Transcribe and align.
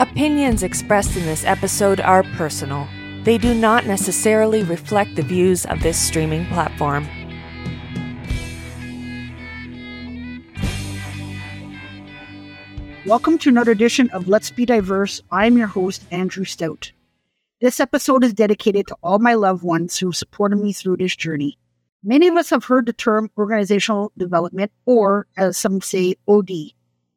Opinions 0.00 0.62
expressed 0.62 1.16
in 1.16 1.24
this 1.24 1.44
episode 1.44 1.98
are 1.98 2.22
personal. 2.22 2.86
They 3.24 3.36
do 3.36 3.52
not 3.52 3.84
necessarily 3.84 4.62
reflect 4.62 5.16
the 5.16 5.22
views 5.22 5.66
of 5.66 5.82
this 5.82 5.98
streaming 5.98 6.46
platform. 6.46 7.04
Welcome 13.06 13.38
to 13.38 13.48
another 13.48 13.72
edition 13.72 14.08
of 14.10 14.28
Let's 14.28 14.52
Be 14.52 14.64
Diverse. 14.64 15.20
I'm 15.32 15.58
your 15.58 15.66
host, 15.66 16.04
Andrew 16.12 16.44
Stout. 16.44 16.92
This 17.60 17.80
episode 17.80 18.22
is 18.22 18.32
dedicated 18.32 18.86
to 18.86 18.96
all 19.02 19.18
my 19.18 19.34
loved 19.34 19.64
ones 19.64 19.98
who 19.98 20.12
supported 20.12 20.60
me 20.60 20.72
through 20.72 20.98
this 20.98 21.16
journey. 21.16 21.58
Many 22.04 22.28
of 22.28 22.36
us 22.36 22.50
have 22.50 22.66
heard 22.66 22.86
the 22.86 22.92
term 22.92 23.32
organizational 23.36 24.12
development, 24.16 24.70
or 24.86 25.26
as 25.36 25.56
some 25.56 25.80
say, 25.80 26.14
OD. 26.28 26.50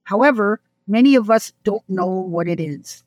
However, 0.05 0.59
many 0.88 1.15
of 1.15 1.29
us 1.29 1.54
don't 1.64 1.87
know 1.89 2.07
what 2.07 2.47
it 2.47 2.60
is. 2.60 3.04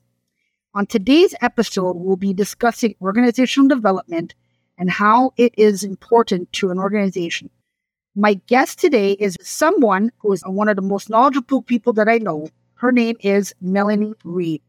On 0.73 0.85
today's 0.85 1.33
episode, 1.41 1.95
we'll 1.95 2.17
be 2.17 2.33
discussing 2.33 2.95
organizational 3.01 3.69
development 3.69 4.35
and 4.77 4.89
how 4.89 5.33
it 5.37 5.53
is 5.57 5.83
important 5.83 6.51
to 6.53 6.69
an 6.69 6.79
organization. 6.79 7.49
My 8.15 8.35
guest 8.47 8.79
today 8.79 9.13
is 9.13 9.37
someone 9.41 10.11
who 10.19 10.33
is 10.33 10.43
one 10.45 10.69
of 10.69 10.75
the 10.75 10.81
most 10.81 11.09
knowledgeable 11.09 11.61
people 11.61 11.93
that 11.93 12.09
I 12.09 12.17
know 12.17 12.49
her 12.75 12.91
name 12.91 13.15
is 13.21 13.53
Melanie 13.61 14.13
Reed. 14.23 14.61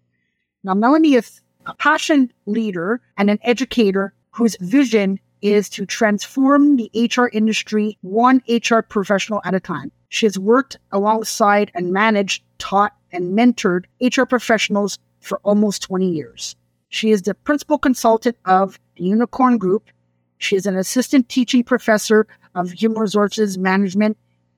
Now, 0.63 0.75
Melanie 0.75 1.15
is 1.15 1.41
a 1.67 1.75
passion 1.75 2.33
leader 2.47 3.01
and 3.19 3.29
an 3.29 3.39
educator 3.43 4.15
whose 4.31 4.57
vision 4.61 5.19
is 5.43 5.69
to 5.71 5.87
transform 5.87 6.77
the 6.77 6.91
HR 6.95 7.27
industry 7.33 7.99
one 8.03 8.43
HR 8.49 8.81
professional 8.81 9.43
at 9.45 9.55
a 9.55 9.61
time. 9.61 9.93
She 10.09 10.27
has 10.27 10.39
worked 10.39 10.79
alongside 10.93 11.71
and 11.75 11.93
managed, 11.93 12.43
taught, 12.59 12.95
and 13.17 13.37
mentored 13.37 13.85
HR 14.01 14.25
professionals 14.25 14.99
for 15.21 15.41
almost 15.43 15.83
20 15.83 16.09
years. 16.09 16.55
She 16.89 17.11
is 17.11 17.23
the 17.23 17.35
principal 17.35 17.79
consultant 17.79 18.37
of 18.45 18.79
the 18.97 19.05
Unicorn 19.05 19.59
Group. 19.59 19.91
She 20.39 20.55
is 20.55 20.67
an 20.67 20.77
assistant 20.77 21.29
teaching 21.29 21.65
professor 21.65 22.27
of 22.55 22.71
human 22.71 23.01
resources 23.01 23.59
management 23.59 24.17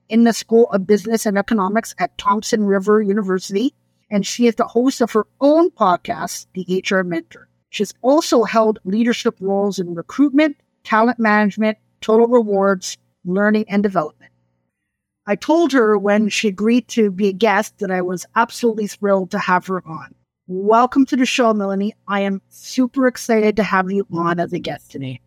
in 0.09 0.23
the 0.23 0.33
School 0.33 0.69
of 0.71 0.85
Business 0.85 1.25
and 1.25 1.37
Economics 1.37 1.95
at 1.99 2.17
Thompson 2.17 2.65
River 2.65 3.01
University, 3.01 3.73
and 4.11 4.25
she 4.25 4.47
is 4.47 4.55
the 4.55 4.67
host 4.67 5.01
of 5.01 5.11
her 5.11 5.25
own 5.39 5.69
podcast, 5.71 6.47
The 6.53 6.83
HR 6.83 7.03
Mentor. 7.03 7.47
She's 7.69 7.93
also 8.01 8.43
held 8.43 8.79
leadership 8.83 9.35
roles 9.39 9.79
in 9.79 9.93
recruitment, 9.93 10.57
talent 10.83 11.19
management, 11.19 11.77
total 12.01 12.27
rewards, 12.27 12.97
learning, 13.25 13.65
and 13.69 13.83
development. 13.83 14.28
I 15.29 15.35
told 15.35 15.71
her 15.73 15.95
when 15.95 16.29
she 16.29 16.47
agreed 16.47 16.87
to 16.87 17.11
be 17.11 17.27
a 17.27 17.33
guest 17.33 17.77
that 17.77 17.91
I 17.91 18.01
was 18.01 18.25
absolutely 18.35 18.87
thrilled 18.87 19.29
to 19.29 19.37
have 19.37 19.67
her 19.67 19.83
on. 19.85 20.15
Welcome 20.47 21.05
to 21.05 21.15
the 21.15 21.27
show, 21.27 21.53
Melanie. 21.53 21.93
I 22.07 22.21
am 22.21 22.41
super 22.49 23.05
excited 23.05 23.55
to 23.57 23.63
have 23.63 23.91
you 23.91 24.07
on 24.11 24.39
as 24.39 24.53
a 24.53 24.57
guest 24.57 24.89
today. 24.89 25.21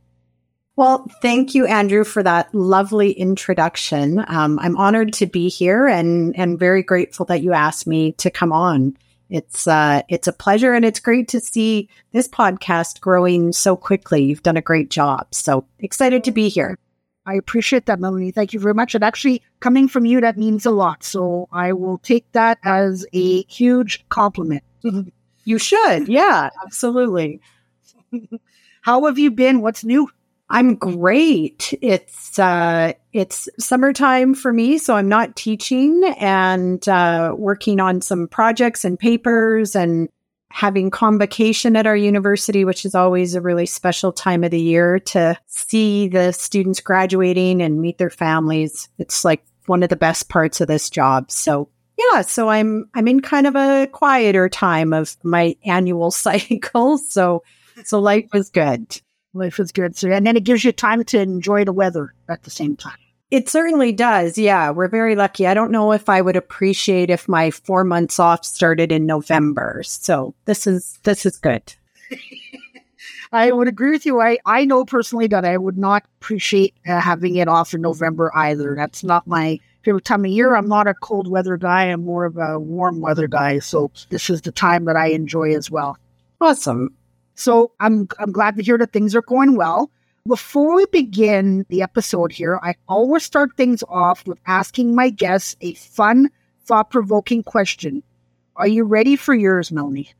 Well, 0.74 1.06
thank 1.22 1.54
you, 1.54 1.66
Andrew, 1.66 2.02
for 2.02 2.20
that 2.24 2.52
lovely 2.52 3.12
introduction. 3.12 4.24
Um, 4.26 4.58
I'm 4.58 4.76
honored 4.76 5.12
to 5.12 5.26
be 5.26 5.48
here 5.48 5.86
and 5.86 6.36
and 6.36 6.58
very 6.58 6.82
grateful 6.82 7.24
that 7.26 7.44
you 7.44 7.52
asked 7.52 7.86
me 7.86 8.10
to 8.14 8.28
come 8.28 8.50
on. 8.50 8.96
It's 9.30 9.68
uh, 9.68 10.02
it's 10.08 10.26
a 10.26 10.32
pleasure, 10.32 10.74
and 10.74 10.84
it's 10.84 10.98
great 10.98 11.28
to 11.28 11.38
see 11.38 11.88
this 12.10 12.26
podcast 12.26 13.00
growing 13.00 13.52
so 13.52 13.76
quickly. 13.76 14.24
You've 14.24 14.42
done 14.42 14.56
a 14.56 14.62
great 14.62 14.90
job, 14.90 15.32
so 15.32 15.64
excited 15.78 16.24
to 16.24 16.32
be 16.32 16.48
here. 16.48 16.76
I 17.24 17.34
appreciate 17.34 17.86
that, 17.86 18.00
Melanie. 18.00 18.32
Thank 18.32 18.52
you 18.52 18.60
very 18.60 18.74
much. 18.74 18.94
And 18.94 19.04
actually, 19.04 19.42
coming 19.60 19.88
from 19.88 20.04
you, 20.04 20.20
that 20.20 20.36
means 20.36 20.66
a 20.66 20.70
lot. 20.70 21.04
So 21.04 21.48
I 21.52 21.72
will 21.72 21.98
take 21.98 22.30
that 22.32 22.58
as 22.64 23.06
a 23.12 23.42
huge 23.44 24.04
compliment. 24.08 24.64
you 25.44 25.58
should, 25.58 26.08
yeah, 26.08 26.50
absolutely. 26.64 27.40
How 28.82 29.04
have 29.06 29.18
you 29.18 29.30
been? 29.30 29.60
What's 29.60 29.84
new? 29.84 30.08
I'm 30.50 30.74
great. 30.74 31.72
It's 31.80 32.38
uh, 32.38 32.92
it's 33.14 33.48
summertime 33.58 34.34
for 34.34 34.52
me, 34.52 34.76
so 34.76 34.94
I'm 34.94 35.08
not 35.08 35.34
teaching 35.34 36.02
and 36.18 36.86
uh, 36.86 37.34
working 37.34 37.80
on 37.80 38.02
some 38.02 38.28
projects 38.28 38.84
and 38.84 38.98
papers 38.98 39.74
and 39.74 40.10
having 40.52 40.90
convocation 40.90 41.76
at 41.76 41.86
our 41.86 41.96
university, 41.96 42.64
which 42.64 42.84
is 42.84 42.94
always 42.94 43.34
a 43.34 43.40
really 43.40 43.66
special 43.66 44.12
time 44.12 44.44
of 44.44 44.50
the 44.50 44.60
year 44.60 44.98
to 44.98 45.36
see 45.46 46.08
the 46.08 46.32
students 46.32 46.80
graduating 46.80 47.62
and 47.62 47.80
meet 47.80 47.98
their 47.98 48.10
families. 48.10 48.88
It's 48.98 49.24
like 49.24 49.44
one 49.66 49.82
of 49.82 49.88
the 49.88 49.96
best 49.96 50.28
parts 50.28 50.60
of 50.60 50.68
this 50.68 50.90
job. 50.90 51.30
So 51.30 51.68
yeah, 51.98 52.22
so 52.22 52.48
I'm 52.48 52.88
I'm 52.94 53.08
in 53.08 53.20
kind 53.20 53.46
of 53.46 53.56
a 53.56 53.88
quieter 53.92 54.48
time 54.48 54.92
of 54.92 55.16
my 55.22 55.56
annual 55.64 56.10
cycle. 56.10 56.98
So 56.98 57.42
so 57.84 58.00
life 58.00 58.28
is 58.34 58.50
good. 58.50 59.00
Life 59.34 59.58
is 59.58 59.72
good. 59.72 59.96
So, 59.96 60.10
and 60.10 60.26
then 60.26 60.36
it 60.36 60.44
gives 60.44 60.62
you 60.62 60.72
time 60.72 61.04
to 61.04 61.18
enjoy 61.18 61.64
the 61.64 61.72
weather 61.72 62.12
at 62.28 62.42
the 62.42 62.50
same 62.50 62.76
time. 62.76 62.98
It 63.32 63.48
certainly 63.48 63.92
does. 63.92 64.36
Yeah, 64.36 64.68
we're 64.72 64.88
very 64.88 65.16
lucky. 65.16 65.46
I 65.46 65.54
don't 65.54 65.70
know 65.70 65.92
if 65.92 66.10
I 66.10 66.20
would 66.20 66.36
appreciate 66.36 67.08
if 67.08 67.26
my 67.30 67.50
four 67.50 67.82
months 67.82 68.20
off 68.20 68.44
started 68.44 68.92
in 68.92 69.06
November. 69.06 69.80
So 69.86 70.34
this 70.44 70.66
is 70.66 70.98
this 71.04 71.24
is 71.24 71.38
good. 71.38 71.72
I 73.32 73.50
would 73.50 73.68
agree 73.68 73.92
with 73.92 74.04
you. 74.04 74.20
I, 74.20 74.36
I 74.44 74.66
know 74.66 74.84
personally 74.84 75.28
that 75.28 75.46
I 75.46 75.56
would 75.56 75.78
not 75.78 76.04
appreciate 76.20 76.74
uh, 76.86 77.00
having 77.00 77.36
it 77.36 77.48
off 77.48 77.72
in 77.72 77.80
November 77.80 78.30
either. 78.36 78.74
That's 78.76 79.02
not 79.02 79.26
my 79.26 79.58
favorite 79.82 80.04
time 80.04 80.26
of 80.26 80.30
year. 80.30 80.54
I'm 80.54 80.68
not 80.68 80.86
a 80.86 80.92
cold 80.92 81.26
weather 81.26 81.56
guy. 81.56 81.84
I'm 81.84 82.04
more 82.04 82.26
of 82.26 82.36
a 82.36 82.60
warm 82.60 83.00
weather 83.00 83.28
guy. 83.28 83.60
So 83.60 83.90
this 84.10 84.28
is 84.28 84.42
the 84.42 84.52
time 84.52 84.84
that 84.84 84.96
I 84.96 85.06
enjoy 85.06 85.56
as 85.56 85.70
well. 85.70 85.96
Awesome. 86.38 86.90
So 87.34 87.72
I'm, 87.80 88.08
I'm 88.18 88.30
glad 88.30 88.56
to 88.56 88.62
hear 88.62 88.76
that 88.76 88.92
things 88.92 89.14
are 89.14 89.22
going 89.22 89.56
well. 89.56 89.90
Before 90.26 90.76
we 90.76 90.86
begin 90.86 91.66
the 91.68 91.82
episode 91.82 92.30
here, 92.30 92.60
I 92.62 92.76
always 92.88 93.24
start 93.24 93.56
things 93.56 93.82
off 93.88 94.24
with 94.24 94.38
asking 94.46 94.94
my 94.94 95.10
guests 95.10 95.56
a 95.60 95.74
fun, 95.74 96.30
thought 96.64 96.90
provoking 96.90 97.42
question. 97.42 98.04
Are 98.54 98.68
you 98.68 98.84
ready 98.84 99.16
for 99.16 99.34
yours, 99.34 99.72
Melanie? 99.72 100.12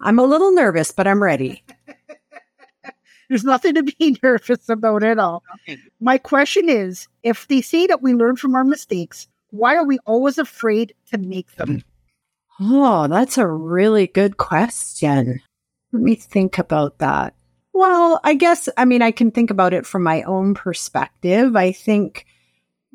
I'm 0.00 0.18
a 0.18 0.24
little 0.24 0.50
nervous, 0.50 0.90
but 0.90 1.06
I'm 1.06 1.22
ready. 1.22 1.62
There's 3.28 3.44
nothing 3.44 3.74
to 3.74 3.84
be 3.84 4.18
nervous 4.24 4.68
about 4.68 5.04
at 5.04 5.20
all. 5.20 5.44
Okay. 5.62 5.78
My 6.00 6.18
question 6.18 6.68
is 6.68 7.06
if 7.22 7.46
they 7.46 7.60
say 7.60 7.86
that 7.86 8.02
we 8.02 8.12
learn 8.12 8.34
from 8.34 8.56
our 8.56 8.64
mistakes, 8.64 9.28
why 9.50 9.76
are 9.76 9.86
we 9.86 10.00
always 10.04 10.36
afraid 10.36 10.94
to 11.12 11.18
make 11.18 11.54
them? 11.54 11.84
Oh, 12.58 13.06
that's 13.06 13.38
a 13.38 13.46
really 13.46 14.08
good 14.08 14.36
question. 14.36 15.40
Let 15.92 16.02
me 16.02 16.16
think 16.16 16.58
about 16.58 16.98
that. 16.98 17.34
Well, 17.74 18.20
I 18.22 18.34
guess, 18.34 18.68
I 18.76 18.84
mean, 18.84 19.02
I 19.02 19.10
can 19.10 19.32
think 19.32 19.50
about 19.50 19.74
it 19.74 19.84
from 19.84 20.04
my 20.04 20.22
own 20.22 20.54
perspective. 20.54 21.56
I 21.56 21.72
think 21.72 22.24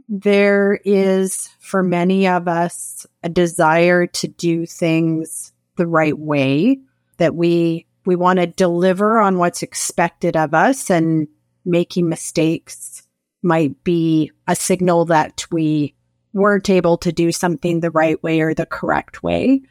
there 0.07 0.79
is, 0.85 1.49
for 1.59 1.83
many 1.83 2.27
of 2.27 2.47
us, 2.47 3.05
a 3.21 3.29
desire 3.29 4.07
to 4.07 4.27
do 4.27 4.65
things 4.65 5.51
the 5.75 5.85
right 5.85 6.17
way, 6.17 6.79
that 7.17 7.35
we 7.35 7.85
we 8.05 8.15
want 8.15 8.39
to 8.39 8.47
deliver 8.47 9.19
on 9.19 9.37
what's 9.37 9.61
expected 9.61 10.35
of 10.35 10.53
us 10.53 10.89
and 10.89 11.27
making 11.65 12.09
mistakes 12.09 13.03
might 13.43 13.83
be 13.83 14.31
a 14.47 14.55
signal 14.55 15.05
that 15.05 15.45
we 15.51 15.93
weren't 16.33 16.69
able 16.69 16.97
to 16.97 17.11
do 17.11 17.31
something 17.31 17.81
the 17.81 17.91
right 17.91 18.23
way 18.23 18.39
or 18.39 18.53
the 18.53 18.65
correct 18.65 19.21
way 19.21 19.61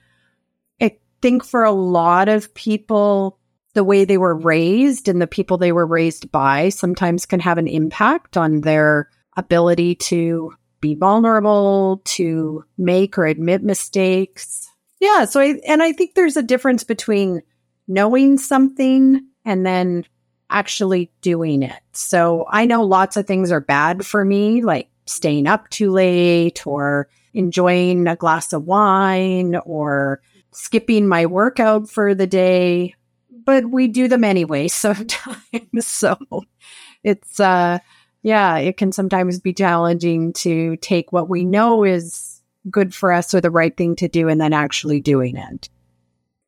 I 0.81 0.99
think 1.21 1.45
for 1.45 1.65
a 1.65 1.73
lot 1.73 2.29
of 2.29 2.55
people, 2.55 3.38
the 3.79 3.85
way 3.85 4.05
they 4.05 4.19
were 4.19 4.35
raised 4.35 5.07
and 5.07 5.23
the 5.23 5.27
people 5.29 5.57
they 5.57 5.71
were 5.71 5.87
raised 5.87 6.33
by 6.33 6.69
sometimes 6.69 7.27
can 7.27 7.39
have 7.39 7.59
an 7.59 7.69
impact 7.69 8.37
on 8.37 8.63
their 8.63 9.09
ability 9.37 9.95
to 9.95 10.53
be 10.81 10.97
vulnerable, 10.97 12.03
to 12.05 12.65
make 12.77 13.17
or 13.17 13.25
admit 13.25 13.63
mistakes. 13.63 14.69
Yeah. 14.99 15.27
So, 15.27 15.41
I, 15.41 15.61
and 15.65 15.81
I 15.81 15.93
think 15.93 16.15
there's 16.17 16.37
a 16.37 16.43
difference 16.43 16.83
between 16.83 17.41
knowing 17.87 18.37
something 18.37 19.25
and 19.45 19.65
then 19.65 20.05
actually 20.51 21.13
doing 21.21 21.63
it. 21.63 21.81
So 21.93 22.47
I 22.51 22.67
know 22.67 22.83
lots 22.83 23.17
of 23.17 23.29
things 23.29 23.53
are 23.53 23.61
bad 23.61 24.05
for 24.05 24.25
me, 24.25 24.61
like 24.61 24.91
staying 25.07 25.47
up 25.47 25.71
too 25.71 25.93
late 25.93 26.67
or 26.67 27.09
enjoying 27.33 28.09
a 28.09 28.17
glass 28.17 28.53
of 28.53 28.65
wine 28.65 29.55
or 29.55 30.21
skipping 30.51 31.07
my 31.07 31.27
workout 31.27 31.89
for 31.89 32.13
the 32.13 32.27
day, 32.27 32.97
but 33.49 33.71
we 33.71 33.89
do 33.89 34.09
them 34.09 34.25
anyway 34.25 34.69
sometimes. 34.69 35.41
so 35.81 36.19
it's, 37.03 37.41
uh, 37.41 37.79
yeah, 38.23 38.59
it 38.59 38.77
can 38.77 38.93
sometimes 38.93 39.41
be 39.41 39.55
challenging 39.55 40.35
to 40.35 40.77
take 40.77 41.13
what 41.13 41.31
we 41.31 41.47
know 41.47 41.83
is 41.83 42.43
good 42.71 42.95
for 42.95 43.11
us 43.11 43.33
or 43.33 43.41
the 43.41 43.51
right 43.51 43.75
thing 43.75 43.97
to 43.97 44.07
do 44.07 44.29
and 44.29 44.39
then 44.39 44.53
actually 44.53 45.01
doing 45.01 45.35
it. 45.35 45.71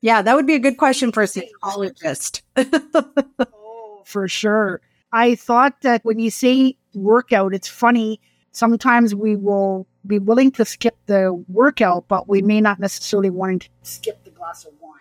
Yeah, 0.03 0.21
that 0.21 0.37
would 0.37 0.47
be 0.47 0.57
a 0.57 0.59
good 0.59 0.77
question 0.77 1.11
for 1.11 1.23
a 1.23 1.27
psychologist. 1.27 2.43
oh, 2.59 4.03
for 4.05 4.29
sure. 4.29 4.83
I 5.11 5.37
thought 5.37 5.81
that 5.81 6.05
when 6.05 6.19
you 6.19 6.31
say 6.31 6.77
workout, 6.93 7.55
it's 7.55 7.69
funny. 7.69 8.21
Sometimes 8.53 9.15
we 9.15 9.37
will 9.37 9.87
be 10.07 10.19
willing 10.19 10.51
to 10.53 10.67
skip 10.67 10.99
the 11.07 11.33
workout, 11.49 12.09
but 12.09 12.29
we 12.29 12.43
may 12.43 12.61
not 12.61 12.79
necessarily 12.79 13.31
want 13.31 13.63
to 13.63 13.69
skip 13.85 14.23
the 14.23 14.31
glass 14.31 14.67
of 14.67 14.75
wine. 14.83 15.01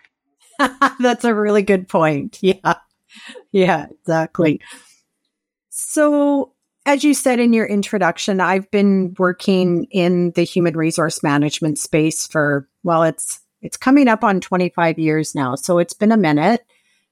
That's 1.00 1.24
a 1.24 1.34
really 1.34 1.62
good 1.62 1.88
point. 1.88 2.38
Yeah. 2.62 2.74
Yeah, 3.50 3.86
exactly. 3.90 4.60
So, 5.68 6.52
as 6.86 7.02
you 7.02 7.12
said 7.12 7.40
in 7.40 7.52
your 7.52 7.66
introduction, 7.66 8.40
I've 8.40 8.70
been 8.70 9.16
working 9.18 9.88
in 9.90 10.30
the 10.36 10.44
human 10.44 10.76
resource 10.76 11.20
management 11.20 11.78
space 11.78 12.28
for 12.28 12.68
well, 12.84 13.02
it's 13.02 13.40
it's 13.62 13.76
coming 13.76 14.06
up 14.06 14.22
on 14.22 14.40
25 14.40 14.98
years 14.98 15.34
now. 15.34 15.56
So 15.56 15.78
it's 15.78 15.92
been 15.92 16.12
a 16.12 16.16
minute. 16.16 16.64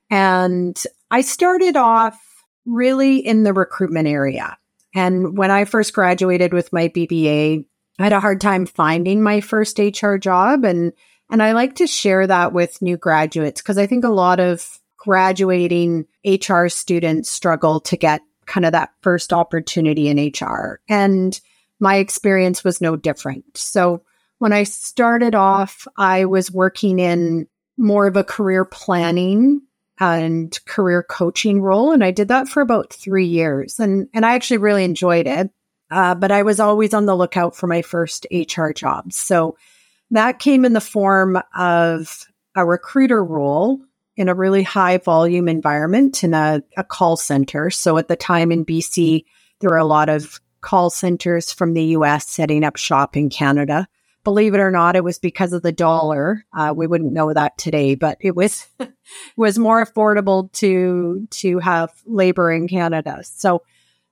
And 0.09 0.81
I 1.11 1.21
started 1.21 1.77
off 1.77 2.17
really 2.65 3.19
in 3.19 3.43
the 3.43 3.53
recruitment 3.53 4.07
area. 4.07 4.57
And 4.95 5.37
when 5.37 5.51
I 5.51 5.65
first 5.65 5.93
graduated 5.93 6.53
with 6.53 6.73
my 6.73 6.89
BBA, 6.89 7.65
I 7.99 8.03
had 8.03 8.13
a 8.13 8.21
hard 8.21 8.41
time 8.41 8.67
finding 8.67 9.23
my 9.23 9.41
first 9.41 9.79
HR 9.79 10.17
job 10.17 10.65
and 10.65 10.93
and 11.31 11.43
I 11.43 11.53
like 11.53 11.77
to 11.77 11.87
share 11.87 12.27
that 12.27 12.53
with 12.53 12.83
new 12.83 12.97
graduates 12.97 13.61
because 13.61 13.79
I 13.79 13.87
think 13.87 14.05
a 14.05 14.09
lot 14.09 14.41
of 14.41 14.79
graduating 14.97 16.07
HR 16.25 16.69
students 16.69 17.31
struggle 17.31 17.81
to 17.81 17.97
get 17.97 18.21
kind 18.47 18.67
of 18.67 18.73
that 18.73 18.91
first 19.03 19.33
opportunity 19.33 20.09
in 20.09 20.33
HR. 20.33 20.81
And 20.89 21.39
my 21.81 21.97
experience 21.97 22.65
was 22.65 22.81
no 22.81 22.97
different. 22.97 23.57
So 23.57 24.03
when 24.39 24.53
I 24.53 24.65
started 24.65 25.35
off, 25.35 25.87
I 25.97 26.25
was 26.25 26.51
working 26.51 26.99
in 26.99 27.47
more 27.77 28.07
of 28.07 28.17
a 28.17 28.25
career 28.25 28.65
planning 28.65 29.63
and 30.01 30.59
career 30.65 31.03
coaching 31.03 31.61
role. 31.61 31.93
And 31.93 32.03
I 32.03 32.11
did 32.11 32.29
that 32.29 32.49
for 32.49 32.61
about 32.61 32.93
three 32.93 33.27
years. 33.27 33.79
And, 33.79 34.09
and 34.15 34.25
I 34.25 34.35
actually 34.35 34.59
really 34.59 34.85
enjoyed 34.85 35.27
it. 35.27 35.51
Uh, 35.91 36.15
but 36.15 36.31
I 36.31 36.43
was 36.43 36.61
always 36.61 36.93
on 36.93 37.07
the 37.07 37.17
lookout 37.17 37.57
for 37.57 37.67
my 37.67 37.83
first 37.83 38.27
HR 38.31 38.71
job. 38.71 39.13
So 39.13 39.57
that 40.11 40.39
came 40.39 40.65
in 40.65 40.73
the 40.73 40.81
form 40.81 41.41
of 41.57 42.27
a 42.57 42.65
recruiter 42.65 43.25
role 43.25 43.81
in 44.17 44.29
a 44.29 44.35
really 44.35 44.63
high 44.63 44.99
volume 44.99 45.49
environment 45.49 46.25
in 46.25 46.35
a, 46.35 46.63
a 46.77 46.85
call 46.85 47.17
center. 47.17 47.71
So 47.71 47.99
at 47.99 48.09
the 48.09 48.17
time 48.17 48.51
in 48.51 48.65
BC, 48.65 49.25
there 49.61 49.71
were 49.71 49.77
a 49.77 49.85
lot 49.85 50.09
of 50.09 50.41
call 50.61 50.91
centers 50.91 51.53
from 51.53 51.75
the 51.75 51.85
US 51.85 52.29
setting 52.29 52.65
up 52.65 52.77
shop 52.77 53.17
in 53.17 53.31
Canada 53.31 53.89
believe 54.29 54.53
it 54.53 54.61
or 54.61 54.71
not, 54.71 54.95
it 54.95 55.03
was 55.03 55.19
because 55.19 55.55
of 55.55 55.63
the 55.63 55.73
dollar. 55.73 56.45
Uh, 56.53 56.75
we 56.77 56.87
wouldn't 56.87 57.15
know 57.15 57.33
that 57.33 57.57
today, 57.57 57.95
but 57.95 58.19
it 58.21 58.37
was 58.37 58.67
was 59.39 59.59
more 59.59 59.83
affordable 59.83 60.53
to 60.53 61.27
to 61.31 61.59
have 61.61 61.91
labor 62.05 62.53
in 62.53 62.69
Canada. 62.69 63.21
So 63.23 63.63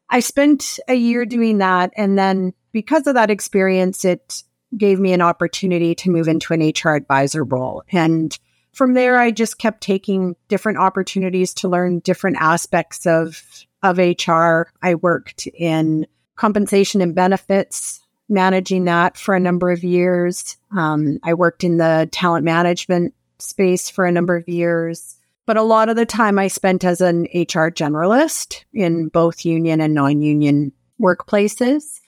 I 0.09 0.21
spent 0.21 0.79
a 0.89 0.95
year 0.95 1.27
doing 1.27 1.59
that, 1.59 1.93
and 1.99 2.19
then 2.19 2.55
because 2.73 3.07
of 3.07 3.15
that 3.15 3.29
experience, 3.29 4.07
it 4.07 4.43
gave 4.77 4.99
me 4.99 5.13
an 5.13 5.23
opportunity 5.23 5.95
to 5.95 6.11
move 6.11 6.29
into 6.29 6.53
an 6.53 6.73
HR 6.75 6.95
advisor 6.95 7.45
role. 7.45 7.83
And 7.93 8.37
from 8.73 8.95
there, 8.95 9.19
I 9.19 9.31
just 9.31 9.59
kept 9.59 9.81
taking 9.81 10.37
different 10.49 10.79
opportunities 10.79 11.55
to 11.55 11.69
learn 11.69 12.01
different 12.01 12.37
aspects 12.41 13.07
of 13.07 13.43
of 13.83 13.99
HR. 13.99 14.69
I 14.83 14.97
worked 14.97 15.47
in 15.47 16.07
compensation 16.37 17.01
and 17.01 17.15
benefits 17.15 18.01
managing 18.29 18.85
that 18.85 19.17
for 19.17 19.35
a 19.35 19.41
number 19.41 19.71
of 19.71 19.85
years. 19.85 20.57
Um, 20.77 21.19
I 21.23 21.35
worked 21.35 21.65
in 21.65 21.77
the 21.77 22.09
talent 22.12 22.45
management 22.45 23.15
space 23.39 23.89
for 23.89 24.05
a 24.05 24.12
number 24.12 24.37
of 24.37 24.49
years, 24.49 25.17
but 25.47 25.57
a 25.57 25.62
lot 25.62 25.89
of 25.89 25.97
the 25.97 26.07
time 26.07 26.39
I 26.39 26.49
spent 26.49 26.85
as 26.85 27.01
an 27.01 27.23
HR 27.35 27.71
generalist 27.71 28.65
in 28.73 29.09
both 29.09 29.45
union 29.45 29.81
and 29.81 29.95
non 29.95 30.21
union 30.21 30.73
workplaces. 31.01 32.01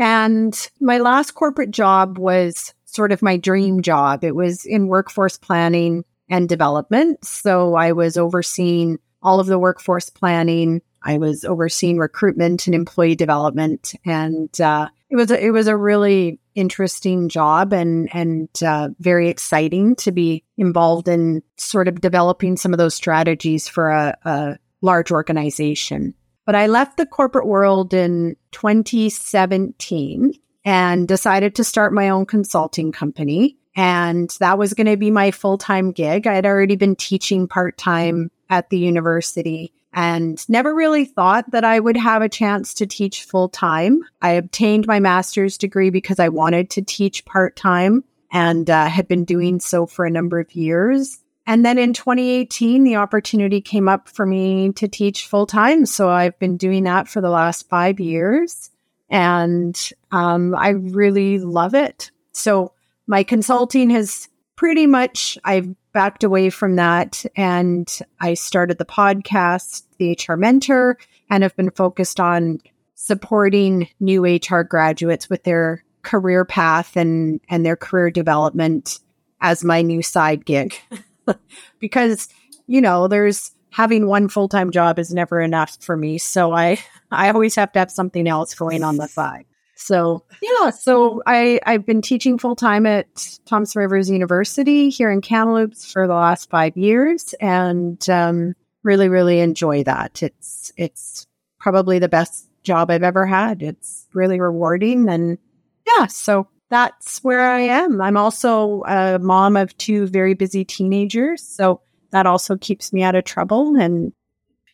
And 0.00 0.68
my 0.80 0.96
last 0.98 1.32
corporate 1.32 1.70
job 1.70 2.16
was 2.16 2.72
sort 2.86 3.12
of 3.12 3.20
my 3.20 3.36
dream 3.36 3.82
job. 3.82 4.24
It 4.24 4.34
was 4.34 4.64
in 4.64 4.88
workforce 4.88 5.36
planning 5.36 6.04
and 6.30 6.48
development. 6.48 7.22
So 7.24 7.74
I 7.74 7.92
was 7.92 8.16
overseeing 8.16 8.98
all 9.22 9.40
of 9.40 9.46
the 9.46 9.58
workforce 9.58 10.08
planning. 10.08 10.80
I 11.02 11.18
was 11.18 11.44
overseeing 11.44 11.98
recruitment 11.98 12.66
and 12.66 12.74
employee 12.74 13.14
development, 13.14 13.94
and 14.04 14.58
uh, 14.60 14.88
it 15.10 15.16
was 15.16 15.30
a, 15.30 15.44
it 15.44 15.50
was 15.50 15.66
a 15.66 15.76
really 15.76 16.38
interesting 16.54 17.28
job 17.28 17.72
and 17.72 18.08
and 18.14 18.48
uh, 18.62 18.88
very 18.98 19.28
exciting 19.28 19.96
to 19.96 20.12
be 20.12 20.44
involved 20.56 21.08
in 21.08 21.42
sort 21.56 21.88
of 21.88 22.00
developing 22.00 22.56
some 22.56 22.72
of 22.72 22.78
those 22.78 22.94
strategies 22.94 23.68
for 23.68 23.90
a, 23.90 24.16
a 24.24 24.58
large 24.82 25.10
organization. 25.10 26.14
But 26.46 26.54
I 26.54 26.66
left 26.66 26.96
the 26.96 27.06
corporate 27.06 27.46
world 27.46 27.94
in 27.94 28.36
2017 28.52 30.32
and 30.64 31.08
decided 31.08 31.54
to 31.54 31.64
start 31.64 31.92
my 31.92 32.08
own 32.08 32.26
consulting 32.26 32.92
company. 32.92 33.56
And 33.76 34.34
that 34.40 34.58
was 34.58 34.74
going 34.74 34.88
to 34.88 34.96
be 34.96 35.10
my 35.10 35.30
full 35.30 35.58
time 35.58 35.92
gig. 35.92 36.26
I 36.26 36.34
had 36.34 36.46
already 36.46 36.76
been 36.76 36.96
teaching 36.96 37.46
part 37.46 37.78
time 37.78 38.30
at 38.48 38.70
the 38.70 38.78
university 38.78 39.72
and 39.92 40.48
never 40.48 40.74
really 40.74 41.04
thought 41.04 41.50
that 41.50 41.64
I 41.64 41.80
would 41.80 41.96
have 41.96 42.22
a 42.22 42.28
chance 42.28 42.74
to 42.74 42.86
teach 42.86 43.24
full 43.24 43.48
time. 43.48 44.02
I 44.22 44.30
obtained 44.30 44.86
my 44.86 45.00
master's 45.00 45.58
degree 45.58 45.90
because 45.90 46.18
I 46.18 46.28
wanted 46.28 46.70
to 46.70 46.82
teach 46.82 47.24
part 47.24 47.56
time 47.56 48.04
and 48.32 48.70
uh, 48.70 48.86
had 48.86 49.08
been 49.08 49.24
doing 49.24 49.58
so 49.60 49.86
for 49.86 50.04
a 50.04 50.10
number 50.10 50.38
of 50.38 50.54
years. 50.54 51.19
And 51.46 51.64
then 51.64 51.78
in 51.78 51.92
2018, 51.92 52.84
the 52.84 52.96
opportunity 52.96 53.60
came 53.60 53.88
up 53.88 54.08
for 54.08 54.26
me 54.26 54.72
to 54.72 54.86
teach 54.86 55.26
full 55.26 55.46
time. 55.46 55.86
So 55.86 56.08
I've 56.08 56.38
been 56.38 56.56
doing 56.56 56.84
that 56.84 57.08
for 57.08 57.20
the 57.20 57.30
last 57.30 57.68
five 57.68 57.98
years. 57.98 58.70
And 59.08 59.78
um, 60.12 60.54
I 60.54 60.68
really 60.68 61.38
love 61.38 61.74
it. 61.74 62.10
So 62.32 62.72
my 63.06 63.24
consulting 63.24 63.90
has 63.90 64.28
pretty 64.54 64.86
much, 64.86 65.38
I've 65.44 65.74
backed 65.92 66.22
away 66.22 66.50
from 66.50 66.76
that 66.76 67.24
and 67.34 67.90
I 68.20 68.34
started 68.34 68.78
the 68.78 68.84
podcast, 68.84 69.82
The 69.98 70.16
HR 70.28 70.36
Mentor, 70.36 70.98
and 71.28 71.42
have 71.42 71.56
been 71.56 71.70
focused 71.70 72.20
on 72.20 72.60
supporting 72.94 73.88
new 73.98 74.24
HR 74.24 74.60
graduates 74.60 75.28
with 75.28 75.42
their 75.44 75.82
career 76.02 76.44
path 76.44 76.96
and, 76.96 77.40
and 77.48 77.64
their 77.64 77.76
career 77.76 78.10
development 78.10 79.00
as 79.40 79.64
my 79.64 79.82
new 79.82 80.02
side 80.02 80.44
gig. 80.44 80.74
because, 81.80 82.28
you 82.66 82.80
know, 82.80 83.08
there's 83.08 83.52
having 83.70 84.06
one 84.06 84.28
full-time 84.28 84.70
job 84.70 84.98
is 84.98 85.14
never 85.14 85.40
enough 85.40 85.76
for 85.80 85.96
me. 85.96 86.18
So 86.18 86.52
I 86.52 86.78
I 87.10 87.30
always 87.30 87.54
have 87.56 87.72
to 87.72 87.78
have 87.78 87.90
something 87.90 88.26
else 88.28 88.54
going 88.54 88.82
on 88.82 88.96
the 88.96 89.08
side. 89.08 89.46
So 89.76 90.24
yeah, 90.42 90.70
so 90.70 91.22
I 91.26 91.58
I've 91.64 91.86
been 91.86 92.02
teaching 92.02 92.38
full 92.38 92.54
time 92.54 92.84
at 92.84 93.38
Thompson 93.46 93.80
Rivers 93.80 94.10
University 94.10 94.90
here 94.90 95.10
in 95.10 95.22
Kamloops 95.22 95.90
for 95.90 96.06
the 96.06 96.14
last 96.14 96.50
five 96.50 96.76
years, 96.76 97.34
and 97.40 98.08
um, 98.10 98.54
really 98.82 99.08
really 99.08 99.40
enjoy 99.40 99.82
that. 99.84 100.22
It's 100.22 100.70
it's 100.76 101.26
probably 101.58 101.98
the 101.98 102.10
best 102.10 102.46
job 102.62 102.90
I've 102.90 103.02
ever 103.02 103.24
had. 103.24 103.62
It's 103.62 104.06
really 104.12 104.38
rewarding, 104.38 105.08
and 105.08 105.38
yeah, 105.86 106.06
so 106.06 106.46
that's 106.70 107.18
where 107.22 107.40
I 107.40 107.60
am. 107.60 108.00
I'm 108.00 108.16
also 108.16 108.82
a 108.86 109.18
mom 109.18 109.56
of 109.56 109.76
two 109.76 110.06
very 110.06 110.34
busy 110.34 110.64
teenagers, 110.64 111.42
so 111.42 111.80
that 112.12 112.26
also 112.26 112.56
keeps 112.56 112.92
me 112.92 113.02
out 113.02 113.14
of 113.14 113.24
trouble. 113.24 113.76
And 113.76 114.12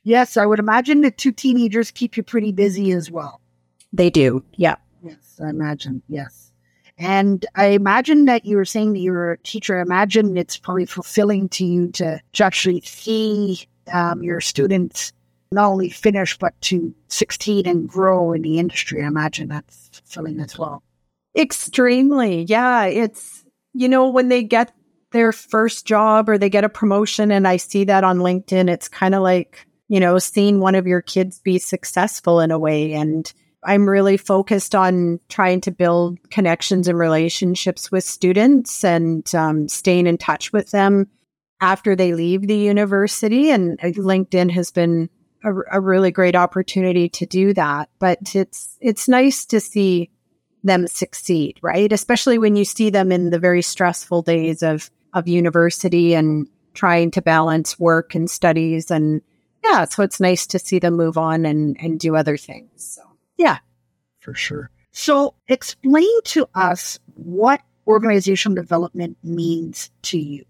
yes, 0.05 0.37
I 0.37 0.47
would 0.47 0.59
imagine 0.59 1.01
the 1.01 1.11
two 1.11 1.33
teenagers 1.33 1.91
keep 1.91 2.17
you 2.17 2.23
pretty 2.23 2.53
busy 2.53 2.93
as 2.93 3.11
well. 3.11 3.41
They 3.93 4.11
do, 4.11 4.45
yeah. 4.55 4.77
Yes, 5.03 5.41
I 5.43 5.49
imagine. 5.49 6.03
Yes. 6.09 6.53
And 6.99 7.45
I 7.55 7.67
imagine 7.69 8.25
that 8.27 8.45
you 8.45 8.57
were 8.57 8.65
saying 8.65 8.93
that 8.95 9.01
you're 9.01 9.33
a 9.33 9.39
teacher. 9.39 9.79
I 9.79 9.83
imagine 9.83 10.37
it's 10.37 10.57
probably 10.57 10.87
fulfilling 10.87 11.49
to 11.51 11.65
you 11.65 11.91
to, 11.93 12.21
to 12.33 12.45
actually 12.45 12.81
see 12.83 13.67
um, 13.93 14.23
your 14.23 14.41
students 14.41 15.13
not 15.53 15.67
only 15.67 15.91
finish, 15.91 16.37
but 16.39 16.61
to 16.63 16.95
succeed 17.09 17.67
and 17.67 17.89
grow 17.89 18.33
in 18.33 18.43
the 18.43 18.59
industry. 18.59 19.03
I 19.03 19.07
imagine 19.07 19.49
that's 19.49 19.91
fulfilling 19.93 20.41
as 20.41 20.59
well. 20.59 20.83
Extremely. 21.37 22.43
Yeah. 22.45 22.85
It's, 22.85 23.45
you 23.75 23.89
know, 23.89 24.09
when 24.09 24.29
they 24.29 24.43
get 24.43 24.73
their 25.13 25.33
first 25.33 25.87
job 25.87 26.29
or 26.29 26.39
they 26.39 26.51
get 26.51 26.65
a 26.65 26.69
promotion, 26.69 27.31
and 27.31 27.47
I 27.47 27.59
see 27.59 27.85
that 27.85 28.05
on 28.05 28.19
LinkedIn, 28.19 28.71
it's 28.71 28.89
kind 28.89 29.15
of 29.15 29.23
like, 29.23 29.67
you 29.89 30.01
know, 30.01 30.19
seeing 30.19 30.61
one 30.61 30.75
of 30.75 30.87
your 30.87 31.03
kids 31.03 31.39
be 31.41 31.59
successful 31.59 32.41
in 32.41 32.51
a 32.51 32.59
way. 32.59 32.93
And, 32.93 33.33
I'm 33.67 33.89
really 33.89 34.17
focused 34.17 34.75
on 34.75 35.19
trying 35.29 35.61
to 35.63 35.73
build 35.73 36.19
connections 36.31 36.87
and 36.87 36.97
relationships 36.97 37.91
with 37.91 38.05
students 38.05 38.85
and 38.85 39.35
um, 39.35 39.69
staying 39.69 40.07
in 40.07 40.19
touch 40.19 40.53
with 40.53 40.71
them 40.71 41.09
after 41.61 41.97
they 41.97 42.15
leave 42.15 42.47
the 42.47 42.57
university. 42.57 43.51
And 43.51 43.79
uh, 43.83 43.89
LinkedIn 43.89 44.53
has 44.53 44.71
been 44.71 45.11
a, 45.43 45.53
a 45.73 45.81
really 45.81 46.13
great 46.13 46.37
opportunity 46.37 47.09
to 47.09 47.27
do 47.27 47.53
that. 47.55 47.91
But 47.99 48.37
it's 48.37 48.79
it's 48.81 49.09
nice 49.09 49.45
to 49.47 49.59
see 49.59 50.11
them 50.67 50.87
succeed, 50.87 51.59
right? 51.63 51.93
Especially 51.93 52.39
when 52.39 52.57
you 52.57 52.65
see 52.65 52.91
them 52.91 53.13
in 53.13 53.31
the 53.31 53.39
very 53.39 53.63
stressful 53.63 54.23
days 54.23 54.63
of 54.63 54.91
of 55.13 55.27
university 55.27 56.15
and 56.15 56.47
trying 56.75 57.11
to 57.11 57.23
balance 57.23 57.79
work 57.79 58.15
and 58.15 58.31
studies 58.31 58.91
and 58.91 59.23
yeah, 59.65 59.85
so 59.85 60.03
it's 60.03 60.21
nice 60.21 60.47
to 60.49 60.59
see 60.59 60.79
them 60.79 60.95
move 60.95 61.19
on 61.19 61.47
and 61.47 61.77
and 61.81 61.99
do 61.99 62.17
other 62.17 62.37
things. 62.37 62.71
So. 62.77 63.03
Yeah. 63.37 63.59
For 64.21 64.35
sure. 64.35 64.71
So 64.93 65.35
explain 65.49 66.23
to 66.25 66.49
us 66.55 66.99
what 67.15 67.61
organizational 67.87 68.57
development 68.57 69.17
means 69.23 69.91
to 70.03 70.19
you. 70.19 70.45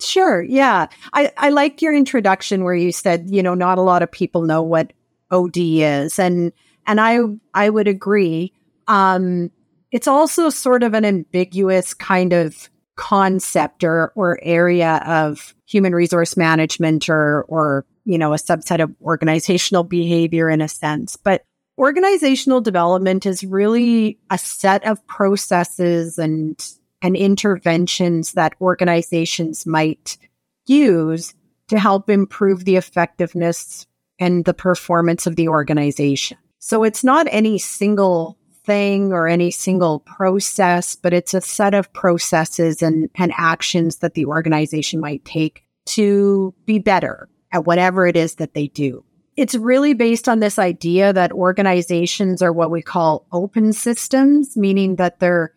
Sure. 0.00 0.42
Yeah. 0.42 0.86
I, 1.12 1.32
I 1.36 1.50
liked 1.50 1.82
your 1.82 1.94
introduction 1.94 2.64
where 2.64 2.74
you 2.74 2.92
said, 2.92 3.30
you 3.30 3.42
know, 3.42 3.54
not 3.54 3.78
a 3.78 3.82
lot 3.82 4.02
of 4.02 4.10
people 4.10 4.42
know 4.42 4.62
what 4.62 4.92
OD 5.30 5.56
is. 5.56 6.18
And 6.18 6.52
and 6.86 7.00
I 7.00 7.18
I 7.52 7.68
would 7.68 7.88
agree. 7.88 8.52
Um, 8.88 9.50
it's 9.90 10.08
also 10.08 10.50
sort 10.50 10.82
of 10.82 10.94
an 10.94 11.04
ambiguous 11.04 11.94
kind 11.94 12.32
of 12.32 12.68
concept 12.96 13.84
or 13.84 14.12
or 14.16 14.40
area 14.42 15.00
of 15.06 15.54
human 15.66 15.94
resource 15.94 16.36
management 16.36 17.08
or 17.08 17.44
or 17.44 17.86
you 18.04 18.18
know 18.18 18.32
a 18.32 18.36
subset 18.36 18.82
of 18.82 18.94
organizational 19.00 19.84
behavior 19.84 20.50
in 20.50 20.60
a 20.60 20.68
sense. 20.68 21.16
But 21.16 21.44
organizational 21.78 22.60
development 22.60 23.24
is 23.24 23.44
really 23.44 24.18
a 24.30 24.38
set 24.38 24.84
of 24.84 25.06
processes 25.06 26.18
and 26.18 26.60
and 27.00 27.16
interventions 27.16 28.32
that 28.32 28.54
organizations 28.60 29.64
might 29.64 30.18
use 30.66 31.34
to 31.68 31.78
help 31.78 32.10
improve 32.10 32.64
the 32.64 32.76
effectiveness 32.76 33.86
and 34.18 34.44
the 34.44 34.54
performance 34.54 35.26
of 35.26 35.36
the 35.36 35.48
organization. 35.48 36.38
So 36.58 36.82
it's 36.82 37.04
not 37.04 37.28
any 37.30 37.58
single 37.58 38.37
thing 38.68 39.12
or 39.14 39.26
any 39.26 39.50
single 39.50 40.00
process, 40.00 40.94
but 40.94 41.14
it's 41.14 41.32
a 41.32 41.40
set 41.40 41.72
of 41.72 41.90
processes 41.94 42.82
and, 42.82 43.08
and 43.16 43.32
actions 43.36 43.96
that 43.96 44.12
the 44.12 44.26
organization 44.26 45.00
might 45.00 45.24
take 45.24 45.64
to 45.86 46.54
be 46.66 46.78
better 46.78 47.30
at 47.50 47.64
whatever 47.64 48.06
it 48.06 48.14
is 48.14 48.34
that 48.34 48.52
they 48.52 48.68
do. 48.68 49.02
It's 49.36 49.54
really 49.54 49.94
based 49.94 50.28
on 50.28 50.40
this 50.40 50.58
idea 50.58 51.14
that 51.14 51.32
organizations 51.32 52.42
are 52.42 52.52
what 52.52 52.70
we 52.70 52.82
call 52.82 53.26
open 53.32 53.72
systems, 53.72 54.56
meaning 54.56 54.96
that 54.96 55.18
they're 55.18 55.54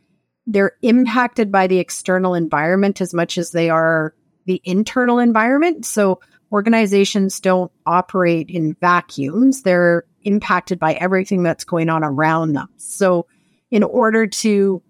they're 0.48 0.72
impacted 0.82 1.51
by 1.51 1.68
the 1.68 1.80
external 1.80 2.34
environment 2.34 3.01
as 3.01 3.13
much 3.13 3.38
as 3.38 3.51
they 3.51 3.70
are 3.70 4.15
the 4.46 4.62
internal 4.63 5.20
environment. 5.20 5.86
So 5.86 6.20
organizations 6.51 7.39
don't 7.39 7.72
operate 7.86 8.50
in 8.50 8.75
vacuums. 8.82 9.63
They're 9.63 10.06
impacted 10.24 10.80
by 10.80 10.94
everything 10.94 11.44
that's 11.44 11.63
going 11.63 11.90
on 11.90 12.04
around 12.04 12.54
them. 12.54 12.70
So 12.78 13.28
in 13.70 13.84
order 13.84 14.28
to 14.28 14.82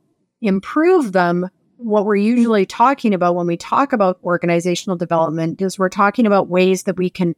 improve 0.41 1.11
them, 1.11 1.49
what 1.77 2.05
we're 2.05 2.15
usually 2.15 2.65
talking 2.65 3.13
about 3.13 3.35
when 3.35 3.47
we 3.47 3.57
talk 3.57 3.93
about 3.93 4.19
organizational 4.23 4.97
development 4.97 5.61
is 5.61 5.79
we're 5.79 5.89
talking 5.89 6.25
about 6.25 6.47
ways 6.47 6.83
that 6.83 6.97
we 6.97 7.09
can 7.09 7.35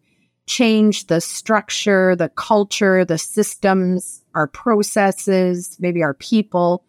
change 0.47 1.07
the 1.07 1.21
structure, 1.21 2.15
the 2.15 2.29
culture, 2.29 3.05
the 3.05 3.17
systems, 3.17 4.23
our 4.35 4.47
processes, 4.47 5.77
maybe 5.79 6.03
our 6.03 6.13
people 6.13 6.83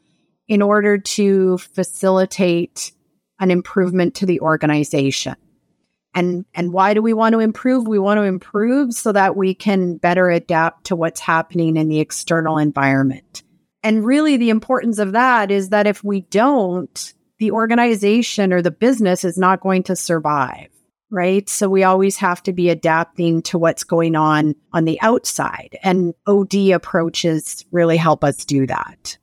in 0.48 0.60
order 0.60 0.98
to 0.98 1.58
facilitate 1.58 2.92
an 3.40 3.50
improvement 3.50 4.14
to 4.16 4.26
the 4.26 4.40
organization. 4.40 5.36
And, 6.14 6.44
and 6.54 6.72
why 6.72 6.94
do 6.94 7.02
we 7.02 7.12
want 7.12 7.32
to 7.32 7.40
improve? 7.40 7.88
We 7.88 7.98
want 7.98 8.18
to 8.18 8.24
improve 8.24 8.92
so 8.92 9.12
that 9.12 9.36
we 9.36 9.54
can 9.54 9.96
better 9.96 10.30
adapt 10.30 10.84
to 10.84 10.96
what's 10.96 11.20
happening 11.20 11.76
in 11.76 11.88
the 11.88 12.00
external 12.00 12.58
environment. 12.58 13.42
And 13.82 14.04
really, 14.04 14.36
the 14.36 14.50
importance 14.50 14.98
of 14.98 15.12
that 15.12 15.50
is 15.50 15.68
that 15.68 15.86
if 15.86 16.02
we 16.02 16.22
don't, 16.22 17.12
the 17.38 17.50
organization 17.50 18.52
or 18.52 18.62
the 18.62 18.70
business 18.70 19.24
is 19.24 19.36
not 19.36 19.60
going 19.60 19.82
to 19.84 19.96
survive, 19.96 20.68
right? 21.10 21.48
So 21.48 21.68
we 21.68 21.82
always 21.82 22.16
have 22.16 22.42
to 22.44 22.52
be 22.52 22.70
adapting 22.70 23.42
to 23.42 23.58
what's 23.58 23.84
going 23.84 24.16
on 24.16 24.54
on 24.72 24.84
the 24.86 25.00
outside. 25.02 25.76
And 25.82 26.14
OD 26.26 26.70
approaches 26.72 27.66
really 27.72 27.96
help 27.96 28.24
us 28.24 28.44
do 28.44 28.66
that. 28.66 29.18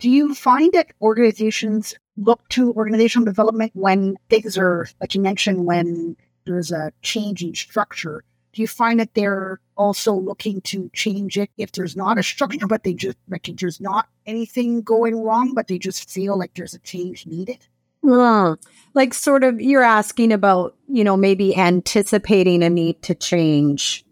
Do 0.00 0.10
you 0.10 0.34
find 0.34 0.72
that 0.72 0.92
organizations 1.00 1.94
look 2.20 2.48
to 2.50 2.72
organizational 2.74 3.24
development 3.24 3.72
when 3.74 4.16
things 4.28 4.56
are, 4.58 4.88
like 5.00 5.14
you 5.14 5.20
mentioned, 5.20 5.64
when 5.64 6.16
there's 6.46 6.70
a 6.70 6.92
change 7.02 7.42
in 7.42 7.54
structure? 7.54 8.24
Do 8.52 8.62
you 8.62 8.68
find 8.68 8.98
that 8.98 9.14
they're 9.14 9.60
also 9.76 10.12
looking 10.12 10.60
to 10.62 10.90
change 10.92 11.38
it 11.38 11.50
if 11.56 11.72
there's 11.72 11.96
not 11.96 12.18
a 12.18 12.22
structure, 12.22 12.66
but 12.66 12.82
they 12.82 12.94
just 12.94 13.16
like 13.28 13.48
there's 13.58 13.80
not 13.80 14.08
anything 14.26 14.82
going 14.82 15.16
wrong, 15.22 15.54
but 15.54 15.68
they 15.68 15.78
just 15.78 16.10
feel 16.10 16.36
like 16.36 16.54
there's 16.54 16.74
a 16.74 16.80
change 16.80 17.26
needed? 17.26 17.66
Well, 18.02 18.58
like 18.94 19.14
sort 19.14 19.44
of 19.44 19.60
you're 19.60 19.82
asking 19.82 20.32
about, 20.32 20.76
you 20.88 21.04
know, 21.04 21.16
maybe 21.16 21.56
anticipating 21.56 22.62
a 22.62 22.70
need 22.70 23.02
to 23.02 23.14
change. 23.14 24.04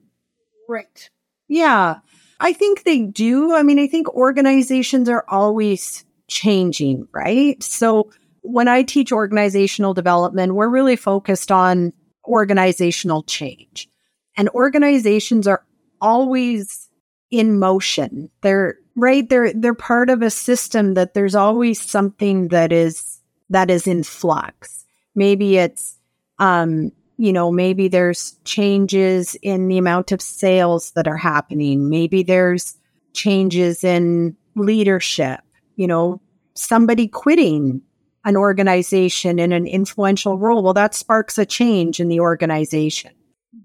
Right. 0.69 1.11
Yeah. 1.49 1.97
I 2.41 2.53
think 2.53 2.85
they 2.85 3.01
do. 3.01 3.55
I 3.55 3.65
mean, 3.65 3.81
I 3.81 3.89
think 3.89 4.09
organizations 4.15 5.09
are 5.09 5.25
always 5.27 6.05
changing, 6.29 7.09
right? 7.13 7.63
So 7.63 8.11
when 8.43 8.69
I 8.69 8.83
teach 8.83 9.13
organizational 9.13 9.95
development, 9.95 10.55
we're 10.55 10.69
really 10.69 10.97
focused 10.97 11.51
on 11.51 11.93
organizational 12.27 13.23
change. 13.25 13.89
And 14.37 14.49
organizations 14.51 15.47
are 15.47 15.65
always 16.01 16.89
in 17.31 17.59
motion. 17.59 18.31
They're 18.43 18.77
right 18.97 19.29
they're 19.29 19.53
they're 19.53 19.75
part 19.75 20.11
of 20.11 20.23
a 20.23 20.31
system 20.31 20.95
that 20.95 21.15
there's 21.15 21.35
always 21.35 21.81
something 21.81 22.49
that 22.49 22.73
is 22.73 23.21
that 23.51 23.71
is 23.71 23.87
in 23.87 24.03
flux. 24.03 24.85
Maybe 25.15 25.59
it's 25.59 25.99
um 26.39 26.93
you 27.21 27.33
know, 27.33 27.51
maybe 27.51 27.89
there's 27.89 28.37
changes 28.45 29.37
in 29.43 29.67
the 29.67 29.77
amount 29.77 30.13
of 30.13 30.23
sales 30.23 30.93
that 30.93 31.09
are 31.09 31.17
happening. 31.17 31.91
Maybe 31.91 32.23
there's 32.23 32.77
changes 33.13 33.83
in 33.83 34.37
leadership, 34.55 35.41
you 35.79 35.87
know, 35.87 36.21
somebody 36.55 37.07
quitting 37.07 37.81
an 38.25 38.37
organization 38.37 39.39
in 39.39 39.53
an 39.53 39.67
influential 39.67 40.37
role. 40.37 40.63
Well, 40.63 40.75
that 40.75 40.95
sparks 40.95 41.39
a 41.39 41.47
change 41.47 42.01
in 42.01 42.09
the 42.09 42.21
organization. 42.21 43.13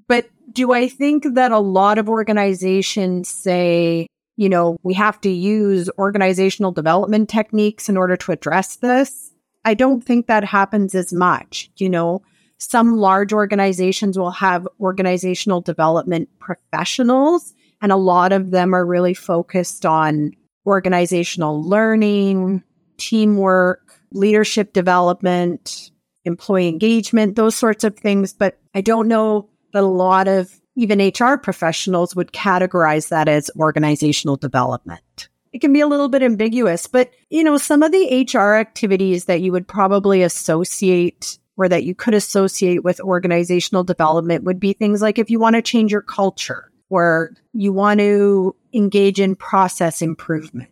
But 0.07 0.29
do 0.53 0.71
I 0.71 0.87
think 0.87 1.25
that 1.33 1.51
a 1.51 1.59
lot 1.59 1.97
of 1.97 2.07
organizations 2.07 3.27
say, 3.27 4.07
you 4.37 4.47
know, 4.47 4.77
we 4.83 4.93
have 4.93 5.19
to 5.21 5.29
use 5.29 5.89
organizational 5.97 6.71
development 6.71 7.29
techniques 7.29 7.89
in 7.89 7.97
order 7.97 8.15
to 8.15 8.31
address 8.31 8.75
this? 8.77 9.33
I 9.65 9.73
don't 9.73 10.03
think 10.03 10.27
that 10.27 10.43
happens 10.43 10.93
as 10.93 11.11
much. 11.11 11.71
You 11.77 11.89
know, 11.89 12.21
some 12.59 12.97
large 12.97 13.33
organizations 13.33 14.19
will 14.19 14.31
have 14.31 14.67
organizational 14.79 15.61
development 15.61 16.29
professionals, 16.39 17.55
and 17.81 17.91
a 17.91 17.97
lot 17.97 18.31
of 18.31 18.51
them 18.51 18.75
are 18.75 18.85
really 18.85 19.15
focused 19.15 19.83
on 19.85 20.33
organizational 20.65 21.63
learning, 21.63 22.63
teamwork, 22.97 23.99
leadership 24.11 24.73
development, 24.73 25.91
employee 26.25 26.67
engagement, 26.67 27.35
those 27.35 27.55
sorts 27.55 27.83
of 27.83 27.97
things. 27.97 28.33
But 28.33 28.59
I 28.73 28.81
don't 28.81 29.07
know 29.07 29.49
that 29.73 29.83
a 29.83 29.87
lot 29.87 30.27
of 30.27 30.59
even 30.75 30.99
HR 30.99 31.37
professionals 31.37 32.15
would 32.15 32.31
categorize 32.31 33.09
that 33.09 33.27
as 33.27 33.51
organizational 33.57 34.37
development. 34.37 35.29
It 35.51 35.61
can 35.61 35.71
be 35.71 35.81
a 35.81 35.87
little 35.87 36.09
bit 36.09 36.23
ambiguous, 36.23 36.87
but 36.87 37.11
you 37.29 37.43
know, 37.43 37.57
some 37.57 37.83
of 37.83 37.91
the 37.91 38.27
HR 38.33 38.55
activities 38.55 39.25
that 39.25 39.41
you 39.41 39.51
would 39.51 39.67
probably 39.67 40.23
associate 40.23 41.37
or 41.57 41.69
that 41.69 41.83
you 41.83 41.93
could 41.93 42.15
associate 42.15 42.83
with 42.83 42.99
organizational 42.99 43.83
development 43.83 44.43
would 44.43 44.59
be 44.59 44.73
things 44.73 45.01
like 45.01 45.19
if 45.19 45.29
you 45.29 45.39
want 45.39 45.55
to 45.55 45.61
change 45.61 45.91
your 45.91 46.01
culture 46.01 46.71
or 46.93 47.31
you 47.53 47.73
want 47.73 47.99
to 47.99 48.55
engage 48.71 49.19
in 49.19 49.35
process 49.35 49.99
improvement, 49.99 50.69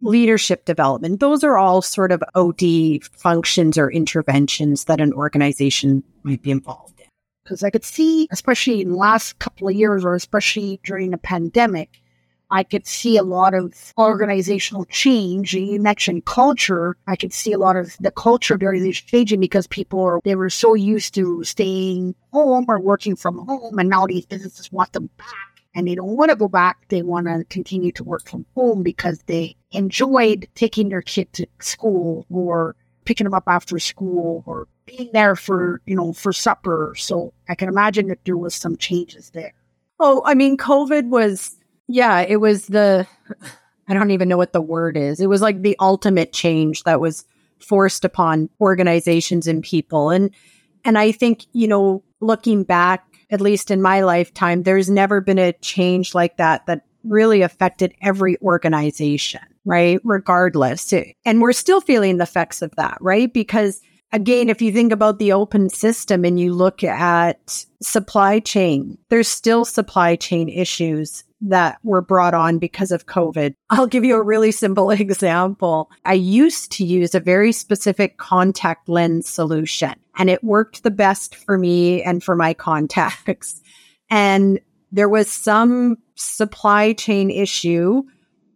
leadership 0.00 0.64
development. 0.64 1.18
Those 1.18 1.42
are 1.42 1.58
all 1.58 1.82
sort 1.82 2.12
of 2.12 2.22
OD 2.36 3.02
functions 3.02 3.76
or 3.76 3.90
interventions 3.90 4.84
that 4.84 5.00
an 5.00 5.12
organization 5.12 6.04
might 6.22 6.40
be 6.40 6.52
involved 6.52 7.00
in. 7.00 7.06
Because 7.42 7.64
I 7.64 7.70
could 7.70 7.84
see, 7.84 8.28
especially 8.30 8.80
in 8.80 8.90
the 8.90 8.96
last 8.96 9.40
couple 9.40 9.66
of 9.66 9.74
years 9.74 10.04
or 10.04 10.14
especially 10.14 10.78
during 10.84 11.10
the 11.10 11.18
pandemic, 11.18 12.00
I 12.48 12.62
could 12.62 12.86
see 12.86 13.16
a 13.16 13.24
lot 13.24 13.52
of 13.52 13.92
organizational 13.98 14.84
change. 14.84 15.52
You 15.52 15.80
mentioned 15.80 16.26
culture. 16.26 16.96
I 17.08 17.16
could 17.16 17.32
see 17.32 17.52
a 17.52 17.58
lot 17.58 17.74
of 17.74 17.96
the 17.98 18.12
culture 18.12 18.54
of 18.54 18.60
the 18.60 18.92
changing 18.92 19.40
because 19.40 19.66
people 19.66 20.00
are, 20.04 20.20
they 20.22 20.36
were 20.36 20.48
so 20.48 20.74
used 20.74 21.12
to 21.14 21.42
staying 21.42 22.14
home 22.32 22.66
or 22.68 22.78
working 22.78 23.16
from 23.16 23.44
home. 23.48 23.80
And 23.80 23.90
now 23.90 24.06
these 24.06 24.26
businesses 24.26 24.70
want 24.70 24.92
them 24.92 25.10
back 25.18 25.55
and 25.76 25.86
they 25.86 25.94
don't 25.94 26.16
want 26.16 26.30
to 26.30 26.36
go 26.36 26.48
back. 26.48 26.88
They 26.88 27.02
want 27.02 27.28
to 27.28 27.44
continue 27.48 27.92
to 27.92 28.02
work 28.02 28.28
from 28.28 28.46
home 28.56 28.82
because 28.82 29.20
they 29.26 29.56
enjoyed 29.70 30.48
taking 30.56 30.88
their 30.88 31.02
kid 31.02 31.32
to 31.34 31.46
school 31.60 32.26
or 32.30 32.74
picking 33.04 33.24
them 33.24 33.34
up 33.34 33.44
after 33.46 33.78
school 33.78 34.42
or 34.46 34.66
being 34.86 35.10
there 35.12 35.36
for, 35.36 35.80
you 35.86 35.94
know, 35.94 36.12
for 36.12 36.32
supper. 36.32 36.94
So 36.96 37.32
I 37.48 37.54
can 37.54 37.68
imagine 37.68 38.08
that 38.08 38.24
there 38.24 38.36
was 38.36 38.54
some 38.54 38.76
changes 38.76 39.30
there. 39.30 39.52
Oh, 40.00 40.22
I 40.24 40.34
mean, 40.34 40.56
COVID 40.56 41.08
was 41.08 41.56
yeah, 41.88 42.20
it 42.20 42.36
was 42.36 42.66
the, 42.66 43.06
I 43.88 43.94
don't 43.94 44.10
even 44.10 44.28
know 44.28 44.36
what 44.36 44.52
the 44.52 44.60
word 44.60 44.96
is. 44.96 45.20
It 45.20 45.28
was 45.28 45.40
like 45.40 45.62
the 45.62 45.76
ultimate 45.78 46.32
change 46.32 46.82
that 46.84 47.00
was 47.00 47.24
forced 47.58 48.04
upon 48.04 48.50
organizations 48.60 49.46
and 49.46 49.62
people. 49.62 50.10
And, 50.10 50.30
and 50.84 50.98
I 50.98 51.12
think, 51.12 51.46
you 51.52 51.68
know, 51.68 52.02
looking 52.20 52.64
back, 52.64 53.04
at 53.30 53.40
least 53.40 53.70
in 53.70 53.82
my 53.82 54.02
lifetime, 54.02 54.62
there's 54.62 54.90
never 54.90 55.20
been 55.20 55.38
a 55.38 55.52
change 55.54 56.14
like 56.14 56.36
that 56.36 56.66
that 56.66 56.82
really 57.04 57.42
affected 57.42 57.94
every 58.00 58.36
organization, 58.42 59.40
right? 59.64 60.00
Regardless. 60.04 60.92
And 61.24 61.40
we're 61.40 61.52
still 61.52 61.80
feeling 61.80 62.16
the 62.16 62.24
effects 62.24 62.62
of 62.62 62.74
that, 62.76 62.98
right? 63.00 63.32
Because 63.32 63.80
again, 64.12 64.48
if 64.48 64.62
you 64.62 64.72
think 64.72 64.92
about 64.92 65.18
the 65.18 65.32
open 65.32 65.68
system 65.68 66.24
and 66.24 66.38
you 66.38 66.52
look 66.52 66.82
at 66.84 67.64
supply 67.82 68.38
chain, 68.40 68.98
there's 69.08 69.28
still 69.28 69.64
supply 69.64 70.16
chain 70.16 70.48
issues 70.48 71.24
that 71.40 71.78
were 71.82 72.00
brought 72.00 72.34
on 72.34 72.58
because 72.58 72.90
of 72.90 73.06
COVID. 73.06 73.54
I'll 73.70 73.86
give 73.86 74.04
you 74.04 74.16
a 74.16 74.22
really 74.22 74.52
simple 74.52 74.90
example. 74.92 75.90
I 76.04 76.14
used 76.14 76.72
to 76.72 76.84
use 76.84 77.14
a 77.14 77.20
very 77.20 77.52
specific 77.52 78.18
contact 78.18 78.88
lens 78.88 79.28
solution, 79.28 79.94
and 80.16 80.30
it 80.30 80.42
worked 80.42 80.82
the 80.82 80.90
best 80.90 81.34
for 81.34 81.58
me 81.58 82.02
and 82.02 82.22
for 82.22 82.36
my 82.36 82.54
contacts. 82.68 83.60
And 84.10 84.60
there 84.92 85.08
was 85.08 85.30
some 85.30 85.96
supply 86.14 86.92
chain 86.92 87.30
issue 87.30 88.02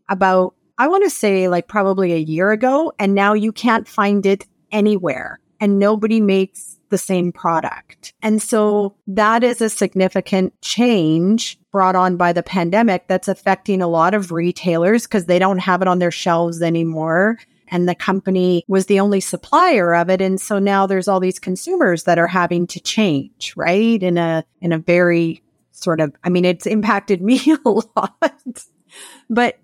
about, 0.08 0.54
I 0.78 0.88
want 0.88 1.04
to 1.04 1.10
say 1.10 1.48
like 1.48 1.68
probably 1.68 2.12
a 2.12 2.18
year 2.18 2.50
ago, 2.52 2.92
and 2.98 3.14
now 3.14 3.34
you 3.34 3.52
can't 3.52 3.86
find 3.86 4.24
it 4.24 4.46
anywhere 4.72 5.40
and 5.60 5.78
nobody 5.78 6.20
makes 6.20 6.78
the 6.88 6.98
same 6.98 7.32
product. 7.32 8.12
And 8.20 8.42
so 8.42 8.96
that 9.06 9.44
is 9.44 9.60
a 9.60 9.70
significant 9.70 10.60
change 10.60 11.58
brought 11.70 11.94
on 11.94 12.16
by 12.16 12.32
the 12.32 12.42
pandemic 12.42 13.06
that's 13.06 13.28
affecting 13.28 13.80
a 13.80 13.88
lot 13.88 14.12
of 14.12 14.32
retailers 14.32 15.04
because 15.04 15.26
they 15.26 15.38
don't 15.38 15.58
have 15.58 15.82
it 15.82 15.88
on 15.88 16.00
their 16.00 16.10
shelves 16.10 16.62
anymore. 16.62 17.38
And 17.68 17.88
the 17.88 17.94
company 17.94 18.64
was 18.66 18.86
the 18.86 18.98
only 18.98 19.20
supplier 19.20 19.94
of 19.94 20.10
it. 20.10 20.20
And 20.20 20.40
so 20.40 20.58
now 20.58 20.86
there's 20.86 21.06
all 21.06 21.20
these 21.20 21.38
consumers 21.38 22.02
that 22.04 22.18
are 22.18 22.26
having 22.26 22.66
to 22.68 22.80
change, 22.80 23.54
right? 23.56 24.02
In 24.02 24.18
a, 24.18 24.44
in 24.60 24.72
a 24.72 24.78
very 24.78 25.44
sort 25.70 26.00
of, 26.00 26.12
I 26.24 26.28
mean, 26.28 26.44
it's 26.44 26.66
impacted 26.66 27.22
me 27.22 27.40
a 27.64 27.68
lot, 27.68 28.34
but 29.28 29.58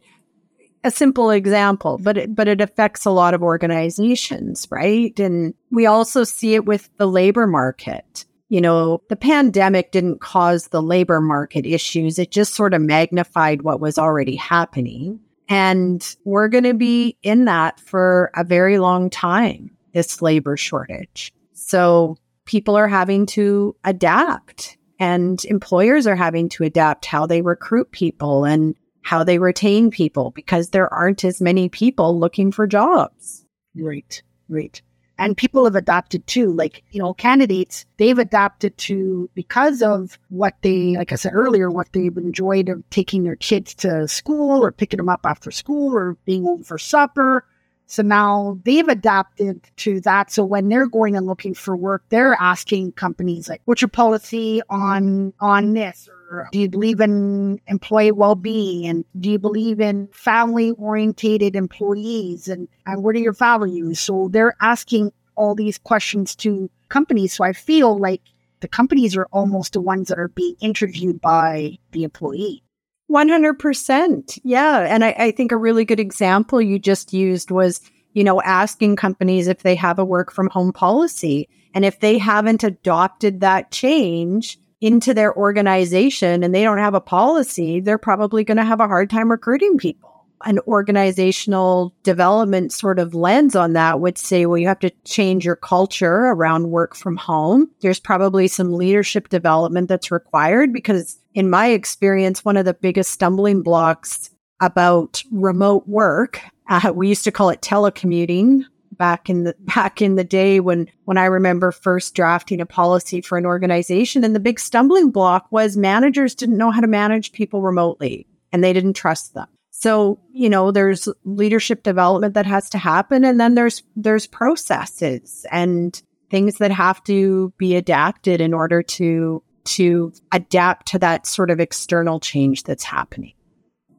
a 0.87 0.91
simple 0.91 1.31
example, 1.31 1.99
but 2.01 2.17
it, 2.17 2.35
but 2.35 2.49
it 2.49 2.61
affects 2.61 3.05
a 3.05 3.11
lot 3.11 3.35
of 3.35 3.43
organizations, 3.43 4.69
right? 4.71 5.19
And 5.19 5.53
we 5.71 5.87
also 5.87 6.25
see 6.25 6.55
it 6.55 6.65
with 6.65 6.89
the 6.97 7.07
labor 7.07 7.47
market. 7.47 8.25
You 8.49 8.61
know, 8.61 9.03
the 9.09 9.17
pandemic 9.17 9.91
didn't 9.91 10.21
cause 10.21 10.69
the 10.69 10.81
labor 10.81 11.21
market 11.21 11.67
issues. 11.67 12.19
It 12.19 12.31
just 12.31 12.55
sort 12.55 12.75
of 12.75 12.81
magnified 12.81 13.63
what 13.63 13.81
was 13.81 13.99
already 13.99 14.37
happening. 14.37 15.19
And 15.49 16.17
we're 16.25 16.49
going 16.49 16.65
to 16.65 16.75
be 16.75 17.19
in 17.23 17.47
that 17.47 17.81
for 17.81 18.31
a 18.37 18.45
very 18.45 18.79
long 18.79 19.11
time, 19.11 19.71
this 19.93 20.23
labor 20.23 20.57
shortage. 20.57 21.33
So 21.53 22.17
people 22.45 22.77
are 22.77 22.89
having 22.89 23.27
to 23.27 23.75
adapt 23.83 24.77
and 24.99 25.45
employers 25.45 26.07
are 26.07 26.17
having 26.17 26.49
to 26.51 26.65
adapt 26.65 27.07
how 27.07 27.27
they 27.27 27.43
recruit 27.43 27.91
people 27.91 28.45
and 28.45 28.77
how 29.07 29.23
they 29.23 29.39
retain 29.39 29.89
people 29.89 30.33
because 30.33 30.71
there 30.71 30.93
aren't 30.93 31.23
as 31.23 31.41
many 31.41 31.69
people 31.69 32.19
looking 32.19 32.51
for 32.51 32.67
jobs. 32.67 33.45
Right, 33.77 34.21
right. 34.49 34.83
And 35.17 35.37
people 35.37 35.65
have 35.65 35.77
adapted 35.77 36.27
too. 36.27 36.53
Like, 36.53 36.83
you 36.91 37.01
know, 37.01 37.15
candidates, 37.15 37.87
they've 37.99 38.19
adapted 38.19 38.77
to 38.79 39.31
because 39.37 39.81
of 39.81 40.19
what 40.29 40.55
they, 40.63 40.97
like 40.97 41.13
I 41.13 41.15
said 41.15 41.35
earlier, 41.37 41.71
what 41.71 41.93
they've 41.93 42.17
enjoyed 42.17 42.69
of 42.69 42.83
taking 42.91 43.23
their 43.23 43.37
kids 43.37 43.77
to 43.77 44.09
school 44.09 44.65
or 44.65 44.73
picking 44.73 44.97
them 44.97 45.09
up 45.09 45.21
after 45.25 45.53
school 45.53 45.95
or 45.95 46.17
being 46.25 46.43
home 46.43 46.65
for 46.65 46.77
supper. 46.77 47.47
So 47.87 48.03
now 48.03 48.59
they've 48.65 48.89
adapted 48.89 49.61
to 49.77 50.01
that. 50.01 50.33
So 50.33 50.45
when 50.45 50.69
they're 50.69 50.89
going 50.89 51.15
and 51.15 51.29
looking 51.29 51.55
for 51.55 51.77
work, 51.77 52.03
they're 52.09 52.37
asking 52.41 52.91
companies 52.93 53.49
like, 53.49 53.63
what's 53.67 53.83
your 53.83 53.89
policy 53.89 54.63
on 54.69 55.33
on 55.39 55.75
this? 55.75 56.09
Do 56.53 56.59
you 56.59 56.69
believe 56.69 57.01
in 57.01 57.61
employee 57.67 58.13
well-being? 58.13 58.87
And 58.87 59.05
do 59.19 59.31
you 59.31 59.39
believe 59.39 59.81
in 59.81 60.09
family 60.13 60.73
orientated 60.73 61.57
employees? 61.57 62.49
And, 62.49 62.69
and 62.87 63.03
what 63.03 63.15
are 63.15 63.21
your 63.21 63.33
values? 63.33 64.01
So 64.01 64.29
they're 64.31 64.57
asking 64.61 65.13
all 65.37 65.55
these 65.55 65.79
questions 65.79 66.35
to 66.37 66.71
companies. 66.89 67.35
So 67.35 67.45
i 67.45 67.53
feel 67.53 67.99
like 67.99 68.23
the 68.61 68.69
companies 68.69 69.17
are 69.17 69.29
almost 69.33 69.75
the 69.75 69.81
ones 69.81 70.09
that 70.09 70.19
are 70.19 70.29
being 70.29 70.57
interviewed 70.61 71.21
by 71.21 71.79
the 71.93 72.05
employee. 72.05 72.63
100% 73.11 74.39
yeah. 74.43 74.79
And 74.81 75.05
I, 75.05 75.15
I 75.19 75.31
think 75.31 75.53
a 75.53 75.57
really 75.57 75.85
good 75.85 76.01
example 76.01 76.61
you 76.61 76.79
just 76.79 77.13
used 77.13 77.51
was 77.51 77.81
you 78.15 78.25
know 78.25 78.41
asking 78.43 78.97
companies 78.97 79.47
if 79.47 79.63
they 79.63 79.75
have 79.75 79.99
a 79.99 80.05
work 80.05 80.33
from 80.33 80.49
home 80.51 80.73
policy. 80.73 81.49
And 81.75 81.85
if 81.85 82.01
they 82.01 82.17
haven't 82.19 82.65
adopted 82.65 83.41
that 83.41 83.71
change 83.71 84.59
into 84.81 85.15
their 85.15 85.35
organization 85.37 86.43
and 86.43 86.55
they 86.55 86.63
don't 86.63 86.79
have 86.79 86.95
a 86.95 87.01
policy, 87.01 87.81
they're 87.81 87.99
probably 87.99 88.45
going 88.45 88.57
to 88.57 88.65
have 88.65 88.81
a 88.81 88.89
hard 88.89 89.11
time 89.11 89.31
recruiting 89.31 89.79
people. 89.79 90.27
An 90.45 90.59
organizational 90.67 91.95
development 92.03 92.71
sort 92.71 92.99
of 92.99 93.15
lens 93.15 93.57
on 93.57 93.73
that 93.73 94.01
would 94.01 94.19
say, 94.19 94.45
well, 94.45 94.59
you 94.59 94.69
have 94.69 94.79
to 94.81 94.93
change 95.05 95.47
your 95.47 95.57
culture 95.57 96.27
around 96.27 96.71
work 96.71 96.95
from 96.95 97.17
home. 97.17 97.71
There's 97.81 98.01
probably 98.01 98.47
some 98.47 98.75
leadership 98.75 99.31
development 99.31 99.89
that's 99.89 100.11
required 100.11 100.75
because, 100.75 101.19
in 101.33 101.49
my 101.49 101.69
experience, 101.69 102.45
one 102.45 102.59
of 102.59 102.67
the 102.67 102.75
biggest 102.75 103.13
stumbling 103.13 103.63
blocks 103.63 104.29
about 104.61 105.23
remote 105.33 105.89
work, 105.89 106.41
uh, 106.69 106.93
we 106.95 107.09
used 107.09 107.25
to 107.25 107.33
call 107.33 107.49
it 107.49 107.63
telecommuting 107.63 108.65
back 108.97 109.29
in 109.31 109.45
the 109.45 109.55
back 109.61 110.03
in 110.03 110.17
the 110.17 110.25
day 110.25 110.61
when 110.61 110.89
when 111.05 111.19
I 111.19 111.27
remember 111.27 111.73
first 111.73 112.15
drafting 112.15 112.61
a 112.61 112.67
policy 112.67 113.21
for 113.21 113.39
an 113.39 113.47
organization 113.47 114.25
and 114.25 114.35
the 114.35 114.41
big 114.41 114.61
stumbling 114.61 115.11
block 115.11 115.47
was 115.51 115.77
managers 115.77 116.35
didn't 116.35 116.59
know 116.59 116.71
how 116.71 116.81
to 116.81 116.87
manage 116.87 117.33
people 117.33 117.63
remotely 117.63 118.27
and 118.53 118.63
they 118.63 118.73
didn't 118.73 118.95
trust 118.95 119.35
them. 119.35 119.49
So, 119.71 120.19
you 120.33 120.49
know, 120.49 120.71
there's 120.71 121.07
leadership 121.25 121.83
development 121.83 122.35
that 122.35 122.47
has 122.47 122.71
to 122.71 122.79
happen 122.79 123.25
and 123.25 123.39
then 123.39 123.55
there's 123.55 123.83
there's 123.95 124.27
processes 124.27 125.45
and 125.51 126.01
things 126.31 126.57
that 126.57 126.71
have 126.73 127.05
to 127.05 127.53
be 127.59 127.77
adapted 127.77 128.41
in 128.41 128.55
order 128.55 128.83
to 128.83 129.43
to 129.65 130.13
adapt 130.33 130.87
to 130.89 130.99
that 131.01 131.27
sort 131.27 131.51
of 131.51 131.61
external 131.61 132.21
change 132.21 132.63
that's 132.63 132.85
happening. 132.85 133.35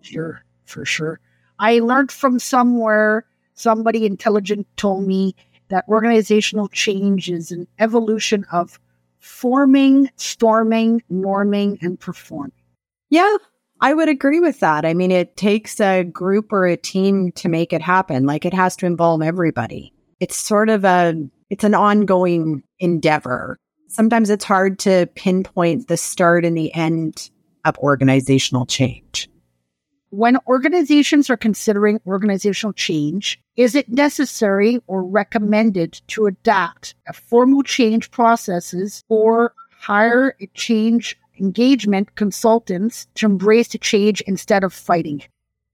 Sure, 0.02 0.44
for 0.66 0.86
sure. 0.86 1.20
I 1.60 1.80
learned 1.80 2.12
from 2.12 2.40
somewhere 2.40 3.26
somebody 3.58 4.06
intelligent 4.06 4.68
told 4.78 5.06
me 5.06 5.36
that 5.70 5.86
organizational 5.90 6.70
change 6.70 7.30
is 7.30 7.52
an 7.52 7.68
evolution 7.80 8.46
of 8.52 8.80
forming, 9.20 10.10
storming, 10.16 11.04
norming, 11.12 11.78
and 11.82 12.00
performing. 12.00 12.54
Yeah, 13.10 13.36
I 13.82 13.94
would 13.94 14.10
agree 14.10 14.40
with 14.40 14.60
that. 14.62 14.86
I 14.86 14.94
mean, 14.94 15.12
it 15.12 15.36
takes 15.36 15.80
a 15.80 16.04
group 16.04 16.52
or 16.54 16.66
a 16.66 16.78
team 16.78 17.32
to 17.34 17.50
make 17.50 17.74
it 17.74 17.82
happen. 17.82 18.26
Like 18.26 18.46
it 18.46 18.54
has 18.54 18.76
to 18.78 18.86
involve 18.86 19.22
everybody. 19.22 19.94
It's 20.20 20.38
sort 20.38 20.70
of 20.70 20.86
a 20.86 21.16
it's 21.50 21.64
an 21.64 21.76
ongoing 21.76 22.64
endeavor. 22.80 23.58
Sometimes 23.88 24.30
it's 24.30 24.44
hard 24.44 24.80
to 24.80 25.08
pinpoint 25.16 25.88
the 25.88 25.98
start 25.98 26.44
and 26.44 26.58
the 26.58 26.74
end 26.74 27.30
of 27.66 27.78
organizational 27.78 28.66
change. 28.66 29.30
When 30.10 30.38
organizations 30.48 31.30
are 31.30 31.38
considering 31.38 32.00
organizational 32.08 32.74
change, 32.74 33.42
is 33.58 33.76
it 33.76 33.90
necessary 33.90 34.80
or 34.88 35.04
recommended 35.04 36.02
to 36.08 36.28
adapt 36.28 36.96
a 37.08 37.14
formal 37.14 37.64
change 37.64 38.10
processes 38.12 39.04
or 39.10 39.54
hire 39.72 40.36
a 40.40 40.48
change 40.54 41.20
engagement 41.40 42.16
consultants 42.16 43.08
to 43.16 43.26
embrace 43.26 43.68
the 43.70 43.78
change 43.78 44.22
instead 44.22 44.64
of 44.64 44.74
fighting? 44.74 45.24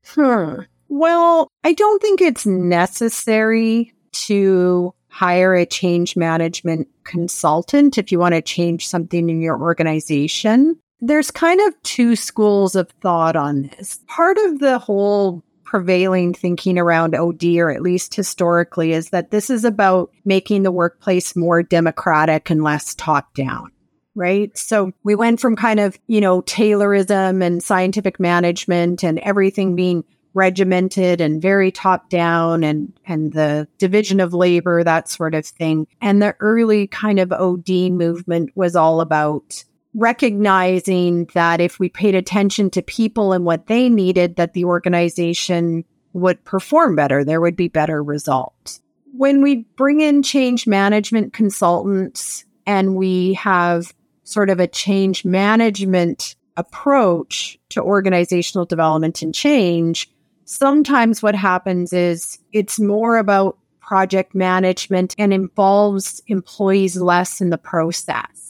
Hmm. 0.05 0.61
Well, 0.89 1.47
I 1.63 1.73
don't 1.73 2.01
think 2.01 2.21
it's 2.21 2.45
necessary 2.45 3.93
to 4.27 4.93
hire 5.07 5.53
a 5.53 5.65
change 5.65 6.15
management 6.15 6.87
consultant 7.03 7.97
if 7.97 8.11
you 8.11 8.19
want 8.19 8.33
to 8.33 8.41
change 8.41 8.87
something 8.87 9.29
in 9.29 9.41
your 9.41 9.61
organization 9.61 10.79
there's 11.01 11.31
kind 11.31 11.59
of 11.61 11.81
two 11.83 12.15
schools 12.15 12.75
of 12.75 12.89
thought 13.01 13.35
on 13.35 13.63
this. 13.63 13.99
Part 14.07 14.37
of 14.37 14.59
the 14.59 14.79
whole 14.79 15.43
prevailing 15.63 16.33
thinking 16.33 16.77
around 16.77 17.15
OD, 17.15 17.43
or 17.57 17.71
at 17.71 17.81
least 17.81 18.13
historically, 18.13 18.93
is 18.93 19.09
that 19.09 19.31
this 19.31 19.49
is 19.49 19.65
about 19.65 20.11
making 20.23 20.63
the 20.63 20.71
workplace 20.71 21.35
more 21.35 21.63
democratic 21.63 22.49
and 22.49 22.63
less 22.63 22.93
top 22.95 23.33
down. 23.33 23.71
Right. 24.15 24.55
So 24.55 24.91
we 25.03 25.15
went 25.15 25.39
from 25.39 25.55
kind 25.55 25.79
of, 25.79 25.97
you 26.05 26.21
know, 26.21 26.43
Taylorism 26.43 27.43
and 27.43 27.63
scientific 27.63 28.19
management 28.19 29.03
and 29.03 29.17
everything 29.19 29.75
being 29.75 30.03
regimented 30.33 31.21
and 31.21 31.41
very 31.41 31.71
top 31.71 32.09
down 32.09 32.63
and 32.63 32.91
and 33.05 33.33
the 33.33 33.67
division 33.77 34.19
of 34.19 34.33
labor 34.33 34.83
that 34.83 35.07
sort 35.07 35.35
of 35.35 35.45
thing 35.45 35.87
and 36.01 36.21
the 36.21 36.35
early 36.39 36.87
kind 36.87 37.19
of 37.19 37.31
OD 37.31 37.91
movement 37.91 38.49
was 38.55 38.75
all 38.75 38.99
about 38.99 39.63
recognizing 39.95 41.25
that 41.33 41.61
if 41.61 41.79
we 41.79 41.89
paid 41.89 42.15
attention 42.15 42.69
to 42.71 42.81
people 42.81 43.33
and 43.33 43.45
what 43.45 43.67
they 43.67 43.89
needed, 43.89 44.35
that 44.37 44.53
the 44.53 44.65
organization 44.65 45.85
would 46.13 46.43
perform 46.45 46.95
better. 46.95 47.23
There 47.23 47.41
would 47.41 47.55
be 47.55 47.67
better 47.67 48.03
results. 48.03 48.81
When 49.15 49.41
we 49.41 49.67
bring 49.77 50.01
in 50.01 50.23
change 50.23 50.65
management 50.65 51.33
consultants 51.33 52.45
and 52.65 52.95
we 52.95 53.33
have 53.33 53.93
sort 54.23 54.49
of 54.49 54.59
a 54.59 54.67
change 54.67 55.25
management 55.25 56.35
approach 56.55 57.59
to 57.69 57.81
organizational 57.81 58.65
development 58.65 59.21
and 59.21 59.33
change, 59.33 60.09
sometimes 60.45 61.21
what 61.21 61.35
happens 61.35 61.93
is 61.93 62.39
it's 62.51 62.79
more 62.79 63.17
about 63.17 63.57
project 63.79 64.33
management 64.33 65.13
and 65.17 65.33
involves 65.33 66.21
employees 66.27 66.95
less 66.95 67.41
in 67.41 67.49
the 67.49 67.57
process. 67.57 68.42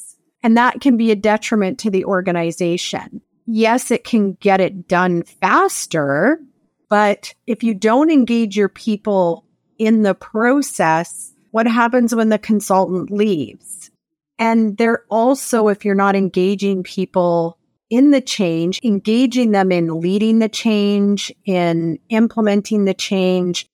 And 0.43 0.57
that 0.57 0.81
can 0.81 0.97
be 0.97 1.09
a 1.09 1.15
detriment 1.15 1.79
to 1.79 1.89
the 1.89 2.05
organization. 2.05 3.21
Yes, 3.45 3.91
it 3.91 4.03
can 4.03 4.33
get 4.33 4.61
it 4.61 4.87
done 4.87 5.23
faster, 5.23 6.39
but 6.89 7.33
if 7.47 7.63
you 7.63 7.73
don't 7.73 8.11
engage 8.11 8.55
your 8.55 8.69
people 8.69 9.45
in 9.77 10.03
the 10.03 10.13
process, 10.13 11.33
what 11.51 11.67
happens 11.67 12.13
when 12.13 12.29
the 12.29 12.37
consultant 12.37 13.09
leaves? 13.09 13.89
And 14.37 14.77
they're 14.77 15.03
also, 15.09 15.67
if 15.69 15.85
you're 15.85 15.95
not 15.95 16.15
engaging 16.15 16.83
people 16.83 17.57
in 17.89 18.11
the 18.11 18.21
change, 18.21 18.79
engaging 18.83 19.51
them 19.51 19.71
in 19.71 19.99
leading 19.99 20.39
the 20.39 20.49
change, 20.49 21.31
in 21.45 21.99
implementing 22.09 22.85
the 22.85 22.93
change, 22.93 23.67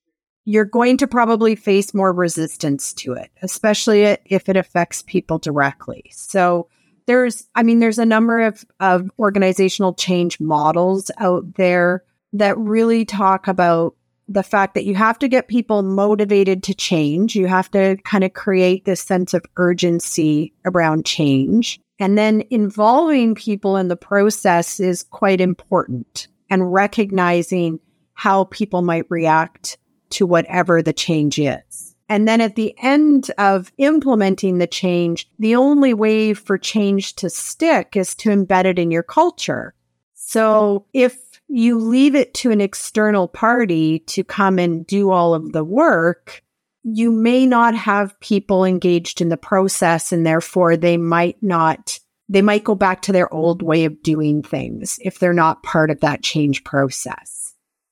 you're 0.46 0.66
going 0.66 0.98
to 0.98 1.08
probably 1.08 1.56
face 1.56 1.94
more 1.94 2.12
resistance 2.12 2.94
to 2.94 3.14
it, 3.14 3.30
especially 3.42 4.04
if 4.26 4.50
it 4.50 4.58
affects 4.58 5.02
people 5.04 5.38
directly. 5.38 6.12
So 6.14 6.68
there's, 7.06 7.48
I 7.56 7.64
mean, 7.64 7.80
there's 7.80 8.00
a 8.00 8.06
number 8.06 8.42
of, 8.42 8.66
of 8.80 9.10
organizational 9.20 9.94
change 9.94 10.40
models 10.40 11.12
out 11.18 11.56
there 11.56 12.04
that 12.34 12.58
really 12.58 13.06
talk 13.06 13.48
about 13.48 13.96
the 14.28 14.44
fact 14.44 14.76
that 14.76 14.86
you 14.86 14.94
have 14.94 15.18
to 15.20 15.28
get 15.28 15.48
people 15.48 15.82
motivated 15.82 16.62
to 16.64 16.76
change. 16.76 17.36
You 17.36 17.48
have 17.48 17.72
to 17.72 17.98
kind 18.04 18.24
of 18.24 18.34
create 18.34 18.86
this 18.86 19.02
sense 19.02 19.34
of 19.34 19.44
urgency 19.58 20.54
around 20.66 21.06
change. 21.06 21.80
And 21.98 22.18
then 22.18 22.44
involving 22.52 23.34
people 23.34 23.76
in 23.76 23.88
the 23.88 23.98
process 23.98 24.80
is 24.80 25.04
quite 25.04 25.42
important 25.42 26.28
and 26.50 26.72
recognizing 26.72 27.80
how 28.14 28.46
people 28.46 28.82
might 28.84 29.06
react 29.10 29.78
to 30.12 30.26
whatever 30.26 30.82
the 30.82 30.94
change 30.94 31.40
is. 31.40 31.96
And 32.10 32.28
then 32.28 32.42
at 32.42 32.56
the 32.56 32.76
end 32.80 33.30
of 33.38 33.72
implementing 33.78 34.58
the 34.58 34.68
change, 34.68 35.30
the 35.38 35.56
only 35.56 35.94
way 35.94 36.34
for 36.34 36.58
change 36.58 37.16
to 37.18 37.30
stick 37.30 37.96
is 37.96 38.16
to 38.16 38.30
embed 38.30 38.66
it 38.66 38.80
in 38.80 38.90
your 38.90 39.04
culture. 39.04 39.76
So 40.16 40.86
if 40.94 41.42
you 41.48 41.78
leave 41.78 42.16
it 42.16 42.34
to 42.36 42.52
an 42.52 42.62
external 42.62 43.28
party 43.28 44.00
to 44.00 44.24
come 44.24 44.58
and 44.58 44.86
do 44.86 45.12
all 45.12 45.36
of 45.36 45.52
the 45.52 45.64
work, 45.64 46.44
you 46.84 47.12
may 47.12 47.46
not 47.46 47.76
have 47.76 48.20
people 48.20 48.64
engaged 48.64 49.22
in 49.22 49.30
the 49.30 49.38
process 49.38 50.12
and 50.12 50.26
therefore 50.26 50.78
they 50.78 50.98
might 50.98 51.42
not 51.42 52.00
they 52.32 52.44
might 52.44 52.64
go 52.64 52.76
back 52.76 53.02
to 53.02 53.12
their 53.12 53.34
old 53.34 53.64
way 53.64 53.86
of 53.86 54.04
doing 54.04 54.44
things 54.44 55.00
if 55.02 55.18
they're 55.18 55.34
not 55.34 55.64
part 55.64 55.90
of 55.90 56.00
that 56.02 56.22
change 56.22 56.64
process. 56.64 57.49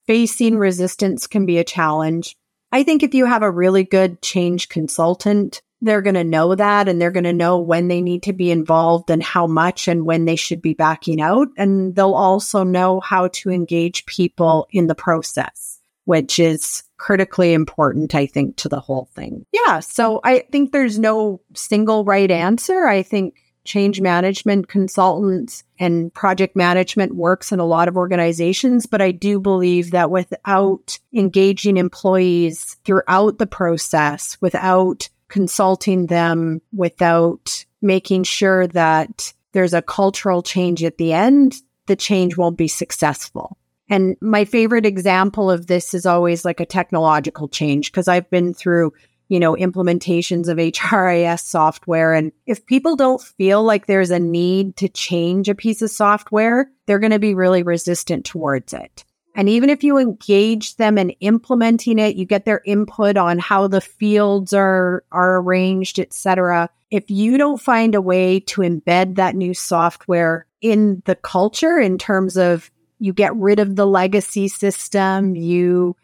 Facing 0.08 0.56
resistance 0.56 1.26
can 1.26 1.44
be 1.44 1.58
a 1.58 1.64
challenge. 1.64 2.34
I 2.72 2.82
think 2.82 3.02
if 3.02 3.12
you 3.12 3.26
have 3.26 3.42
a 3.42 3.50
really 3.50 3.84
good 3.84 4.22
change 4.22 4.70
consultant, 4.70 5.60
they're 5.82 6.00
going 6.00 6.14
to 6.14 6.24
know 6.24 6.54
that 6.54 6.88
and 6.88 6.98
they're 6.98 7.10
going 7.10 7.24
to 7.24 7.32
know 7.34 7.58
when 7.58 7.88
they 7.88 8.00
need 8.00 8.22
to 8.22 8.32
be 8.32 8.50
involved 8.50 9.10
and 9.10 9.22
how 9.22 9.46
much 9.46 9.86
and 9.86 10.06
when 10.06 10.24
they 10.24 10.34
should 10.34 10.62
be 10.62 10.72
backing 10.72 11.20
out. 11.20 11.48
And 11.58 11.94
they'll 11.94 12.14
also 12.14 12.64
know 12.64 13.00
how 13.00 13.28
to 13.34 13.50
engage 13.50 14.06
people 14.06 14.66
in 14.70 14.86
the 14.86 14.94
process, 14.94 15.78
which 16.06 16.38
is 16.38 16.84
critically 16.96 17.52
important, 17.52 18.14
I 18.14 18.24
think, 18.24 18.56
to 18.56 18.70
the 18.70 18.80
whole 18.80 19.10
thing. 19.14 19.44
Yeah. 19.52 19.80
So 19.80 20.20
I 20.24 20.46
think 20.50 20.72
there's 20.72 20.98
no 20.98 21.42
single 21.54 22.06
right 22.06 22.30
answer. 22.30 22.86
I 22.86 23.02
think 23.02 23.34
change 23.68 24.00
management 24.00 24.68
consultants 24.68 25.62
and 25.78 26.12
project 26.14 26.56
management 26.56 27.14
works 27.14 27.52
in 27.52 27.60
a 27.60 27.66
lot 27.66 27.86
of 27.86 27.96
organizations. 27.96 28.86
But 28.86 29.02
I 29.02 29.12
do 29.12 29.38
believe 29.38 29.92
that 29.92 30.10
without 30.10 30.98
engaging 31.14 31.76
employees 31.76 32.76
throughout 32.84 33.38
the 33.38 33.46
process, 33.46 34.38
without 34.40 35.08
consulting 35.28 36.06
them, 36.06 36.62
without 36.72 37.64
making 37.82 38.24
sure 38.24 38.66
that 38.68 39.34
there's 39.52 39.74
a 39.74 39.82
cultural 39.82 40.42
change 40.42 40.82
at 40.82 40.96
the 40.96 41.12
end, 41.12 41.56
the 41.86 41.96
change 41.96 42.36
won't 42.36 42.56
be 42.56 42.68
successful. 42.68 43.58
And 43.90 44.16
my 44.20 44.44
favorite 44.44 44.86
example 44.86 45.50
of 45.50 45.66
this 45.66 45.94
is 45.94 46.06
always 46.06 46.44
like 46.44 46.60
a 46.60 46.66
technological 46.66 47.48
change 47.48 47.90
because 47.90 48.08
I've 48.08 48.28
been 48.30 48.52
through 48.52 48.92
you 49.28 49.38
know, 49.38 49.54
implementations 49.54 50.48
of 50.48 50.56
HRIS 50.56 51.40
software. 51.40 52.14
And 52.14 52.32
if 52.46 52.64
people 52.66 52.96
don't 52.96 53.20
feel 53.20 53.62
like 53.62 53.86
there's 53.86 54.10
a 54.10 54.18
need 54.18 54.76
to 54.78 54.88
change 54.88 55.48
a 55.48 55.54
piece 55.54 55.82
of 55.82 55.90
software, 55.90 56.70
they're 56.86 56.98
going 56.98 57.12
to 57.12 57.18
be 57.18 57.34
really 57.34 57.62
resistant 57.62 58.24
towards 58.24 58.72
it. 58.72 59.04
And 59.34 59.48
even 59.48 59.70
if 59.70 59.84
you 59.84 59.98
engage 59.98 60.76
them 60.76 60.98
in 60.98 61.10
implementing 61.20 62.00
it, 62.00 62.16
you 62.16 62.24
get 62.24 62.44
their 62.44 62.60
input 62.64 63.16
on 63.16 63.38
how 63.38 63.68
the 63.68 63.80
fields 63.80 64.52
are 64.52 65.04
are 65.12 65.36
arranged, 65.36 66.00
etc. 66.00 66.70
If 66.90 67.08
you 67.08 67.38
don't 67.38 67.60
find 67.60 67.94
a 67.94 68.00
way 68.00 68.40
to 68.40 68.62
embed 68.62 69.14
that 69.14 69.36
new 69.36 69.54
software 69.54 70.46
in 70.60 71.02
the 71.04 71.14
culture 71.14 71.78
in 71.78 71.98
terms 71.98 72.36
of 72.36 72.70
you 72.98 73.12
get 73.12 73.36
rid 73.36 73.60
of 73.60 73.76
the 73.76 73.86
legacy 73.86 74.48
system, 74.48 75.36
you 75.36 75.94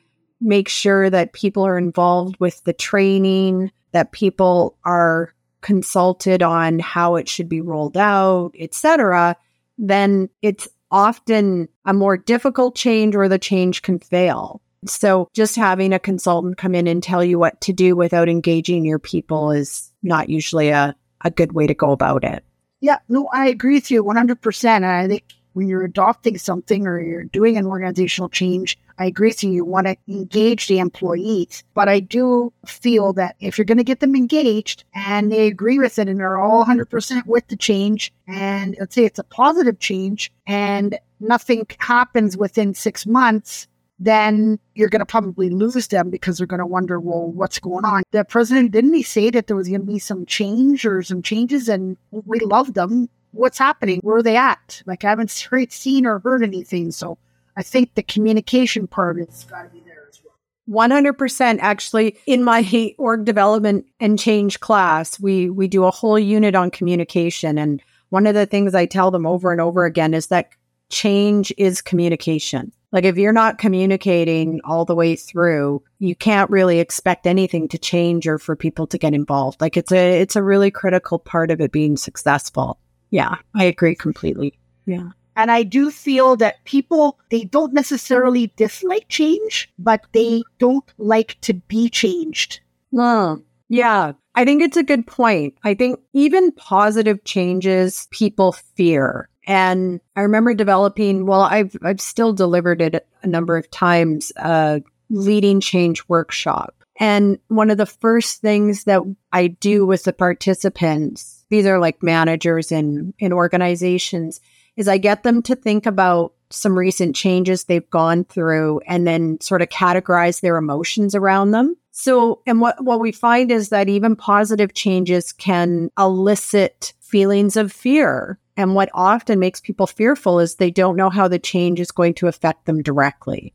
make 0.45 0.69
sure 0.69 1.11
that 1.11 1.33
people 1.33 1.67
are 1.67 1.79
involved 1.79 2.37
with 2.39 2.63
the 2.65 2.73
training, 2.73 3.73
that 3.93 4.13
people 4.13 4.77
are 4.85 5.35
consulted 5.63 6.43
on 6.43 6.79
how 6.79 7.17
it 7.17 7.29
should 7.29 7.49
be 7.49 7.61
rolled 7.61 7.97
out, 7.97 8.53
etc., 8.59 9.37
then 9.79 10.29
it's 10.43 10.69
often 10.91 11.69
a 11.85 11.93
more 11.93 12.17
difficult 12.17 12.77
change 12.77 13.17
or 13.17 13.29
the 13.29 13.39
change 13.39 13.83
can 13.83 13.99
fail. 13.99 14.61
So 14.87 15.29
just 15.33 15.57
having 15.57 15.93
a 15.93 15.99
consultant 15.99 16.59
come 16.59 16.75
in 16.75 16.87
and 16.87 17.03
tell 17.03 17.25
you 17.25 17.39
what 17.39 17.61
to 17.63 17.73
do 17.73 17.97
without 17.97 18.29
engaging 18.29 18.85
your 18.85 18.99
people 18.99 19.51
is 19.51 19.91
not 20.03 20.29
usually 20.29 20.69
a, 20.69 20.95
a 21.23 21.31
good 21.31 21.53
way 21.53 21.67
to 21.67 21.75
go 21.75 21.91
about 21.91 22.23
it. 22.23 22.45
Yeah, 22.81 22.99
no, 23.09 23.29
I 23.33 23.49
agree 23.49 23.77
with 23.77 23.91
you 23.91 24.05
100%. 24.05 24.65
And 24.65 24.87
I 24.87 25.09
think 25.09 25.25
when 25.55 25.69
you're 25.69 25.85
adopting 25.85 26.37
something 26.37 26.87
or 26.87 27.01
you're 27.01 27.25
doing 27.25 27.57
an 27.57 27.67
organizational 27.67 28.29
change, 28.29 28.79
I 28.99 29.07
agree 29.07 29.29
with 29.29 29.43
you. 29.43 29.51
You 29.51 29.65
want 29.65 29.87
to 29.87 29.97
engage 30.07 30.69
the 30.69 30.79
employees, 30.79 31.65
but 31.75 31.89
I 31.89 32.01
do 32.01 32.53
feel 32.67 33.13
that 33.15 33.37
if 33.41 33.57
you're 33.59 33.65
going 33.65 33.79
to 33.79 33.85
get 33.85 34.01
them 34.01 34.15
engaged 34.15 34.85
and 34.95 35.33
they 35.33 35.47
agree 35.47 35.79
with 35.79 35.99
it 35.99 36.09
and 36.09 36.21
they're 36.21 36.39
all 36.39 36.65
100% 36.65 37.27
with 37.27 37.49
the 37.49 37.57
change, 37.57 38.13
and 38.29 38.77
let's 38.79 38.95
say 38.95 39.05
it's 39.05 39.19
a 39.19 39.25
positive 39.25 39.79
change 39.81 40.31
and 40.47 40.99
nothing 41.19 41.67
happens 41.79 42.37
within 42.37 42.75
six 42.75 43.07
months, 43.07 43.67
then 43.99 44.59
you're 44.75 44.89
going 44.89 45.01
to 45.01 45.07
probably 45.07 45.51
lose 45.51 45.89
them 45.89 46.11
because 46.11 46.39
they're 46.39 46.47
going 46.47 46.59
to 46.59 46.67
wonder, 46.67 47.01
well, 47.01 47.29
what's 47.29 47.59
going 47.59 47.85
on? 47.85 48.03
The 48.11 48.25
president 48.25 48.73
didn't 48.73 48.95
he 48.95 49.03
say 49.03 49.31
that 49.31 49.47
there 49.47 49.57
was 49.57 49.69
going 49.69 49.81
to 49.81 49.87
be 49.87 49.99
some 49.99 50.27
change 50.27 50.85
or 50.85 51.03
some 51.03 51.23
changes, 51.23 51.69
and 51.69 51.97
we 52.11 52.41
love 52.41 52.75
them. 52.75 53.09
What's 53.35 53.59
happening? 53.59 54.01
Where 54.01 54.17
are 54.19 54.23
they 54.23 54.37
at? 54.37 54.83
Like 54.87 55.05
I 55.05 55.11
haven't 55.11 55.31
seen 55.31 56.07
or 56.07 56.19
heard 56.21 56.43
anything. 56.43 56.93
So 56.93 57.19
I 57.57 57.63
think 57.63 57.95
the 57.95 58.03
communication 58.03 58.87
part 58.87 59.19
has 59.19 59.45
got 59.45 59.63
to 59.63 59.69
be 59.69 59.81
there 59.81 60.07
as 60.09 60.21
well. 60.25 60.89
100% 60.89 61.59
actually 61.61 62.17
in 62.27 62.43
my 62.43 62.95
org 62.99 63.25
development 63.25 63.87
and 64.01 64.19
change 64.19 64.61
class 64.61 65.21
we 65.21 65.51
we 65.51 65.69
do 65.69 65.85
a 65.85 65.91
whole 65.91 66.19
unit 66.19 66.55
on 66.55 66.71
communication 66.71 67.59
and 67.59 67.83
one 68.11 68.27
of 68.27 68.35
the 68.35 68.47
things 68.47 68.75
I 68.75 68.87
tell 68.87 69.11
them 69.11 69.27
over 69.27 69.51
and 69.51 69.61
over 69.61 69.85
again 69.85 70.15
is 70.15 70.29
that 70.29 70.51
change 70.89 71.53
is 71.59 71.83
communication. 71.83 72.73
Like 72.93 73.05
if 73.05 73.17
you're 73.17 73.33
not 73.33 73.59
communicating 73.59 74.61
all 74.63 74.85
the 74.85 74.95
way 74.95 75.17
through, 75.17 75.83
you 75.99 76.15
can't 76.15 76.49
really 76.49 76.79
expect 76.79 77.27
anything 77.27 77.67
to 77.69 77.79
change 77.79 78.29
or 78.29 78.39
for 78.39 78.55
people 78.55 78.87
to 78.87 78.99
get 78.99 79.15
involved. 79.15 79.61
Like 79.61 79.77
it's 79.77 79.91
a 79.91 80.21
it's 80.21 80.37
a 80.37 80.45
really 80.45 80.71
critical 80.71 81.19
part 81.19 81.51
of 81.51 81.61
it 81.61 81.73
being 81.73 81.97
successful. 81.97 82.79
Yeah, 83.15 83.37
I 83.55 83.63
agree 83.63 83.95
completely. 83.95 84.59
Yeah. 84.87 85.11
And 85.37 85.53
I 85.53 85.63
do 85.63 85.93
feel 85.93 86.35
that 86.39 86.65
people, 86.65 87.17
they 87.31 87.45
don't 87.45 87.73
necessarily 87.73 88.53
dislike 88.57 89.07
change, 89.09 89.73
but 89.79 90.01
they 90.11 90.43
don't 90.59 90.93
like 90.99 91.41
to 91.43 91.55
be 91.55 91.89
changed. 91.89 92.59
Mm, 92.93 93.45
yeah, 93.69 94.15
I 94.35 94.45
think 94.45 94.63
it's 94.63 94.77
a 94.77 94.83
good 94.83 95.07
point. 95.07 95.55
I 95.63 95.75
think 95.75 96.01
even 96.13 96.51
positive 96.51 97.23
changes 97.23 98.09
people 98.11 98.51
fear. 98.51 99.29
And 99.47 100.01
I 100.17 100.23
remember 100.23 100.53
developing, 100.53 101.25
well, 101.25 101.43
I've, 101.43 101.77
I've 101.85 102.01
still 102.01 102.33
delivered 102.33 102.83
it 102.83 103.07
a 103.23 103.29
number 103.29 103.57
of 103.57 103.71
times, 103.71 104.33
a 104.39 104.83
leading 105.09 105.61
change 105.61 106.03
workshop. 106.09 106.84
And 107.01 107.39
one 107.49 107.71
of 107.71 107.79
the 107.79 107.87
first 107.87 108.41
things 108.41 108.85
that 108.85 109.03
I 109.33 109.49
do 109.49 109.85
with 109.85 110.05
the 110.05 110.13
participants, 110.13 111.45
these 111.51 111.67
are 111.67 111.79
like 111.79 112.03
managers 112.03 112.71
in, 112.71 113.15
in 113.19 113.33
organizations, 113.33 114.41
is 114.77 114.89
I 114.89 114.99
get 114.99 115.23
them 115.23 115.43
to 115.43 115.57
think 115.57 115.87
about 115.87 116.35
some 116.51 116.79
recent 116.79 117.17
changes 117.17 117.65
they've 117.65 117.89
gone 117.91 118.25
through 118.25 118.81
and 118.87 119.07
then 119.07 119.41
sort 119.41 119.63
of 119.63 119.69
categorize 119.69 120.41
their 120.41 120.57
emotions 120.57 121.15
around 121.15 121.51
them. 121.51 121.77
So, 121.91 122.43
and 122.47 122.61
what, 122.61 122.83
what 122.83 123.01
we 123.01 123.13
find 123.13 123.51
is 123.51 123.69
that 123.69 123.89
even 123.89 124.17
positive 124.17 124.75
changes 124.75 125.33
can 125.33 125.91
elicit 125.99 126.93
feelings 127.01 127.57
of 127.57 127.73
fear. 127.73 128.39
And 128.57 128.75
what 128.75 128.91
often 128.95 129.39
makes 129.39 129.61
people 129.61 129.87
fearful 129.87 130.41
is 130.41 130.57
they 130.57 130.71
don't 130.71 130.97
know 130.97 131.11
how 131.11 131.29
the 131.29 131.39
change 131.39 131.81
is 131.81 131.91
going 131.91 132.15
to 132.15 132.29
affect 132.29 132.67
them 132.67 132.83
directly. 132.83 133.53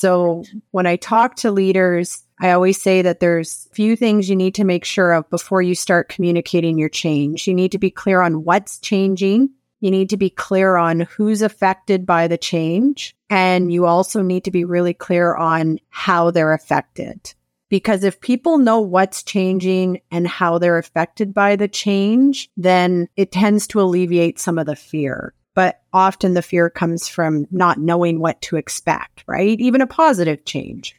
So 0.00 0.44
when 0.70 0.86
I 0.86 0.96
talk 0.96 1.36
to 1.36 1.50
leaders, 1.50 2.24
I 2.40 2.52
always 2.52 2.80
say 2.80 3.02
that 3.02 3.20
there's 3.20 3.68
few 3.74 3.96
things 3.96 4.30
you 4.30 4.34
need 4.34 4.54
to 4.54 4.64
make 4.64 4.86
sure 4.86 5.12
of 5.12 5.28
before 5.28 5.60
you 5.60 5.74
start 5.74 6.08
communicating 6.08 6.78
your 6.78 6.88
change. 6.88 7.46
You 7.46 7.52
need 7.52 7.72
to 7.72 7.78
be 7.78 7.90
clear 7.90 8.22
on 8.22 8.42
what's 8.44 8.78
changing. 8.78 9.50
You 9.80 9.90
need 9.90 10.08
to 10.08 10.16
be 10.16 10.30
clear 10.30 10.76
on 10.76 11.00
who's 11.00 11.42
affected 11.42 12.06
by 12.06 12.28
the 12.28 12.38
change. 12.38 13.14
And 13.28 13.70
you 13.70 13.84
also 13.84 14.22
need 14.22 14.44
to 14.44 14.50
be 14.50 14.64
really 14.64 14.94
clear 14.94 15.34
on 15.34 15.78
how 15.90 16.30
they're 16.30 16.54
affected. 16.54 17.34
Because 17.68 18.02
if 18.02 18.22
people 18.22 18.56
know 18.56 18.80
what's 18.80 19.22
changing 19.22 20.00
and 20.10 20.26
how 20.26 20.56
they're 20.56 20.78
affected 20.78 21.34
by 21.34 21.56
the 21.56 21.68
change, 21.68 22.48
then 22.56 23.06
it 23.16 23.32
tends 23.32 23.66
to 23.66 23.82
alleviate 23.82 24.38
some 24.38 24.58
of 24.58 24.64
the 24.64 24.76
fear. 24.76 25.34
But 25.54 25.82
often 25.92 26.34
the 26.34 26.42
fear 26.42 26.70
comes 26.70 27.08
from 27.08 27.46
not 27.50 27.78
knowing 27.78 28.20
what 28.20 28.40
to 28.42 28.56
expect, 28.56 29.24
right? 29.26 29.58
Even 29.60 29.80
a 29.80 29.86
positive 29.86 30.44
change. 30.44 30.96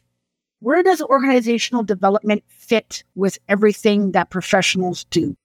Where 0.60 0.82
does 0.82 1.02
organizational 1.02 1.82
development 1.82 2.44
fit 2.48 3.02
with 3.14 3.38
everything 3.48 4.12
that 4.12 4.30
professionals 4.30 5.04
do? 5.04 5.36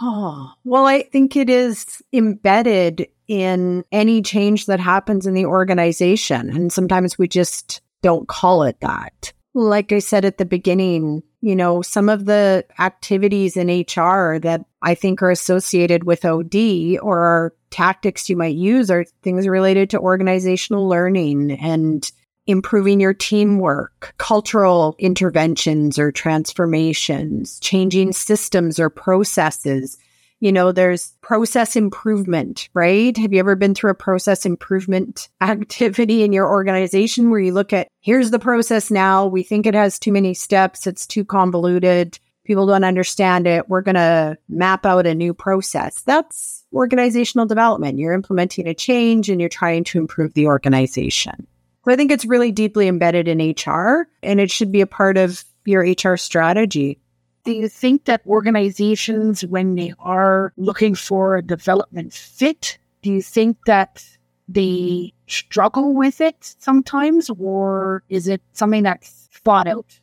Oh, 0.00 0.52
well, 0.64 0.86
I 0.86 1.02
think 1.02 1.36
it 1.36 1.48
is 1.48 2.02
embedded 2.12 3.06
in 3.28 3.84
any 3.92 4.22
change 4.22 4.66
that 4.66 4.80
happens 4.80 5.26
in 5.26 5.34
the 5.34 5.46
organization. 5.46 6.50
And 6.50 6.72
sometimes 6.72 7.16
we 7.16 7.28
just 7.28 7.80
don't 8.02 8.28
call 8.28 8.64
it 8.64 8.80
that. 8.80 9.32
Like 9.54 9.92
I 9.92 10.00
said 10.00 10.24
at 10.24 10.38
the 10.38 10.44
beginning, 10.44 11.22
you 11.40 11.54
know, 11.54 11.80
some 11.80 12.08
of 12.08 12.24
the 12.24 12.64
activities 12.78 13.56
in 13.56 13.68
HR 13.68 14.40
that 14.40 14.64
I 14.82 14.94
think 14.94 15.22
are 15.22 15.30
associated 15.30 16.04
with 16.04 16.24
OD 16.24 16.98
or 17.00 17.54
tactics 17.74 18.30
you 18.30 18.36
might 18.36 18.54
use 18.54 18.88
are 18.88 19.04
things 19.24 19.48
related 19.48 19.90
to 19.90 19.98
organizational 19.98 20.88
learning 20.88 21.50
and 21.50 22.12
improving 22.46 23.00
your 23.00 23.12
teamwork, 23.12 24.14
cultural 24.18 24.94
interventions 25.00 25.98
or 25.98 26.12
transformations, 26.12 27.58
changing 27.58 28.12
systems 28.12 28.78
or 28.78 28.88
processes. 28.90 29.98
You 30.38 30.52
know, 30.52 30.70
there's 30.70 31.14
process 31.20 31.74
improvement, 31.74 32.68
right? 32.74 33.16
Have 33.16 33.32
you 33.32 33.40
ever 33.40 33.56
been 33.56 33.74
through 33.74 33.90
a 33.90 33.96
process 33.96 34.46
improvement 34.46 35.28
activity 35.40 36.22
in 36.22 36.32
your 36.32 36.48
organization 36.48 37.28
where 37.28 37.40
you 37.40 37.52
look 37.52 37.72
at 37.72 37.88
here's 38.02 38.30
the 38.30 38.38
process 38.38 38.88
now, 38.88 39.26
we 39.26 39.42
think 39.42 39.66
it 39.66 39.74
has 39.74 39.98
too 39.98 40.12
many 40.12 40.32
steps, 40.32 40.86
it's 40.86 41.08
too 41.08 41.24
convoluted, 41.24 42.20
people 42.44 42.66
don't 42.66 42.84
understand 42.84 43.48
it, 43.48 43.68
we're 43.68 43.82
going 43.82 43.94
to 43.96 44.38
map 44.48 44.86
out 44.86 45.06
a 45.06 45.14
new 45.14 45.34
process. 45.34 46.02
That's 46.02 46.63
organizational 46.74 47.46
development. 47.46 47.98
You're 47.98 48.12
implementing 48.12 48.66
a 48.66 48.74
change 48.74 49.30
and 49.30 49.40
you're 49.40 49.48
trying 49.48 49.84
to 49.84 49.98
improve 49.98 50.34
the 50.34 50.46
organization. 50.46 51.46
So 51.84 51.92
I 51.92 51.96
think 51.96 52.10
it's 52.10 52.24
really 52.24 52.50
deeply 52.50 52.88
embedded 52.88 53.28
in 53.28 53.38
HR 53.38 54.08
and 54.22 54.40
it 54.40 54.50
should 54.50 54.72
be 54.72 54.80
a 54.80 54.86
part 54.86 55.16
of 55.16 55.44
your 55.64 55.82
HR 55.82 56.16
strategy. 56.16 56.98
Do 57.44 57.52
you 57.52 57.68
think 57.68 58.06
that 58.06 58.22
organizations, 58.26 59.44
when 59.44 59.74
they 59.74 59.92
are 59.98 60.52
looking 60.56 60.94
for 60.94 61.36
a 61.36 61.42
development 61.42 62.14
fit, 62.14 62.78
do 63.02 63.12
you 63.12 63.20
think 63.20 63.58
that 63.66 64.02
they 64.48 65.12
struggle 65.26 65.94
with 65.94 66.20
it 66.20 66.54
sometimes, 66.58 67.30
or 67.38 68.02
is 68.08 68.28
it 68.28 68.40
something 68.52 68.82
that's 68.82 69.28
thought 69.44 69.66
out? 69.66 70.00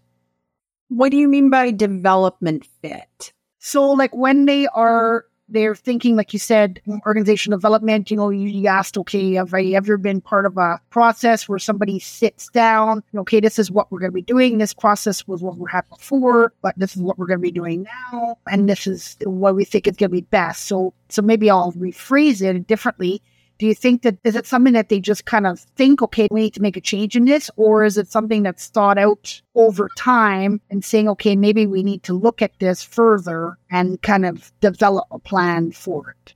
What 0.89 1.09
do 1.09 1.17
you 1.17 1.27
mean 1.27 1.49
by 1.49 1.71
development 1.71 2.67
fit? 2.81 3.33
So, 3.57 3.91
like 3.91 4.15
when 4.15 4.45
they 4.45 4.67
are 4.67 5.25
they're 5.51 5.75
thinking, 5.75 6.15
like 6.15 6.33
you 6.33 6.39
said, 6.39 6.81
organizational 7.05 7.57
development. 7.57 8.09
You 8.09 8.17
know, 8.17 8.29
you, 8.29 8.67
asked, 8.67 8.97
okay, 8.97 9.33
have 9.33 9.53
I 9.53 9.63
ever 9.67 9.97
been 9.97 10.21
part 10.21 10.45
of 10.45 10.57
a 10.57 10.79
process 10.89 11.47
where 11.47 11.59
somebody 11.59 11.99
sits 11.99 12.49
down, 12.49 13.03
okay, 13.15 13.39
this 13.39 13.59
is 13.59 13.69
what 13.69 13.91
we're 13.91 13.99
going 13.99 14.11
to 14.11 14.15
be 14.15 14.21
doing. 14.21 14.57
This 14.57 14.73
process 14.73 15.27
was 15.27 15.41
what 15.41 15.57
we 15.57 15.69
had 15.71 15.87
before, 15.89 16.53
but 16.61 16.77
this 16.77 16.95
is 16.95 17.01
what 17.01 17.17
we're 17.17 17.27
going 17.27 17.39
to 17.39 17.43
be 17.43 17.51
doing 17.51 17.83
now. 17.83 18.37
And 18.47 18.69
this 18.69 18.87
is 18.87 19.17
what 19.23 19.55
we 19.55 19.65
think 19.65 19.87
is 19.87 19.97
going 19.97 20.09
to 20.09 20.15
be 20.15 20.21
best. 20.21 20.63
So, 20.63 20.93
so 21.09 21.21
maybe 21.21 21.49
I'll 21.49 21.73
rephrase 21.73 22.41
it 22.41 22.67
differently 22.67 23.21
do 23.61 23.67
you 23.67 23.75
think 23.75 24.01
that 24.01 24.17
is 24.23 24.35
it 24.35 24.47
something 24.47 24.73
that 24.73 24.89
they 24.89 24.99
just 24.99 25.25
kind 25.25 25.45
of 25.45 25.59
think, 25.59 26.01
okay, 26.01 26.27
we 26.31 26.41
need 26.41 26.53
to 26.55 26.63
make 26.63 26.77
a 26.77 26.81
change 26.81 27.15
in 27.15 27.25
this, 27.25 27.51
or 27.57 27.83
is 27.83 27.95
it 27.95 28.07
something 28.07 28.41
that's 28.41 28.65
thought 28.65 28.97
out 28.97 29.39
over 29.53 29.87
time 29.95 30.59
and 30.71 30.83
saying, 30.83 31.07
okay, 31.07 31.35
maybe 31.35 31.67
we 31.67 31.83
need 31.83 32.01
to 32.01 32.13
look 32.13 32.41
at 32.41 32.57
this 32.57 32.81
further 32.81 33.59
and 33.69 34.01
kind 34.01 34.25
of 34.25 34.51
develop 34.61 35.05
a 35.11 35.19
plan 35.19 35.71
for 35.71 36.09
it? 36.09 36.33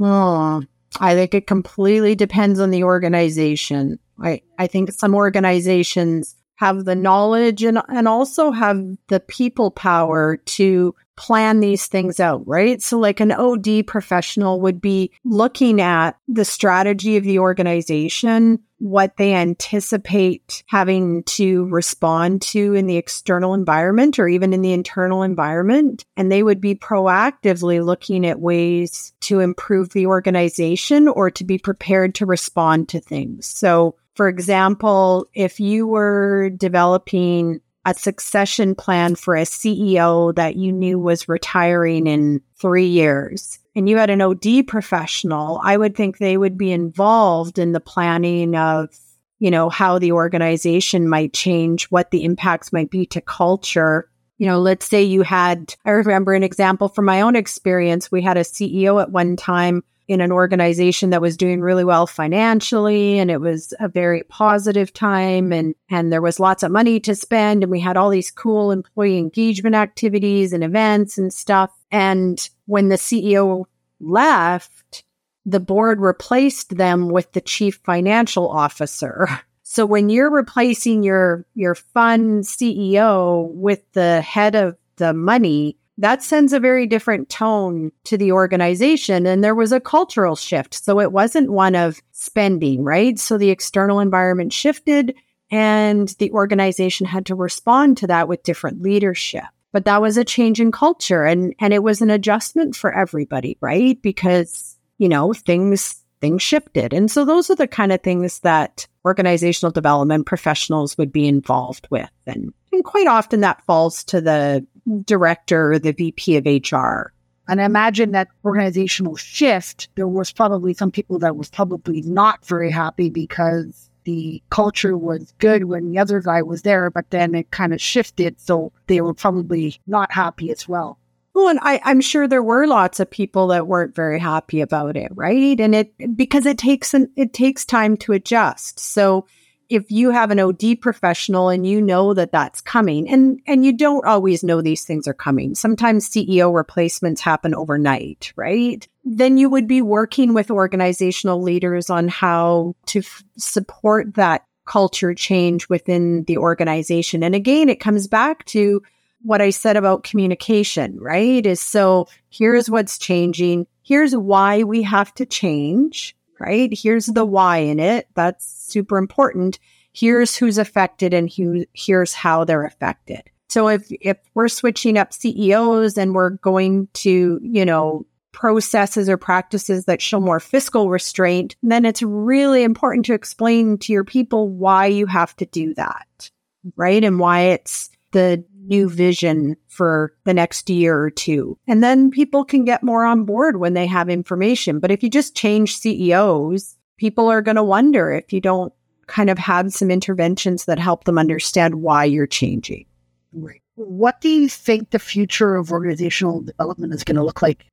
Oh, 0.00 0.62
I 0.98 1.14
think 1.14 1.34
it 1.34 1.46
completely 1.46 2.14
depends 2.14 2.58
on 2.58 2.70
the 2.70 2.84
organization. 2.84 3.98
I, 4.18 4.40
I 4.58 4.66
think 4.66 4.90
some 4.90 5.14
organizations 5.14 6.34
have 6.54 6.86
the 6.86 6.94
knowledge 6.94 7.62
and, 7.62 7.82
and 7.88 8.08
also 8.08 8.52
have 8.52 8.82
the 9.08 9.20
people 9.20 9.70
power 9.70 10.38
to 10.38 10.94
plan 11.16 11.60
these 11.60 11.86
things 11.86 12.20
out, 12.20 12.46
right? 12.46 12.80
So, 12.82 12.98
like 12.98 13.20
an 13.20 13.32
OD 13.32 13.86
professional 13.86 14.60
would 14.60 14.80
be 14.80 15.12
looking 15.24 15.80
at 15.80 16.18
the 16.28 16.44
strategy 16.44 17.16
of 17.16 17.24
the 17.24 17.38
organization, 17.38 18.60
what 18.78 19.16
they 19.16 19.34
anticipate 19.34 20.62
having 20.66 21.22
to 21.24 21.66
respond 21.66 22.42
to 22.42 22.74
in 22.74 22.86
the 22.86 22.96
external 22.96 23.54
environment 23.54 24.18
or 24.18 24.28
even 24.28 24.52
in 24.52 24.62
the 24.62 24.72
internal 24.72 25.22
environment. 25.22 26.04
And 26.16 26.30
they 26.30 26.42
would 26.42 26.60
be 26.60 26.74
proactively 26.74 27.84
looking 27.84 28.26
at 28.26 28.40
ways 28.40 29.12
to 29.20 29.40
improve 29.40 29.90
the 29.90 30.06
organization 30.06 31.08
or 31.08 31.30
to 31.30 31.44
be 31.44 31.58
prepared 31.58 32.14
to 32.16 32.26
respond 32.26 32.88
to 32.90 33.00
things. 33.00 33.46
So, 33.46 33.96
for 34.14 34.28
example, 34.28 35.28
if 35.34 35.58
you 35.58 35.86
were 35.86 36.50
developing 36.50 37.60
a 37.84 37.94
succession 37.94 38.74
plan 38.74 39.14
for 39.14 39.36
a 39.36 39.42
CEO 39.42 40.34
that 40.34 40.56
you 40.56 40.72
knew 40.72 40.98
was 40.98 41.28
retiring 41.28 42.06
in 42.06 42.40
three 42.56 42.86
years 42.86 43.58
and 43.74 43.88
you 43.88 43.96
had 43.96 44.10
an 44.10 44.22
OD 44.22 44.66
professional, 44.66 45.60
I 45.62 45.76
would 45.76 45.96
think 45.96 46.18
they 46.18 46.36
would 46.36 46.56
be 46.56 46.70
involved 46.70 47.58
in 47.58 47.72
the 47.72 47.80
planning 47.80 48.54
of, 48.56 48.96
you 49.40 49.50
know, 49.50 49.68
how 49.68 49.98
the 49.98 50.12
organization 50.12 51.08
might 51.08 51.32
change, 51.32 51.86
what 51.86 52.10
the 52.10 52.24
impacts 52.24 52.72
might 52.72 52.90
be 52.90 53.06
to 53.06 53.20
culture. 53.20 54.08
You 54.38 54.46
know, 54.46 54.60
let's 54.60 54.86
say 54.86 55.02
you 55.02 55.22
had, 55.22 55.74
I 55.84 55.90
remember 55.90 56.34
an 56.34 56.44
example 56.44 56.88
from 56.88 57.04
my 57.04 57.20
own 57.20 57.34
experience. 57.34 58.12
We 58.12 58.22
had 58.22 58.36
a 58.36 58.40
CEO 58.40 59.02
at 59.02 59.10
one 59.10 59.36
time 59.36 59.82
in 60.06 60.20
an 60.20 60.32
organization 60.32 61.10
that 61.10 61.22
was 61.22 61.36
doing 61.36 61.60
really 61.60 61.84
well 61.84 62.06
financially 62.06 63.18
and 63.18 63.30
it 63.30 63.40
was 63.40 63.72
a 63.80 63.88
very 63.88 64.22
positive 64.24 64.92
time 64.92 65.52
and 65.52 65.74
and 65.88 66.12
there 66.12 66.22
was 66.22 66.40
lots 66.40 66.62
of 66.62 66.70
money 66.70 67.00
to 67.00 67.14
spend 67.14 67.62
and 67.62 67.72
we 67.72 67.80
had 67.80 67.96
all 67.96 68.10
these 68.10 68.30
cool 68.30 68.70
employee 68.70 69.18
engagement 69.18 69.74
activities 69.74 70.52
and 70.52 70.62
events 70.62 71.16
and 71.18 71.32
stuff. 71.32 71.70
And 71.90 72.48
when 72.66 72.88
the 72.88 72.96
CEO 72.96 73.64
left 74.00 75.04
the 75.46 75.60
board 75.60 76.00
replaced 76.00 76.76
them 76.76 77.08
with 77.08 77.32
the 77.32 77.40
chief 77.40 77.80
financial 77.84 78.48
officer. 78.48 79.28
So 79.66 79.86
when 79.86 80.10
you're 80.10 80.30
replacing 80.30 81.02
your 81.02 81.46
your 81.54 81.74
fun 81.74 82.42
CEO 82.42 83.50
with 83.50 83.80
the 83.92 84.20
head 84.20 84.54
of 84.54 84.76
the 84.96 85.14
money 85.14 85.78
that 85.98 86.22
sends 86.22 86.52
a 86.52 86.60
very 86.60 86.86
different 86.86 87.28
tone 87.28 87.92
to 88.04 88.18
the 88.18 88.32
organization. 88.32 89.26
And 89.26 89.44
there 89.44 89.54
was 89.54 89.72
a 89.72 89.80
cultural 89.80 90.36
shift. 90.36 90.74
So 90.74 91.00
it 91.00 91.12
wasn't 91.12 91.52
one 91.52 91.74
of 91.74 92.00
spending, 92.12 92.82
right? 92.82 93.18
So 93.18 93.38
the 93.38 93.50
external 93.50 94.00
environment 94.00 94.52
shifted 94.52 95.14
and 95.50 96.08
the 96.18 96.32
organization 96.32 97.06
had 97.06 97.26
to 97.26 97.34
respond 97.34 97.98
to 97.98 98.06
that 98.08 98.28
with 98.28 98.42
different 98.42 98.82
leadership. 98.82 99.44
But 99.72 99.84
that 99.84 100.02
was 100.02 100.16
a 100.16 100.24
change 100.24 100.60
in 100.60 100.72
culture 100.72 101.24
and, 101.24 101.54
and 101.60 101.72
it 101.72 101.82
was 101.82 102.00
an 102.00 102.10
adjustment 102.10 102.74
for 102.76 102.92
everybody, 102.92 103.56
right? 103.60 104.00
Because, 104.00 104.76
you 104.98 105.08
know, 105.08 105.32
things 105.32 106.00
things 106.20 106.42
shifted. 106.42 106.94
And 106.94 107.10
so 107.10 107.26
those 107.26 107.50
are 107.50 107.54
the 107.54 107.68
kind 107.68 107.92
of 107.92 108.00
things 108.00 108.40
that 108.40 108.86
organizational 109.04 109.72
development 109.72 110.24
professionals 110.24 110.96
would 110.96 111.12
be 111.12 111.28
involved 111.28 111.86
with. 111.90 112.08
And, 112.26 112.54
and 112.72 112.82
quite 112.82 113.06
often 113.06 113.40
that 113.40 113.62
falls 113.66 114.04
to 114.04 114.22
the 114.22 114.66
director 115.04 115.78
the 115.78 115.92
VP 115.92 116.36
of 116.36 116.46
HR. 116.46 117.12
And 117.46 117.60
I 117.60 117.64
imagine 117.64 118.12
that 118.12 118.28
organizational 118.44 119.16
shift, 119.16 119.88
there 119.96 120.08
was 120.08 120.32
probably 120.32 120.72
some 120.72 120.90
people 120.90 121.18
that 121.18 121.36
was 121.36 121.50
probably 121.50 122.00
not 122.02 122.44
very 122.46 122.70
happy 122.70 123.10
because 123.10 123.90
the 124.04 124.42
culture 124.50 124.96
was 124.96 125.32
good 125.38 125.64
when 125.64 125.90
the 125.90 125.98
other 125.98 126.20
guy 126.20 126.42
was 126.42 126.62
there, 126.62 126.90
but 126.90 127.10
then 127.10 127.34
it 127.34 127.50
kind 127.50 127.74
of 127.74 127.80
shifted. 127.80 128.40
So 128.40 128.72
they 128.86 129.00
were 129.00 129.14
probably 129.14 129.80
not 129.86 130.12
happy 130.12 130.50
as 130.50 130.68
well. 130.68 130.98
Well, 131.34 131.48
and 131.48 131.58
I, 131.62 131.80
I'm 131.84 132.00
sure 132.00 132.28
there 132.28 132.42
were 132.42 132.66
lots 132.66 133.00
of 133.00 133.10
people 133.10 133.48
that 133.48 133.66
weren't 133.66 133.94
very 133.94 134.20
happy 134.20 134.60
about 134.60 134.96
it, 134.96 135.10
right? 135.14 135.58
And 135.58 135.74
it 135.74 136.16
because 136.16 136.46
it 136.46 136.58
takes 136.58 136.94
an 136.94 137.10
it 137.16 137.32
takes 137.32 137.64
time 137.64 137.96
to 137.98 138.12
adjust. 138.12 138.78
So 138.78 139.26
if 139.68 139.90
you 139.90 140.10
have 140.10 140.30
an 140.30 140.40
OD 140.40 140.80
professional 140.80 141.48
and 141.48 141.66
you 141.66 141.80
know 141.80 142.14
that 142.14 142.32
that's 142.32 142.60
coming, 142.60 143.08
and 143.08 143.40
and 143.46 143.64
you 143.64 143.72
don't 143.72 144.06
always 144.06 144.42
know 144.42 144.60
these 144.60 144.84
things 144.84 145.08
are 145.08 145.14
coming. 145.14 145.54
Sometimes 145.54 146.08
CEO 146.08 146.54
replacements 146.54 147.20
happen 147.20 147.54
overnight, 147.54 148.32
right? 148.36 148.86
Then 149.04 149.38
you 149.38 149.48
would 149.50 149.66
be 149.66 149.82
working 149.82 150.34
with 150.34 150.50
organizational 150.50 151.42
leaders 151.42 151.90
on 151.90 152.08
how 152.08 152.74
to 152.86 153.00
f- 153.00 153.22
support 153.36 154.14
that 154.14 154.44
culture 154.66 155.14
change 155.14 155.68
within 155.68 156.24
the 156.24 156.38
organization. 156.38 157.22
And 157.22 157.34
again, 157.34 157.68
it 157.68 157.80
comes 157.80 158.06
back 158.06 158.44
to 158.46 158.82
what 159.22 159.40
I 159.40 159.50
said 159.50 159.76
about 159.76 160.04
communication, 160.04 160.98
right? 161.00 161.44
Is 161.44 161.60
so 161.60 162.08
here's 162.30 162.70
what's 162.70 162.98
changing. 162.98 163.66
Here's 163.82 164.14
why 164.14 164.62
we 164.62 164.82
have 164.82 165.12
to 165.14 165.26
change, 165.26 166.16
right? 166.40 166.70
Here's 166.72 167.06
the 167.06 167.24
why 167.24 167.58
in 167.58 167.80
it. 167.80 168.08
That's 168.14 168.46
super 168.46 168.98
important. 168.98 169.58
Here's 169.92 170.36
who's 170.36 170.58
affected 170.58 171.14
and 171.14 171.30
who, 171.30 171.64
here's 171.72 172.12
how 172.12 172.44
they're 172.44 172.64
affected. 172.64 173.22
So 173.48 173.68
if, 173.68 173.86
if 174.00 174.16
we're 174.34 174.48
switching 174.48 174.98
up 174.98 175.12
CEOs 175.12 175.96
and 175.96 176.14
we're 176.14 176.30
going 176.30 176.88
to, 176.94 177.38
you 177.42 177.64
know, 177.64 178.04
processes 178.32 179.08
or 179.08 179.16
practices 179.16 179.84
that 179.84 180.02
show 180.02 180.20
more 180.20 180.40
fiscal 180.40 180.90
restraint, 180.90 181.56
then 181.62 181.84
it's 181.84 182.02
really 182.02 182.64
important 182.64 183.06
to 183.06 183.14
explain 183.14 183.78
to 183.78 183.92
your 183.92 184.04
people 184.04 184.48
why 184.48 184.86
you 184.86 185.06
have 185.06 185.34
to 185.36 185.46
do 185.46 185.72
that, 185.74 186.30
right? 186.76 187.04
And 187.04 187.20
why 187.20 187.42
it's 187.42 187.90
the 188.10 188.44
new 188.66 188.88
vision 188.88 189.56
for 189.68 190.12
the 190.24 190.34
next 190.34 190.68
year 190.70 190.98
or 190.98 191.10
two. 191.10 191.58
And 191.66 191.82
then 191.82 192.10
people 192.10 192.44
can 192.44 192.64
get 192.64 192.82
more 192.82 193.04
on 193.04 193.24
board 193.24 193.58
when 193.58 193.74
they 193.74 193.86
have 193.86 194.08
information. 194.08 194.80
But 194.80 194.90
if 194.90 195.02
you 195.02 195.10
just 195.10 195.36
change 195.36 195.76
CEOs, 195.76 196.76
people 196.96 197.28
are 197.30 197.42
going 197.42 197.56
to 197.56 197.62
wonder 197.62 198.12
if 198.12 198.32
you 198.32 198.40
don't 198.40 198.72
kind 199.06 199.30
of 199.30 199.38
have 199.38 199.72
some 199.72 199.90
interventions 199.90 200.64
that 200.64 200.78
help 200.78 201.04
them 201.04 201.18
understand 201.18 201.76
why 201.76 202.04
you're 202.04 202.26
changing. 202.26 202.86
Right. 203.32 203.60
What 203.74 204.20
do 204.20 204.28
you 204.28 204.48
think 204.48 204.90
the 204.90 204.98
future 204.98 205.56
of 205.56 205.72
organizational 205.72 206.42
development 206.42 206.94
is 206.94 207.04
going 207.04 207.16
to 207.16 207.24
look 207.24 207.42
like? 207.42 207.66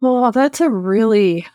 Well, 0.00 0.32
that's 0.32 0.60
a 0.60 0.70
really 0.70 1.46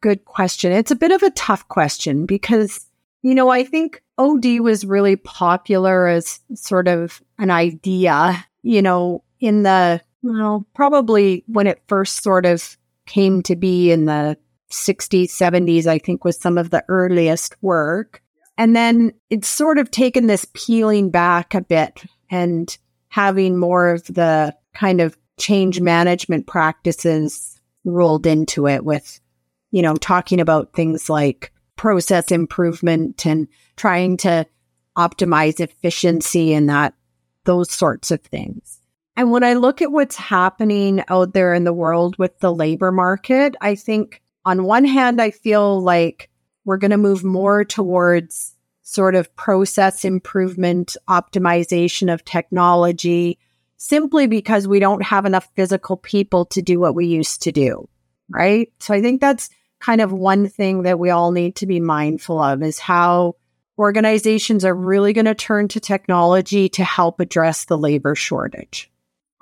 good 0.00 0.24
question. 0.24 0.72
It's 0.72 0.90
a 0.90 0.96
bit 0.96 1.12
of 1.12 1.22
a 1.22 1.30
tough 1.30 1.66
question 1.68 2.26
because, 2.26 2.86
you 3.24 3.34
know, 3.34 3.48
I 3.48 3.64
think 3.64 4.02
OD 4.18 4.60
was 4.60 4.84
really 4.84 5.16
popular 5.16 6.06
as 6.06 6.40
sort 6.54 6.86
of 6.86 7.22
an 7.38 7.50
idea, 7.50 8.44
you 8.62 8.82
know, 8.82 9.24
in 9.40 9.62
the, 9.62 10.02
well, 10.22 10.66
probably 10.74 11.42
when 11.46 11.66
it 11.66 11.82
first 11.88 12.22
sort 12.22 12.44
of 12.44 12.76
came 13.06 13.42
to 13.44 13.56
be 13.56 13.90
in 13.90 14.04
the 14.04 14.36
60s, 14.70 15.30
70s, 15.30 15.86
I 15.86 15.96
think 15.98 16.22
was 16.22 16.38
some 16.38 16.58
of 16.58 16.68
the 16.68 16.84
earliest 16.88 17.56
work. 17.62 18.22
And 18.58 18.76
then 18.76 19.14
it's 19.30 19.48
sort 19.48 19.78
of 19.78 19.90
taken 19.90 20.26
this 20.26 20.46
peeling 20.52 21.10
back 21.10 21.54
a 21.54 21.62
bit 21.62 22.04
and 22.30 22.76
having 23.08 23.58
more 23.58 23.88
of 23.88 24.04
the 24.04 24.54
kind 24.74 25.00
of 25.00 25.16
change 25.38 25.80
management 25.80 26.46
practices 26.46 27.58
rolled 27.86 28.26
into 28.26 28.68
it 28.68 28.84
with, 28.84 29.18
you 29.70 29.80
know, 29.80 29.96
talking 29.96 30.40
about 30.40 30.74
things 30.74 31.08
like 31.08 31.53
process 31.76 32.30
improvement 32.30 33.26
and 33.26 33.48
trying 33.76 34.16
to 34.18 34.46
optimize 34.96 35.60
efficiency 35.60 36.52
and 36.54 36.68
that, 36.68 36.94
those 37.44 37.70
sorts 37.70 38.10
of 38.10 38.20
things. 38.22 38.80
And 39.16 39.30
when 39.30 39.44
I 39.44 39.54
look 39.54 39.80
at 39.80 39.92
what's 39.92 40.16
happening 40.16 41.02
out 41.08 41.34
there 41.34 41.54
in 41.54 41.64
the 41.64 41.72
world 41.72 42.16
with 42.18 42.38
the 42.40 42.52
labor 42.52 42.90
market, 42.90 43.54
I 43.60 43.74
think 43.74 44.22
on 44.44 44.64
one 44.64 44.84
hand, 44.84 45.20
I 45.20 45.30
feel 45.30 45.80
like 45.80 46.30
we're 46.64 46.78
going 46.78 46.90
to 46.90 46.96
move 46.96 47.24
more 47.24 47.64
towards 47.64 48.56
sort 48.82 49.14
of 49.14 49.34
process 49.36 50.04
improvement, 50.04 50.96
optimization 51.08 52.12
of 52.12 52.24
technology, 52.24 53.38
simply 53.76 54.26
because 54.26 54.68
we 54.68 54.78
don't 54.78 55.02
have 55.02 55.26
enough 55.26 55.48
physical 55.54 55.96
people 55.96 56.44
to 56.46 56.62
do 56.62 56.80
what 56.80 56.94
we 56.94 57.06
used 57.06 57.42
to 57.42 57.52
do. 57.52 57.88
Right. 58.28 58.72
So 58.80 58.94
I 58.94 59.02
think 59.02 59.20
that's 59.20 59.50
kind 59.84 60.00
of 60.00 60.12
one 60.12 60.48
thing 60.48 60.82
that 60.82 60.98
we 60.98 61.10
all 61.10 61.30
need 61.30 61.56
to 61.56 61.66
be 61.66 61.78
mindful 61.78 62.40
of 62.40 62.62
is 62.62 62.78
how 62.78 63.36
organizations 63.78 64.64
are 64.64 64.74
really 64.74 65.12
going 65.12 65.24
to 65.26 65.34
turn 65.34 65.68
to 65.68 65.80
technology 65.80 66.68
to 66.70 66.82
help 66.82 67.20
address 67.20 67.66
the 67.66 67.76
labor 67.76 68.14
shortage. 68.14 68.90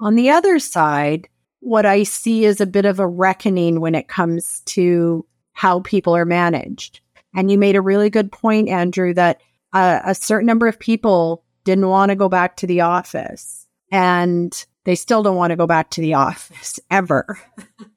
On 0.00 0.16
the 0.16 0.30
other 0.30 0.58
side, 0.58 1.28
what 1.60 1.86
I 1.86 2.02
see 2.02 2.44
is 2.44 2.60
a 2.60 2.66
bit 2.66 2.86
of 2.86 2.98
a 2.98 3.06
reckoning 3.06 3.80
when 3.80 3.94
it 3.94 4.08
comes 4.08 4.62
to 4.66 5.24
how 5.52 5.80
people 5.80 6.16
are 6.16 6.24
managed. 6.24 7.00
And 7.36 7.50
you 7.50 7.56
made 7.56 7.76
a 7.76 7.80
really 7.80 8.10
good 8.10 8.32
point, 8.32 8.68
Andrew, 8.68 9.14
that 9.14 9.40
uh, 9.72 10.00
a 10.04 10.14
certain 10.14 10.46
number 10.46 10.66
of 10.66 10.78
people 10.78 11.44
didn't 11.62 11.88
want 11.88 12.10
to 12.10 12.16
go 12.16 12.28
back 12.28 12.56
to 12.56 12.66
the 12.66 12.80
office 12.80 13.68
and 13.92 14.66
they 14.84 14.96
still 14.96 15.22
don't 15.22 15.36
want 15.36 15.52
to 15.52 15.56
go 15.56 15.68
back 15.68 15.90
to 15.90 16.00
the 16.00 16.14
office 16.14 16.80
ever. 16.90 17.38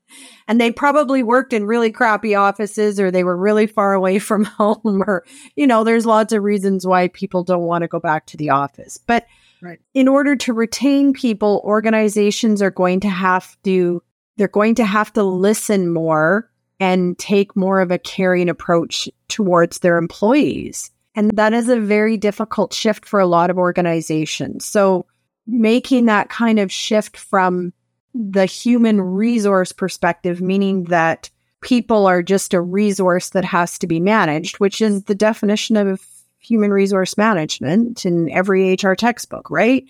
and 0.48 0.62
they 0.62 0.72
probably 0.72 1.24
worked 1.24 1.54
in 1.54 1.66
really 1.66 1.92
crappy 1.92 2.36
offices 2.36 3.00
or 3.00 3.12
they 3.12 3.24
were 3.24 3.38
really 3.38 3.68
far 3.68 3.94
away 3.94 4.20
from 4.20 4.44
home 4.58 5.04
or 5.06 5.24
you 5.56 5.68
know 5.68 5.84
there's 5.84 6.06
lots 6.06 6.34
of 6.34 6.44
reasons 6.44 6.86
why 6.86 7.08
people 7.10 7.44
don't 7.44 7.64
want 7.64 7.82
to 7.82 7.88
go 7.88 8.00
back 8.00 8.26
to 8.28 8.38
the 8.38 8.50
office. 8.50 8.98
But 8.98 9.26
right. 9.62 9.80
in 9.94 10.08
order 10.08 10.36
to 10.36 10.54
retain 10.54 11.14
people 11.14 11.62
organizations 11.64 12.62
are 12.62 12.72
going 12.72 13.00
to 13.02 13.10
have 13.10 13.58
to 13.64 14.02
they're 14.38 14.48
going 14.48 14.76
to 14.76 14.86
have 14.86 15.14
to 15.14 15.24
listen 15.24 15.94
more 15.94 16.50
and 16.80 17.18
take 17.18 17.56
more 17.56 17.80
of 17.80 17.92
a 17.92 17.98
caring 17.98 18.50
approach 18.50 19.10
towards 19.30 19.80
their 19.80 19.98
employees. 19.98 20.92
And 21.16 21.32
that 21.38 21.54
is 21.54 21.70
a 21.70 21.80
very 21.80 22.18
difficult 22.18 22.74
shift 22.74 23.06
for 23.06 23.22
a 23.22 23.28
lot 23.28 23.50
of 23.50 23.58
organizations. 23.58 24.66
So 24.66 25.06
making 25.48 26.06
that 26.06 26.30
kind 26.30 26.60
of 26.60 26.72
shift 26.72 27.16
from 27.16 27.72
the 28.16 28.46
human 28.46 29.02
resource 29.02 29.74
perspective, 29.74 30.42
meaning 30.42 30.86
that 30.86 31.30
people 31.62 32.06
are 32.06 32.24
just 32.24 32.54
a 32.54 32.62
resource 32.62 33.30
that 33.32 33.44
has 33.44 33.78
to 33.80 33.88
be 33.88 34.00
managed, 34.00 34.60
which 34.60 34.82
is 34.82 35.04
the 35.04 35.16
definition 35.16 35.76
of 35.76 36.06
human 36.40 36.72
resource 36.72 37.18
management 37.18 38.06
in 38.06 38.30
every 38.30 38.74
HR 38.74 38.94
textbook, 38.94 39.50
right? 39.50 39.86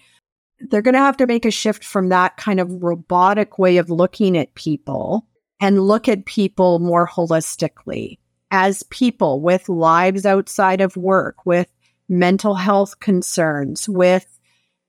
They're 0.60 0.82
going 0.82 0.94
to 0.94 1.00
have 1.00 1.18
to 1.18 1.28
make 1.28 1.46
a 1.46 1.52
shift 1.52 1.84
from 1.84 2.10
that 2.10 2.38
kind 2.38 2.60
of 2.60 2.82
robotic 2.82 3.60
way 3.60 3.78
of 3.78 3.90
looking 3.90 4.38
at 4.38 4.56
people 4.56 5.28
and 5.60 5.86
look 5.86 6.08
at 6.08 6.26
people 6.26 6.80
more 6.80 7.08
holistically 7.08 8.18
as 8.52 8.84
people 8.84 9.42
with 9.42 9.70
lives 9.70 10.26
outside 10.26 10.82
of 10.82 10.96
work, 10.98 11.46
with 11.46 11.72
mental 12.08 12.56
health 12.56 13.00
concerns, 13.00 13.90
with 13.90 14.35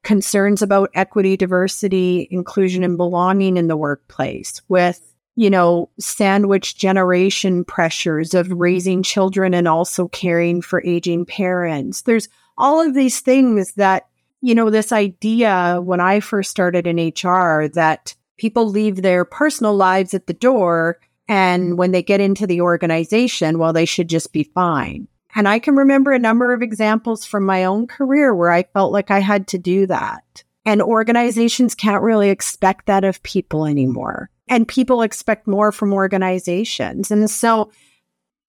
concerns 0.06 0.62
about 0.62 0.88
equity, 0.94 1.36
diversity, 1.36 2.28
inclusion, 2.30 2.84
and 2.84 2.96
belonging 2.96 3.56
in 3.56 3.66
the 3.66 3.76
workplace, 3.76 4.62
with, 4.68 5.02
you 5.34 5.50
know, 5.50 5.90
sandwich 5.98 6.76
generation 6.76 7.64
pressures 7.64 8.32
of 8.32 8.48
raising 8.52 9.02
children 9.02 9.52
and 9.52 9.66
also 9.66 10.06
caring 10.06 10.62
for 10.62 10.80
aging 10.84 11.26
parents. 11.26 12.02
There's 12.02 12.28
all 12.56 12.80
of 12.80 12.94
these 12.94 13.18
things 13.18 13.74
that, 13.74 14.06
you 14.42 14.54
know, 14.54 14.70
this 14.70 14.92
idea 14.92 15.80
when 15.82 15.98
I 15.98 16.20
first 16.20 16.52
started 16.52 16.86
in 16.86 17.08
HR 17.08 17.66
that 17.74 18.14
people 18.38 18.68
leave 18.68 19.02
their 19.02 19.24
personal 19.24 19.74
lives 19.74 20.14
at 20.14 20.28
the 20.28 20.34
door. 20.34 21.00
And 21.26 21.76
when 21.76 21.90
they 21.90 22.04
get 22.04 22.20
into 22.20 22.46
the 22.46 22.60
organization, 22.60 23.58
well, 23.58 23.72
they 23.72 23.86
should 23.86 24.08
just 24.08 24.32
be 24.32 24.44
fine. 24.44 25.08
And 25.36 25.46
I 25.46 25.58
can 25.58 25.76
remember 25.76 26.12
a 26.12 26.18
number 26.18 26.54
of 26.54 26.62
examples 26.62 27.26
from 27.26 27.44
my 27.44 27.64
own 27.64 27.86
career 27.86 28.34
where 28.34 28.50
I 28.50 28.62
felt 28.62 28.90
like 28.90 29.10
I 29.10 29.20
had 29.20 29.46
to 29.48 29.58
do 29.58 29.86
that. 29.86 30.42
And 30.64 30.80
organizations 30.80 31.74
can't 31.74 32.02
really 32.02 32.30
expect 32.30 32.86
that 32.86 33.04
of 33.04 33.22
people 33.22 33.66
anymore. 33.66 34.30
And 34.48 34.66
people 34.66 35.02
expect 35.02 35.46
more 35.46 35.72
from 35.72 35.92
organizations. 35.92 37.10
And 37.10 37.30
so 37.30 37.70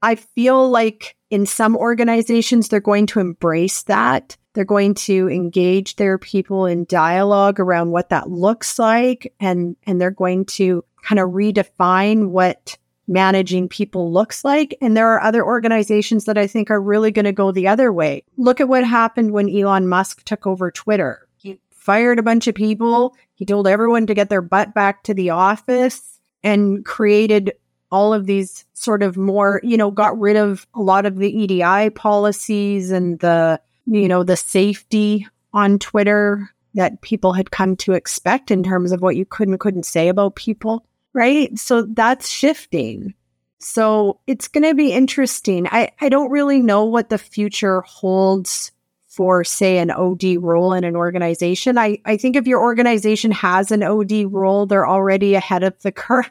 I 0.01 0.15
feel 0.15 0.69
like 0.69 1.17
in 1.29 1.45
some 1.45 1.75
organizations, 1.75 2.69
they're 2.69 2.79
going 2.79 3.07
to 3.07 3.19
embrace 3.19 3.83
that. 3.83 4.37
They're 4.53 4.63
going 4.63 4.93
to 4.93 5.29
engage 5.29 5.97
their 5.97 6.17
people 6.17 6.65
in 6.65 6.85
dialogue 6.85 7.59
around 7.59 7.91
what 7.91 8.09
that 8.09 8.29
looks 8.29 8.79
like. 8.79 9.33
And, 9.41 9.75
and 9.85 9.99
they're 9.99 10.09
going 10.09 10.45
to 10.45 10.85
kind 11.03 11.19
of 11.19 11.31
redefine 11.31 12.29
what 12.29 12.77
managing 13.07 13.69
people 13.69 14.11
looks 14.11 14.43
like. 14.43 14.77
And 14.81 14.95
there 14.95 15.09
are 15.09 15.21
other 15.21 15.45
organizations 15.45 16.25
that 16.25 16.37
I 16.37 16.47
think 16.47 16.69
are 16.69 16.81
really 16.81 17.11
going 17.11 17.25
to 17.25 17.31
go 17.31 17.51
the 17.51 17.67
other 17.67 17.91
way. 17.91 18.23
Look 18.37 18.59
at 18.59 18.67
what 18.67 18.83
happened 18.83 19.31
when 19.31 19.49
Elon 19.49 19.87
Musk 19.87 20.23
took 20.23 20.45
over 20.45 20.71
Twitter. 20.71 21.27
He 21.37 21.59
fired 21.71 22.19
a 22.19 22.23
bunch 22.23 22.47
of 22.47 22.55
people. 22.55 23.15
He 23.35 23.45
told 23.45 23.67
everyone 23.67 24.07
to 24.07 24.13
get 24.13 24.29
their 24.29 24.41
butt 24.41 24.73
back 24.73 25.03
to 25.03 25.13
the 25.13 25.29
office 25.29 26.19
and 26.43 26.83
created 26.85 27.53
all 27.89 28.13
of 28.13 28.25
these 28.25 28.65
sort 28.73 29.01
of 29.01 29.15
more, 29.15 29.61
you 29.63 29.77
know, 29.77 29.91
got 29.91 30.19
rid 30.19 30.35
of 30.35 30.67
a 30.75 30.81
lot 30.81 31.05
of 31.05 31.17
the 31.17 31.29
EDI 31.29 31.89
policies 31.91 32.91
and 32.91 33.19
the, 33.19 33.61
you 33.85 34.09
know, 34.09 34.23
the 34.23 34.35
safety 34.35 35.25
on 35.53 35.79
Twitter 35.79 36.49
that 36.73 37.01
people 37.01 37.33
had 37.33 37.49
come 37.49 37.75
to 37.77 37.93
expect 37.93 38.51
in 38.51 38.61
terms 38.61 38.91
of 38.91 39.01
what 39.01 39.15
you 39.15 39.25
could 39.25 39.47
and 39.47 39.59
couldn't 39.59 39.85
say 39.85 40.09
about 40.09 40.35
people 40.35 40.85
right? 41.17 41.57
So 41.57 41.81
that's 41.81 42.29
shifting. 42.29 43.15
So 43.57 44.19
it's 44.27 44.47
going 44.47 44.65
to 44.65 44.75
be 44.75 44.93
interesting. 44.93 45.67
I, 45.67 45.89
I 45.99 46.09
don't 46.09 46.29
really 46.29 46.61
know 46.61 46.85
what 46.85 47.09
the 47.09 47.17
future 47.17 47.81
holds 47.81 48.71
for, 49.07 49.43
say, 49.43 49.79
an 49.79 49.89
OD 49.89 50.37
role 50.37 50.73
in 50.73 50.83
an 50.83 50.95
organization. 50.95 51.75
I, 51.75 51.97
I 52.05 52.17
think 52.17 52.35
if 52.35 52.45
your 52.45 52.61
organization 52.61 53.31
has 53.31 53.71
an 53.71 53.81
OD 53.81 54.31
role, 54.31 54.67
they're 54.67 54.87
already 54.87 55.33
ahead 55.33 55.63
of 55.63 55.73
the 55.81 55.91
curve 56.03 56.29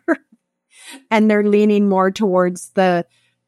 and 1.11 1.29
they're 1.29 1.43
leaning 1.43 1.89
more 1.89 2.13
towards 2.13 2.71
the 2.71 3.05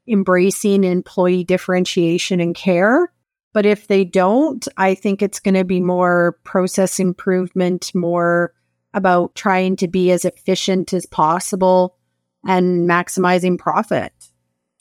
embracing 0.09 0.83
employee 0.83 1.45
differentiation 1.45 2.41
and 2.41 2.57
care. 2.57 3.13
But 3.53 3.65
if 3.65 3.87
they 3.87 4.05
don't, 4.05 4.67
I 4.77 4.97
think 4.97 5.23
it's 5.23 5.39
going 5.39 5.55
to 5.55 5.65
be 5.65 5.81
more 5.81 6.37
process 6.43 6.99
improvement, 6.99 7.93
more 7.95 8.53
about 8.95 9.35
trying 9.35 9.77
to 9.77 9.89
be 9.89 10.11
as 10.11 10.25
efficient 10.25 10.93
as 10.93 11.07
possible 11.07 11.97
and 12.47 12.89
maximizing 12.89 13.59
profit. 13.59 14.13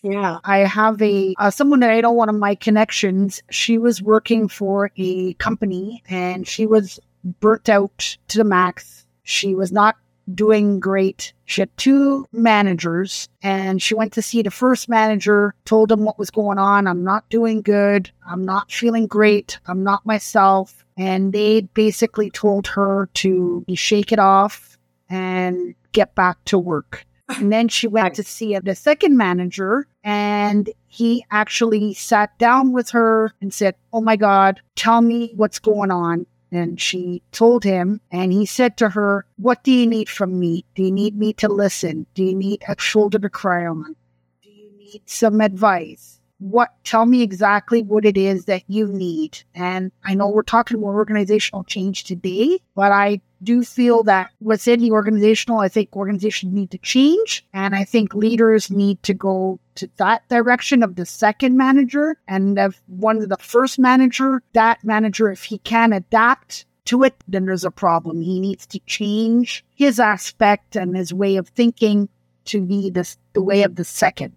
Yeah. 0.03 0.39
I 0.43 0.59
have 0.59 1.01
a 1.01 1.33
uh, 1.37 1.49
someone 1.49 1.79
that 1.81 1.89
I 1.89 2.01
know 2.01 2.11
one 2.11 2.29
of 2.29 2.35
my 2.35 2.55
connections. 2.55 3.41
She 3.49 3.77
was 3.77 4.01
working 4.01 4.47
for 4.47 4.91
a 4.95 5.33
company 5.35 6.03
and 6.07 6.47
she 6.47 6.65
was 6.65 6.99
burnt 7.23 7.67
out 7.67 8.17
to 8.29 8.37
the 8.37 8.43
max. 8.43 9.05
She 9.23 9.55
was 9.55 9.71
not 9.71 9.95
doing 10.34 10.80
great. 10.80 11.34
She 11.45 11.61
had 11.61 11.75
two 11.78 12.25
managers 12.32 13.30
and 13.41 13.82
she 13.82 13.95
went 13.95 14.13
to 14.13 14.21
see 14.21 14.41
the 14.41 14.51
first 14.51 14.89
manager, 14.89 15.53
told 15.65 15.91
him 15.91 16.03
what 16.03 16.19
was 16.19 16.30
going 16.30 16.57
on. 16.57 16.88
I'm 16.88 17.03
not 17.03 17.30
doing 17.30 17.61
good. 17.61 18.11
I'm 18.28 18.43
not 18.43 18.71
feeling 18.71 19.07
great. 19.07 19.59
I'm 19.67 19.84
not 19.84 20.05
myself. 20.05 20.86
And 20.97 21.32
they 21.32 21.61
basically 21.61 22.30
told 22.30 22.67
her 22.67 23.09
to 23.15 23.63
shake 23.75 24.11
it 24.11 24.19
off 24.19 24.78
and 25.09 25.75
get 25.91 26.15
back 26.15 26.43
to 26.45 26.57
work. 26.57 27.05
And 27.30 27.51
then 27.51 27.67
she 27.67 27.88
went 27.88 28.15
to 28.15 28.23
see 28.23 28.57
the 28.57 28.73
second 28.73 29.17
manager, 29.17 29.86
and 30.03 30.69
he 30.88 31.25
actually 31.30 31.93
sat 31.93 32.38
down 32.38 32.71
with 32.71 32.91
her 32.91 33.34
and 33.41 33.53
said, 33.53 33.75
Oh 33.91 33.99
my 33.99 34.15
God, 34.15 34.61
tell 34.75 35.01
me 35.01 35.34
what's 35.36 35.59
going 35.59 35.91
on. 35.91 36.25
And 36.51 36.79
she 36.79 37.21
told 37.31 37.63
him, 37.63 37.99
and 38.11 38.31
he 38.31 38.45
said 38.45 38.77
to 38.77 38.89
her, 38.89 39.25
What 39.37 39.63
do 39.63 39.71
you 39.71 39.85
need 39.85 40.09
from 40.09 40.39
me? 40.39 40.65
Do 40.75 40.83
you 40.83 40.91
need 40.91 41.17
me 41.17 41.33
to 41.33 41.49
listen? 41.49 42.05
Do 42.13 42.23
you 42.23 42.35
need 42.35 42.63
a 42.67 42.75
shoulder 42.79 43.19
to 43.19 43.29
cry 43.29 43.65
on? 43.65 43.95
Do 44.41 44.49
you 44.49 44.71
need 44.77 45.01
some 45.05 45.41
advice? 45.41 46.17
what 46.39 46.69
tell 46.83 47.05
me 47.05 47.21
exactly 47.21 47.81
what 47.81 48.05
it 48.05 48.17
is 48.17 48.45
that 48.45 48.63
you 48.67 48.87
need 48.87 49.39
and 49.55 49.91
i 50.03 50.13
know 50.13 50.27
we're 50.27 50.43
talking 50.43 50.77
about 50.77 50.89
organizational 50.89 51.63
change 51.63 52.03
today 52.03 52.59
but 52.75 52.91
i 52.91 53.19
do 53.43 53.63
feel 53.63 54.03
that 54.03 54.31
within 54.39 54.79
the 54.79 54.91
organizational 54.91 55.59
i 55.59 55.67
think 55.67 55.95
organizations 55.95 56.53
need 56.53 56.71
to 56.71 56.77
change 56.79 57.45
and 57.53 57.75
i 57.75 57.83
think 57.83 58.13
leaders 58.13 58.69
need 58.69 59.01
to 59.03 59.13
go 59.13 59.59
to 59.75 59.89
that 59.97 60.27
direction 60.29 60.83
of 60.83 60.95
the 60.95 61.05
second 61.05 61.57
manager 61.57 62.17
and 62.27 62.57
of 62.57 62.81
one 62.88 63.17
of 63.17 63.29
the 63.29 63.38
first 63.38 63.79
manager 63.79 64.41
that 64.53 64.83
manager 64.83 65.31
if 65.31 65.43
he 65.43 65.57
can 65.59 65.93
adapt 65.93 66.65
to 66.85 67.03
it 67.03 67.15
then 67.27 67.45
there's 67.45 67.65
a 67.65 67.71
problem 67.71 68.21
he 68.21 68.39
needs 68.39 68.65
to 68.65 68.79
change 68.85 69.65
his 69.75 69.99
aspect 69.99 70.75
and 70.75 70.95
his 70.95 71.13
way 71.13 71.35
of 71.35 71.47
thinking 71.49 72.09
to 72.45 72.61
be 72.61 72.89
the, 72.89 73.15
the 73.33 73.41
way 73.41 73.63
of 73.63 73.75
the 73.75 73.83
second 73.83 74.33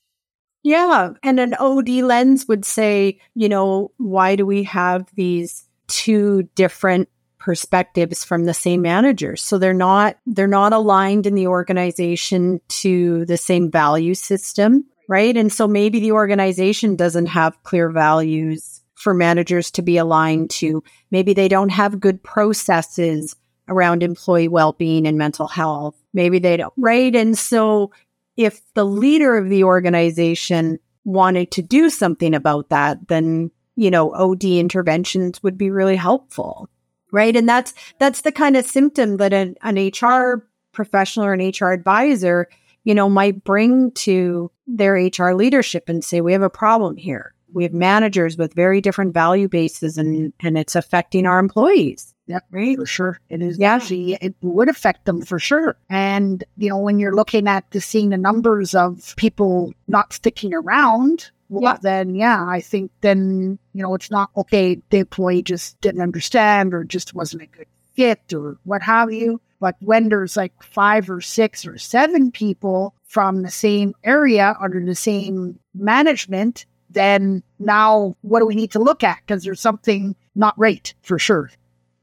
yeah. 0.62 1.12
And 1.22 1.40
an 1.40 1.54
OD 1.54 1.88
lens 1.88 2.46
would 2.46 2.64
say, 2.64 3.18
you 3.34 3.48
know, 3.48 3.92
why 3.96 4.36
do 4.36 4.44
we 4.44 4.62
have 4.64 5.06
these 5.14 5.66
two 5.86 6.44
different 6.54 7.08
perspectives 7.40 8.22
from 8.22 8.44
the 8.44 8.54
same 8.54 8.82
managers? 8.82 9.42
So 9.42 9.58
they're 9.58 9.74
not 9.74 10.16
they're 10.26 10.46
not 10.46 10.72
aligned 10.72 11.26
in 11.26 11.34
the 11.34 11.48
organization 11.48 12.60
to 12.68 13.24
the 13.24 13.36
same 13.36 13.70
value 13.70 14.14
system, 14.14 14.84
right? 15.08 15.36
And 15.36 15.52
so 15.52 15.66
maybe 15.66 15.98
the 15.98 16.12
organization 16.12 16.94
doesn't 16.94 17.26
have 17.26 17.60
clear 17.64 17.90
values 17.90 18.82
for 18.94 19.14
managers 19.14 19.70
to 19.72 19.82
be 19.82 19.96
aligned 19.96 20.50
to. 20.50 20.84
Maybe 21.10 21.32
they 21.32 21.48
don't 21.48 21.70
have 21.70 21.98
good 21.98 22.22
processes 22.22 23.34
around 23.66 24.02
employee 24.02 24.48
well-being 24.48 25.06
and 25.06 25.16
mental 25.16 25.48
health. 25.48 25.96
Maybe 26.12 26.38
they 26.38 26.58
don't, 26.58 26.74
right? 26.76 27.14
And 27.16 27.38
so 27.38 27.92
if 28.36 28.60
the 28.74 28.84
leader 28.84 29.36
of 29.36 29.48
the 29.48 29.64
organization 29.64 30.78
wanted 31.04 31.50
to 31.52 31.62
do 31.62 31.88
something 31.88 32.34
about 32.34 32.68
that, 32.68 33.08
then, 33.08 33.50
you 33.76 33.90
know, 33.90 34.12
OD 34.12 34.44
interventions 34.44 35.42
would 35.42 35.56
be 35.56 35.70
really 35.70 35.96
helpful. 35.96 36.68
Right. 37.12 37.34
And 37.34 37.48
that's, 37.48 37.74
that's 37.98 38.22
the 38.22 38.32
kind 38.32 38.56
of 38.56 38.64
symptom 38.64 39.16
that 39.18 39.32
an, 39.32 39.56
an 39.62 39.76
HR 39.76 40.46
professional 40.72 41.26
or 41.26 41.32
an 41.32 41.52
HR 41.58 41.72
advisor, 41.72 42.48
you 42.84 42.94
know, 42.94 43.08
might 43.08 43.44
bring 43.44 43.90
to 43.92 44.50
their 44.66 44.94
HR 44.94 45.32
leadership 45.32 45.88
and 45.88 46.04
say, 46.04 46.20
we 46.20 46.32
have 46.32 46.42
a 46.42 46.50
problem 46.50 46.96
here. 46.96 47.34
We 47.52 47.64
have 47.64 47.72
managers 47.72 48.36
with 48.36 48.54
very 48.54 48.80
different 48.80 49.12
value 49.12 49.48
bases 49.48 49.98
and, 49.98 50.32
and 50.40 50.56
it's 50.56 50.76
affecting 50.76 51.26
our 51.26 51.40
employees. 51.40 52.14
Yep, 52.28 52.44
right. 52.52 52.76
For 52.76 52.86
sure. 52.86 53.20
It 53.28 53.42
is 53.42 53.58
yeah. 53.58 53.74
actually, 53.74 54.14
it 54.14 54.36
would 54.40 54.68
affect 54.68 55.04
them 55.04 55.22
for 55.22 55.40
sure. 55.40 55.76
And, 55.88 56.44
you 56.56 56.68
know, 56.68 56.78
when 56.78 57.00
you're 57.00 57.14
looking 57.14 57.48
at 57.48 57.68
the 57.72 57.80
seeing 57.80 58.10
the 58.10 58.16
numbers 58.16 58.72
of 58.72 59.14
people 59.16 59.74
not 59.88 60.12
sticking 60.12 60.54
around, 60.54 61.32
well, 61.50 61.62
yeah. 61.62 61.78
then 61.82 62.14
yeah, 62.14 62.46
I 62.46 62.60
think 62.60 62.92
then, 63.00 63.58
you 63.74 63.82
know, 63.82 63.94
it's 63.94 64.10
not 64.10 64.30
okay, 64.36 64.80
the 64.90 64.98
employee 64.98 65.42
just 65.42 65.80
didn't 65.80 66.00
understand 66.00 66.72
or 66.72 66.84
just 66.84 67.12
wasn't 67.12 67.42
a 67.42 67.46
good 67.46 67.66
fit 67.94 68.32
or 68.32 68.56
what 68.64 68.82
have 68.82 69.12
you. 69.12 69.40
But 69.58 69.76
when 69.80 70.08
there's 70.08 70.36
like 70.36 70.54
five 70.62 71.10
or 71.10 71.20
six 71.20 71.66
or 71.66 71.76
seven 71.76 72.30
people 72.30 72.94
from 73.04 73.42
the 73.42 73.50
same 73.50 73.94
area 74.04 74.56
under 74.60 74.82
the 74.82 74.94
same 74.94 75.58
management, 75.74 76.64
then 76.88 77.42
now 77.58 78.14
what 78.22 78.40
do 78.40 78.46
we 78.46 78.54
need 78.54 78.70
to 78.72 78.78
look 78.78 79.02
at? 79.04 79.18
Because 79.26 79.44
there's 79.44 79.60
something 79.60 80.14
not 80.34 80.58
right 80.58 80.94
for 81.02 81.18
sure. 81.18 81.50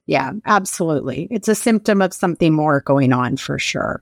Yeah, 0.06 0.34
absolutely. 0.46 1.28
It's 1.32 1.48
a 1.48 1.56
symptom 1.56 2.02
of 2.02 2.14
something 2.14 2.54
more 2.54 2.82
going 2.82 3.12
on 3.12 3.38
for 3.38 3.58
sure. 3.58 4.02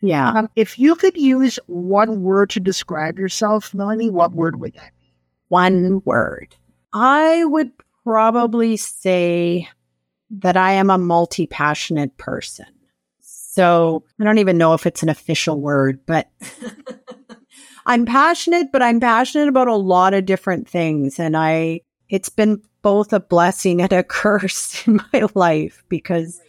Yeah. 0.00 0.30
Um, 0.30 0.50
if 0.56 0.78
you 0.78 0.94
could 0.94 1.16
use 1.16 1.58
one 1.66 2.22
word 2.22 2.50
to 2.50 2.60
describe 2.60 3.18
yourself, 3.18 3.72
Melanie, 3.74 4.10
what 4.10 4.32
word 4.32 4.60
would 4.60 4.74
that 4.74 4.92
be? 5.00 5.12
One 5.48 6.02
word. 6.04 6.54
I 6.92 7.44
would 7.44 7.72
probably 8.04 8.76
say 8.76 9.68
that 10.30 10.56
I 10.56 10.72
am 10.72 10.90
a 10.90 10.98
multi 10.98 11.46
passionate 11.46 12.16
person. 12.18 12.66
So 13.20 14.04
I 14.20 14.24
don't 14.24 14.38
even 14.38 14.58
know 14.58 14.74
if 14.74 14.86
it's 14.86 15.02
an 15.02 15.08
official 15.08 15.60
word, 15.60 16.00
but 16.04 16.28
I'm 17.86 18.04
passionate, 18.04 18.70
but 18.70 18.82
I'm 18.82 19.00
passionate 19.00 19.48
about 19.48 19.68
a 19.68 19.74
lot 19.74 20.12
of 20.12 20.26
different 20.26 20.68
things. 20.68 21.18
And 21.18 21.36
I, 21.36 21.80
it's 22.10 22.28
been 22.28 22.60
both 22.82 23.12
a 23.12 23.20
blessing 23.20 23.80
and 23.80 23.92
a 23.92 24.02
curse 24.04 24.86
in 24.86 25.00
my 25.12 25.26
life 25.34 25.82
because 25.88 26.40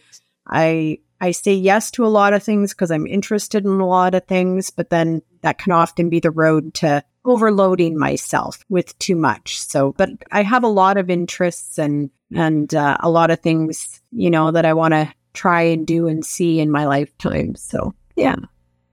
I 0.46 0.98
I 1.20 1.32
say 1.32 1.54
yes 1.54 1.90
to 1.92 2.06
a 2.06 2.08
lot 2.08 2.32
of 2.32 2.42
things 2.42 2.72
because 2.72 2.90
I'm 2.90 3.06
interested 3.06 3.64
in 3.64 3.80
a 3.80 3.86
lot 3.86 4.14
of 4.14 4.26
things, 4.26 4.70
but 4.70 4.90
then 4.90 5.22
that 5.42 5.58
can 5.58 5.72
often 5.72 6.08
be 6.08 6.20
the 6.20 6.30
road 6.30 6.74
to 6.74 7.02
overloading 7.24 7.98
myself 7.98 8.64
with 8.68 8.98
too 8.98 9.16
much. 9.16 9.60
So, 9.60 9.92
but 9.96 10.10
I 10.30 10.42
have 10.42 10.64
a 10.64 10.68
lot 10.68 10.96
of 10.96 11.10
interests 11.10 11.78
and 11.78 12.10
and 12.34 12.74
uh, 12.74 12.98
a 13.00 13.10
lot 13.10 13.30
of 13.30 13.40
things, 13.40 14.02
you 14.12 14.30
know, 14.30 14.50
that 14.50 14.66
I 14.66 14.74
want 14.74 14.92
to 14.92 15.12
try 15.32 15.62
and 15.62 15.86
do 15.86 16.06
and 16.06 16.24
see 16.24 16.60
in 16.60 16.70
my 16.70 16.86
lifetime. 16.86 17.54
So, 17.54 17.94
yeah. 18.16 18.36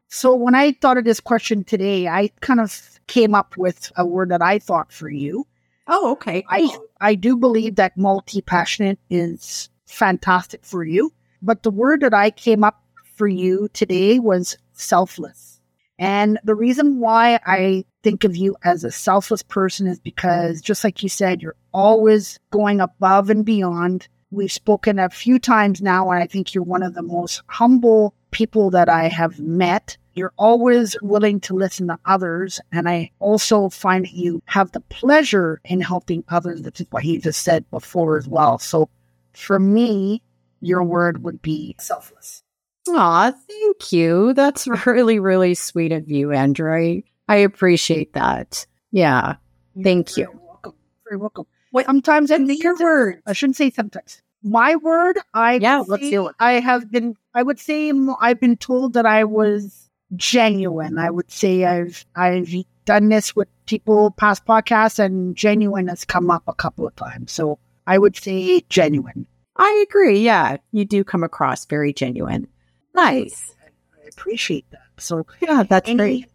So 0.07 0.33
when 0.35 0.55
I 0.55 0.71
thought 0.73 0.97
of 0.97 1.03
this 1.03 1.19
question 1.19 1.63
today, 1.63 2.07
I 2.07 2.29
kind 2.39 2.61
of 2.61 2.99
came 3.07 3.35
up 3.35 3.57
with 3.57 3.91
a 3.97 4.05
word 4.05 4.29
that 4.29 4.41
I 4.41 4.59
thought 4.59 4.91
for 4.91 5.09
you. 5.09 5.45
Oh, 5.87 6.13
okay. 6.13 6.45
I 6.49 6.75
I 6.99 7.15
do 7.15 7.37
believe 7.37 7.75
that 7.75 7.97
multi 7.97 8.41
passionate 8.41 8.99
is 9.09 9.69
fantastic 9.85 10.65
for 10.65 10.83
you. 10.83 11.11
But 11.45 11.61
the 11.61 11.69
word 11.69 12.01
that 12.01 12.13
I 12.15 12.31
came 12.31 12.63
up 12.63 12.81
for 13.13 13.27
you 13.27 13.69
today 13.71 14.17
was 14.17 14.57
selfless. 14.73 15.61
And 15.99 16.39
the 16.43 16.55
reason 16.55 16.99
why 16.99 17.39
I 17.45 17.85
think 18.01 18.23
of 18.23 18.35
you 18.35 18.55
as 18.63 18.83
a 18.83 18.91
selfless 18.91 19.43
person 19.43 19.85
is 19.85 19.99
because, 19.99 20.59
just 20.59 20.83
like 20.83 21.03
you 21.03 21.07
said, 21.07 21.43
you're 21.43 21.55
always 21.71 22.39
going 22.49 22.81
above 22.81 23.29
and 23.29 23.45
beyond. 23.45 24.07
We've 24.31 24.51
spoken 24.51 24.97
a 24.97 25.07
few 25.11 25.37
times 25.37 25.83
now, 25.83 26.09
and 26.09 26.21
I 26.21 26.25
think 26.25 26.55
you're 26.55 26.63
one 26.63 26.81
of 26.81 26.95
the 26.95 27.03
most 27.03 27.43
humble 27.45 28.15
people 28.31 28.71
that 28.71 28.89
I 28.89 29.07
have 29.07 29.39
met. 29.39 29.97
You're 30.15 30.33
always 30.37 30.97
willing 31.03 31.39
to 31.41 31.53
listen 31.53 31.87
to 31.89 31.99
others. 32.05 32.59
And 32.71 32.89
I 32.89 33.11
also 33.19 33.69
find 33.69 34.05
that 34.05 34.13
you 34.13 34.41
have 34.45 34.71
the 34.71 34.79
pleasure 34.79 35.61
in 35.63 35.79
helping 35.79 36.23
others. 36.27 36.63
That's 36.63 36.81
what 36.89 37.03
he 37.03 37.19
just 37.19 37.43
said 37.43 37.69
before 37.69 38.17
as 38.17 38.27
well. 38.27 38.57
So 38.57 38.89
for 39.33 39.59
me, 39.59 40.23
your 40.65 40.83
word 40.83 41.23
would 41.23 41.41
be 41.41 41.75
selfless. 41.79 42.43
Aw, 42.89 43.31
thank 43.31 43.91
you. 43.91 44.33
That's 44.33 44.67
really, 44.85 45.19
really 45.19 45.53
sweet 45.55 45.91
of 45.91 46.09
you, 46.09 46.31
Andrew. 46.31 46.71
I, 46.71 47.03
I 47.27 47.37
appreciate 47.37 48.13
that. 48.13 48.65
Yeah. 48.91 49.35
Thank 49.81 50.17
You're 50.17 50.27
you. 50.27 50.33
Very 50.33 50.45
welcome. 50.47 50.73
Very 51.09 51.17
welcome. 51.17 51.45
Wait, 51.71 51.85
sometimes 51.85 52.31
I 52.31 52.37
think 52.37 52.63
your 52.63 52.77
word. 52.77 53.21
I 53.25 53.33
shouldn't 53.33 53.57
say 53.57 53.69
sometimes. 53.69 54.21
My 54.41 54.75
word, 54.75 55.17
I 55.33 55.55
yeah, 55.55 55.83
let's 55.87 56.07
do 56.09 56.27
it. 56.27 56.35
I 56.39 56.53
have 56.53 56.91
been. 56.91 57.15
I 57.33 57.41
would 57.41 57.59
say 57.59 57.91
I've 58.21 58.39
been 58.39 58.57
told 58.57 58.93
that 58.93 59.05
I 59.05 59.23
was 59.23 59.89
genuine. 60.15 60.97
I 60.99 61.09
would 61.09 61.31
say 61.31 61.65
I've 61.65 62.05
I've 62.15 62.53
done 62.85 63.09
this 63.09 63.35
with 63.35 63.47
people 63.65 64.11
past 64.11 64.45
podcasts, 64.45 64.99
and 64.99 65.35
genuine 65.35 65.87
has 65.87 66.05
come 66.05 66.29
up 66.29 66.43
a 66.47 66.53
couple 66.53 66.87
of 66.87 66.95
times. 66.95 67.31
So 67.31 67.59
I 67.87 67.97
would 67.97 68.15
say 68.15 68.61
genuine. 68.69 69.27
I 69.57 69.85
agree. 69.87 70.19
Yeah, 70.19 70.57
you 70.71 70.85
do 70.85 71.03
come 71.03 71.23
across 71.23 71.65
very 71.65 71.93
genuine. 71.93 72.47
Nice. 72.93 73.53
I 73.63 74.07
appreciate 74.07 74.69
that. 74.71 74.81
So 74.97 75.25
yeah, 75.41 75.63
that's 75.63 75.89
any, 75.89 75.97
great. 75.97 76.25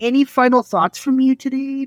Any 0.00 0.24
final 0.24 0.62
thoughts 0.62 0.98
from 0.98 1.20
you 1.20 1.34
today? 1.34 1.86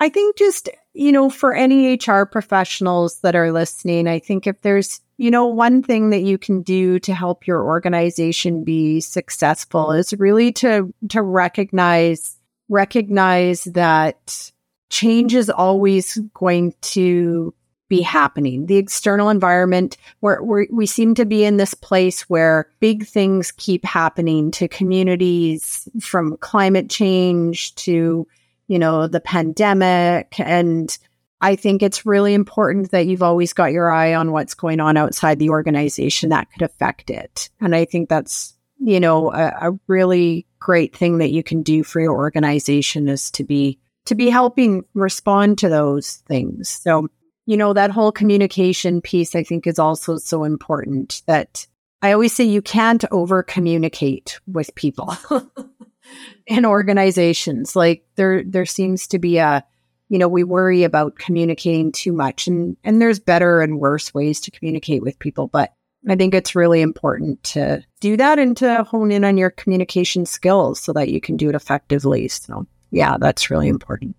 I 0.00 0.08
think 0.08 0.36
just, 0.36 0.68
you 0.94 1.12
know, 1.12 1.28
for 1.28 1.52
any 1.52 1.94
HR 1.94 2.22
professionals 2.22 3.20
that 3.20 3.36
are 3.36 3.52
listening, 3.52 4.08
I 4.08 4.18
think 4.18 4.46
if 4.46 4.60
there's, 4.62 5.00
you 5.18 5.30
know, 5.30 5.46
one 5.46 5.82
thing 5.82 6.10
that 6.10 6.22
you 6.22 6.38
can 6.38 6.62
do 6.62 6.98
to 7.00 7.14
help 7.14 7.46
your 7.46 7.62
organization 7.62 8.64
be 8.64 9.00
successful 9.00 9.92
is 9.92 10.14
really 10.14 10.52
to 10.52 10.92
to 11.10 11.22
recognize 11.22 12.36
recognize 12.68 13.64
that 13.64 14.52
change 14.90 15.34
is 15.34 15.50
always 15.50 16.16
going 16.34 16.72
to 16.80 17.52
be 17.90 18.00
happening. 18.00 18.64
The 18.64 18.78
external 18.78 19.28
environment, 19.28 19.98
where 20.20 20.42
we 20.42 20.86
seem 20.86 21.14
to 21.16 21.26
be 21.26 21.44
in 21.44 21.58
this 21.58 21.74
place 21.74 22.22
where 22.22 22.70
big 22.80 23.04
things 23.06 23.52
keep 23.52 23.84
happening 23.84 24.50
to 24.52 24.66
communities 24.68 25.86
from 26.00 26.38
climate 26.38 26.88
change 26.88 27.74
to 27.74 28.26
you 28.70 28.78
know, 28.78 29.08
the 29.08 29.20
pandemic. 29.20 30.38
And 30.38 30.96
I 31.40 31.56
think 31.56 31.82
it's 31.82 32.06
really 32.06 32.34
important 32.34 32.92
that 32.92 33.08
you've 33.08 33.20
always 33.22 33.52
got 33.52 33.72
your 33.72 33.90
eye 33.90 34.14
on 34.14 34.30
what's 34.30 34.54
going 34.54 34.78
on 34.78 34.96
outside 34.96 35.40
the 35.40 35.50
organization 35.50 36.28
that 36.28 36.46
could 36.52 36.62
affect 36.62 37.10
it. 37.10 37.50
And 37.60 37.74
I 37.74 37.84
think 37.84 38.08
that's, 38.08 38.54
you 38.78 39.00
know, 39.00 39.32
a, 39.32 39.70
a 39.70 39.78
really 39.88 40.46
great 40.60 40.94
thing 40.94 41.18
that 41.18 41.32
you 41.32 41.42
can 41.42 41.64
do 41.64 41.82
for 41.82 42.00
your 42.00 42.12
organization 42.12 43.08
is 43.08 43.32
to 43.32 43.42
be 43.42 43.80
to 44.04 44.14
be 44.14 44.30
helping 44.30 44.84
respond 44.94 45.58
to 45.58 45.68
those 45.68 46.22
things. 46.28 46.68
So, 46.68 47.08
you 47.50 47.56
know, 47.56 47.72
that 47.72 47.90
whole 47.90 48.12
communication 48.12 49.00
piece 49.00 49.34
I 49.34 49.42
think 49.42 49.66
is 49.66 49.80
also 49.80 50.18
so 50.18 50.44
important 50.44 51.22
that 51.26 51.66
I 52.00 52.12
always 52.12 52.32
say 52.32 52.44
you 52.44 52.62
can't 52.62 53.04
over 53.10 53.42
communicate 53.42 54.38
with 54.46 54.72
people. 54.76 55.16
in 56.46 56.64
organizations. 56.64 57.74
Like 57.74 58.04
there 58.14 58.44
there 58.44 58.66
seems 58.66 59.08
to 59.08 59.18
be 59.18 59.38
a 59.38 59.64
you 60.08 60.18
know, 60.18 60.28
we 60.28 60.44
worry 60.44 60.84
about 60.84 61.16
communicating 61.16 61.90
too 61.90 62.12
much 62.12 62.46
and 62.46 62.76
and 62.84 63.02
there's 63.02 63.18
better 63.18 63.60
and 63.60 63.80
worse 63.80 64.14
ways 64.14 64.40
to 64.42 64.52
communicate 64.52 65.02
with 65.02 65.18
people, 65.18 65.48
but 65.48 65.72
I 66.08 66.14
think 66.14 66.34
it's 66.34 66.54
really 66.54 66.80
important 66.80 67.42
to 67.42 67.84
do 68.00 68.16
that 68.16 68.38
and 68.38 68.56
to 68.58 68.84
hone 68.84 69.10
in 69.10 69.24
on 69.24 69.36
your 69.36 69.50
communication 69.50 70.24
skills 70.24 70.80
so 70.80 70.92
that 70.92 71.08
you 71.08 71.20
can 71.20 71.36
do 71.36 71.48
it 71.48 71.56
effectively. 71.56 72.28
So, 72.28 72.68
yeah, 72.92 73.18
that's 73.18 73.50
really 73.50 73.68
important. 73.68 74.14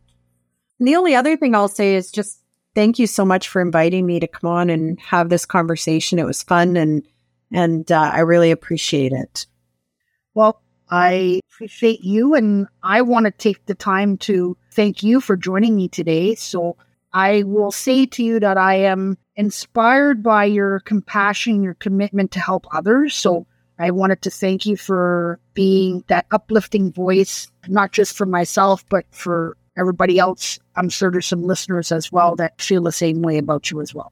And 0.80 0.88
the 0.88 0.98
only 0.98 1.16
other 1.16 1.38
thing 1.38 1.56
I'll 1.56 1.68
say 1.68 1.96
is 1.96 2.12
just 2.12 2.41
thank 2.76 3.00
you 3.00 3.08
so 3.08 3.26
much 3.26 3.48
for 3.48 3.62
inviting 3.62 4.06
me 4.06 4.20
to 4.20 4.28
come 4.28 4.50
on 4.50 4.70
and 4.70 5.00
have 5.00 5.30
this 5.30 5.46
conversation. 5.46 6.20
It 6.20 6.26
was 6.26 6.44
fun 6.44 6.78
and 6.78 7.04
and 7.54 7.92
uh, 7.92 8.12
I 8.14 8.20
really 8.22 8.52
appreciate 8.52 9.12
it. 9.12 9.46
Well, 10.34 10.62
I 10.90 11.42
appreciate 11.54 12.02
you 12.02 12.36
and 12.36 12.68
I 12.82 13.02
want 13.02 13.26
to 13.26 13.32
take 13.32 13.66
the 13.66 13.76
time 13.76 14.18
to 14.20 14.58
thank 14.72 15.04
you 15.04 15.20
for 15.20 15.36
joining 15.36 15.76
me 15.76 15.90
today. 15.90 16.36
So 16.36 16.78
I 17.14 17.44
will 17.44 17.72
say 17.72 18.06
to 18.06 18.24
you 18.24 18.40
that 18.40 18.58
I 18.58 18.76
am 18.76 19.18
inspired 19.36 20.24
by 20.24 20.46
your 20.46 20.80
compassion, 20.82 21.64
your 21.64 21.74
commitment 21.74 22.32
to 22.32 22.40
help 22.40 22.66
others. 22.74 23.16
So 23.16 23.48
I 23.80 23.92
wanted 23.92 24.22
to 24.24 24.30
thank 24.30 24.66
you 24.66 24.78
for 24.78 25.40
being 25.54 26.04
that 26.08 26.26
uplifting 26.32 26.92
voice, 26.92 27.52
not 27.68 27.92
just 27.92 28.16
for 28.16 28.26
myself, 28.26 28.86
but 28.90 29.06
for 29.12 29.58
everybody 29.78 30.20
else. 30.20 30.60
I'm 30.76 30.90
sure 30.90 31.12
there's 31.12 31.26
some 31.26 31.44
listeners 31.44 31.92
as 31.92 32.12
well 32.12 32.36
that 32.38 32.62
feel 32.62 32.84
the 32.84 32.92
same 32.92 33.22
way 33.22 33.38
about 33.38 33.72
you 33.72 33.82
as 33.82 33.94
well. 33.94 34.12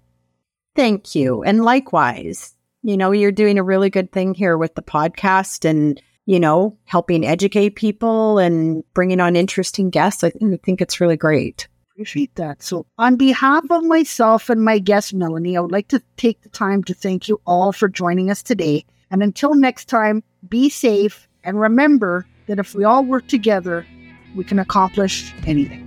Thank 0.75 1.15
you. 1.15 1.43
And 1.43 1.63
likewise, 1.63 2.55
you 2.83 2.95
know, 2.95 3.11
you're 3.11 3.31
doing 3.31 3.57
a 3.57 3.63
really 3.63 3.89
good 3.89 4.11
thing 4.11 4.33
here 4.33 4.57
with 4.57 4.75
the 4.75 4.81
podcast 4.81 5.69
and 5.69 6.01
you 6.29 6.39
know, 6.39 6.77
helping 6.85 7.25
educate 7.25 7.71
people 7.71 8.37
and 8.37 8.83
bringing 8.93 9.19
on 9.19 9.35
interesting 9.35 9.89
guests. 9.89 10.23
I 10.23 10.29
think 10.29 10.79
it's 10.79 11.01
really 11.01 11.17
great. 11.17 11.67
Appreciate 11.93 12.35
that. 12.35 12.61
So, 12.61 12.85
on 12.99 13.15
behalf 13.15 13.63
of 13.71 13.83
myself 13.83 14.47
and 14.47 14.63
my 14.63 14.77
guest, 14.77 15.11
Melanie, 15.11 15.57
I 15.57 15.61
would 15.61 15.71
like 15.71 15.87
to 15.87 16.03
take 16.17 16.41
the 16.41 16.49
time 16.49 16.83
to 16.83 16.93
thank 16.93 17.27
you 17.27 17.41
all 17.47 17.71
for 17.71 17.87
joining 17.87 18.29
us 18.29 18.43
today. 18.43 18.85
And 19.09 19.23
until 19.23 19.55
next 19.55 19.85
time, 19.85 20.21
be 20.47 20.69
safe 20.69 21.27
and 21.43 21.59
remember 21.59 22.27
that 22.45 22.59
if 22.59 22.75
we 22.75 22.83
all 22.83 23.03
work 23.03 23.27
together, 23.27 23.87
we 24.35 24.43
can 24.43 24.59
accomplish 24.59 25.33
anything. 25.45 25.85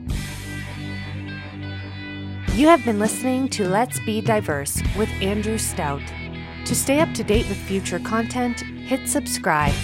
You 2.55 2.69
have 2.69 2.85
been 2.85 2.99
listening 2.99 3.49
to 3.51 3.69
Let's 3.69 3.99
Be 4.01 4.21
Diverse 4.21 4.83
with 4.97 5.09
Andrew 5.23 5.59
Stout. 5.59 6.03
To 6.67 6.75
stay 6.75 7.01
up 7.01 7.13
to 7.15 7.25
date 7.25 7.49
with 7.49 7.57
future 7.57 7.99
content, 7.99 8.61
hit 8.61 9.09
subscribe 9.09 9.75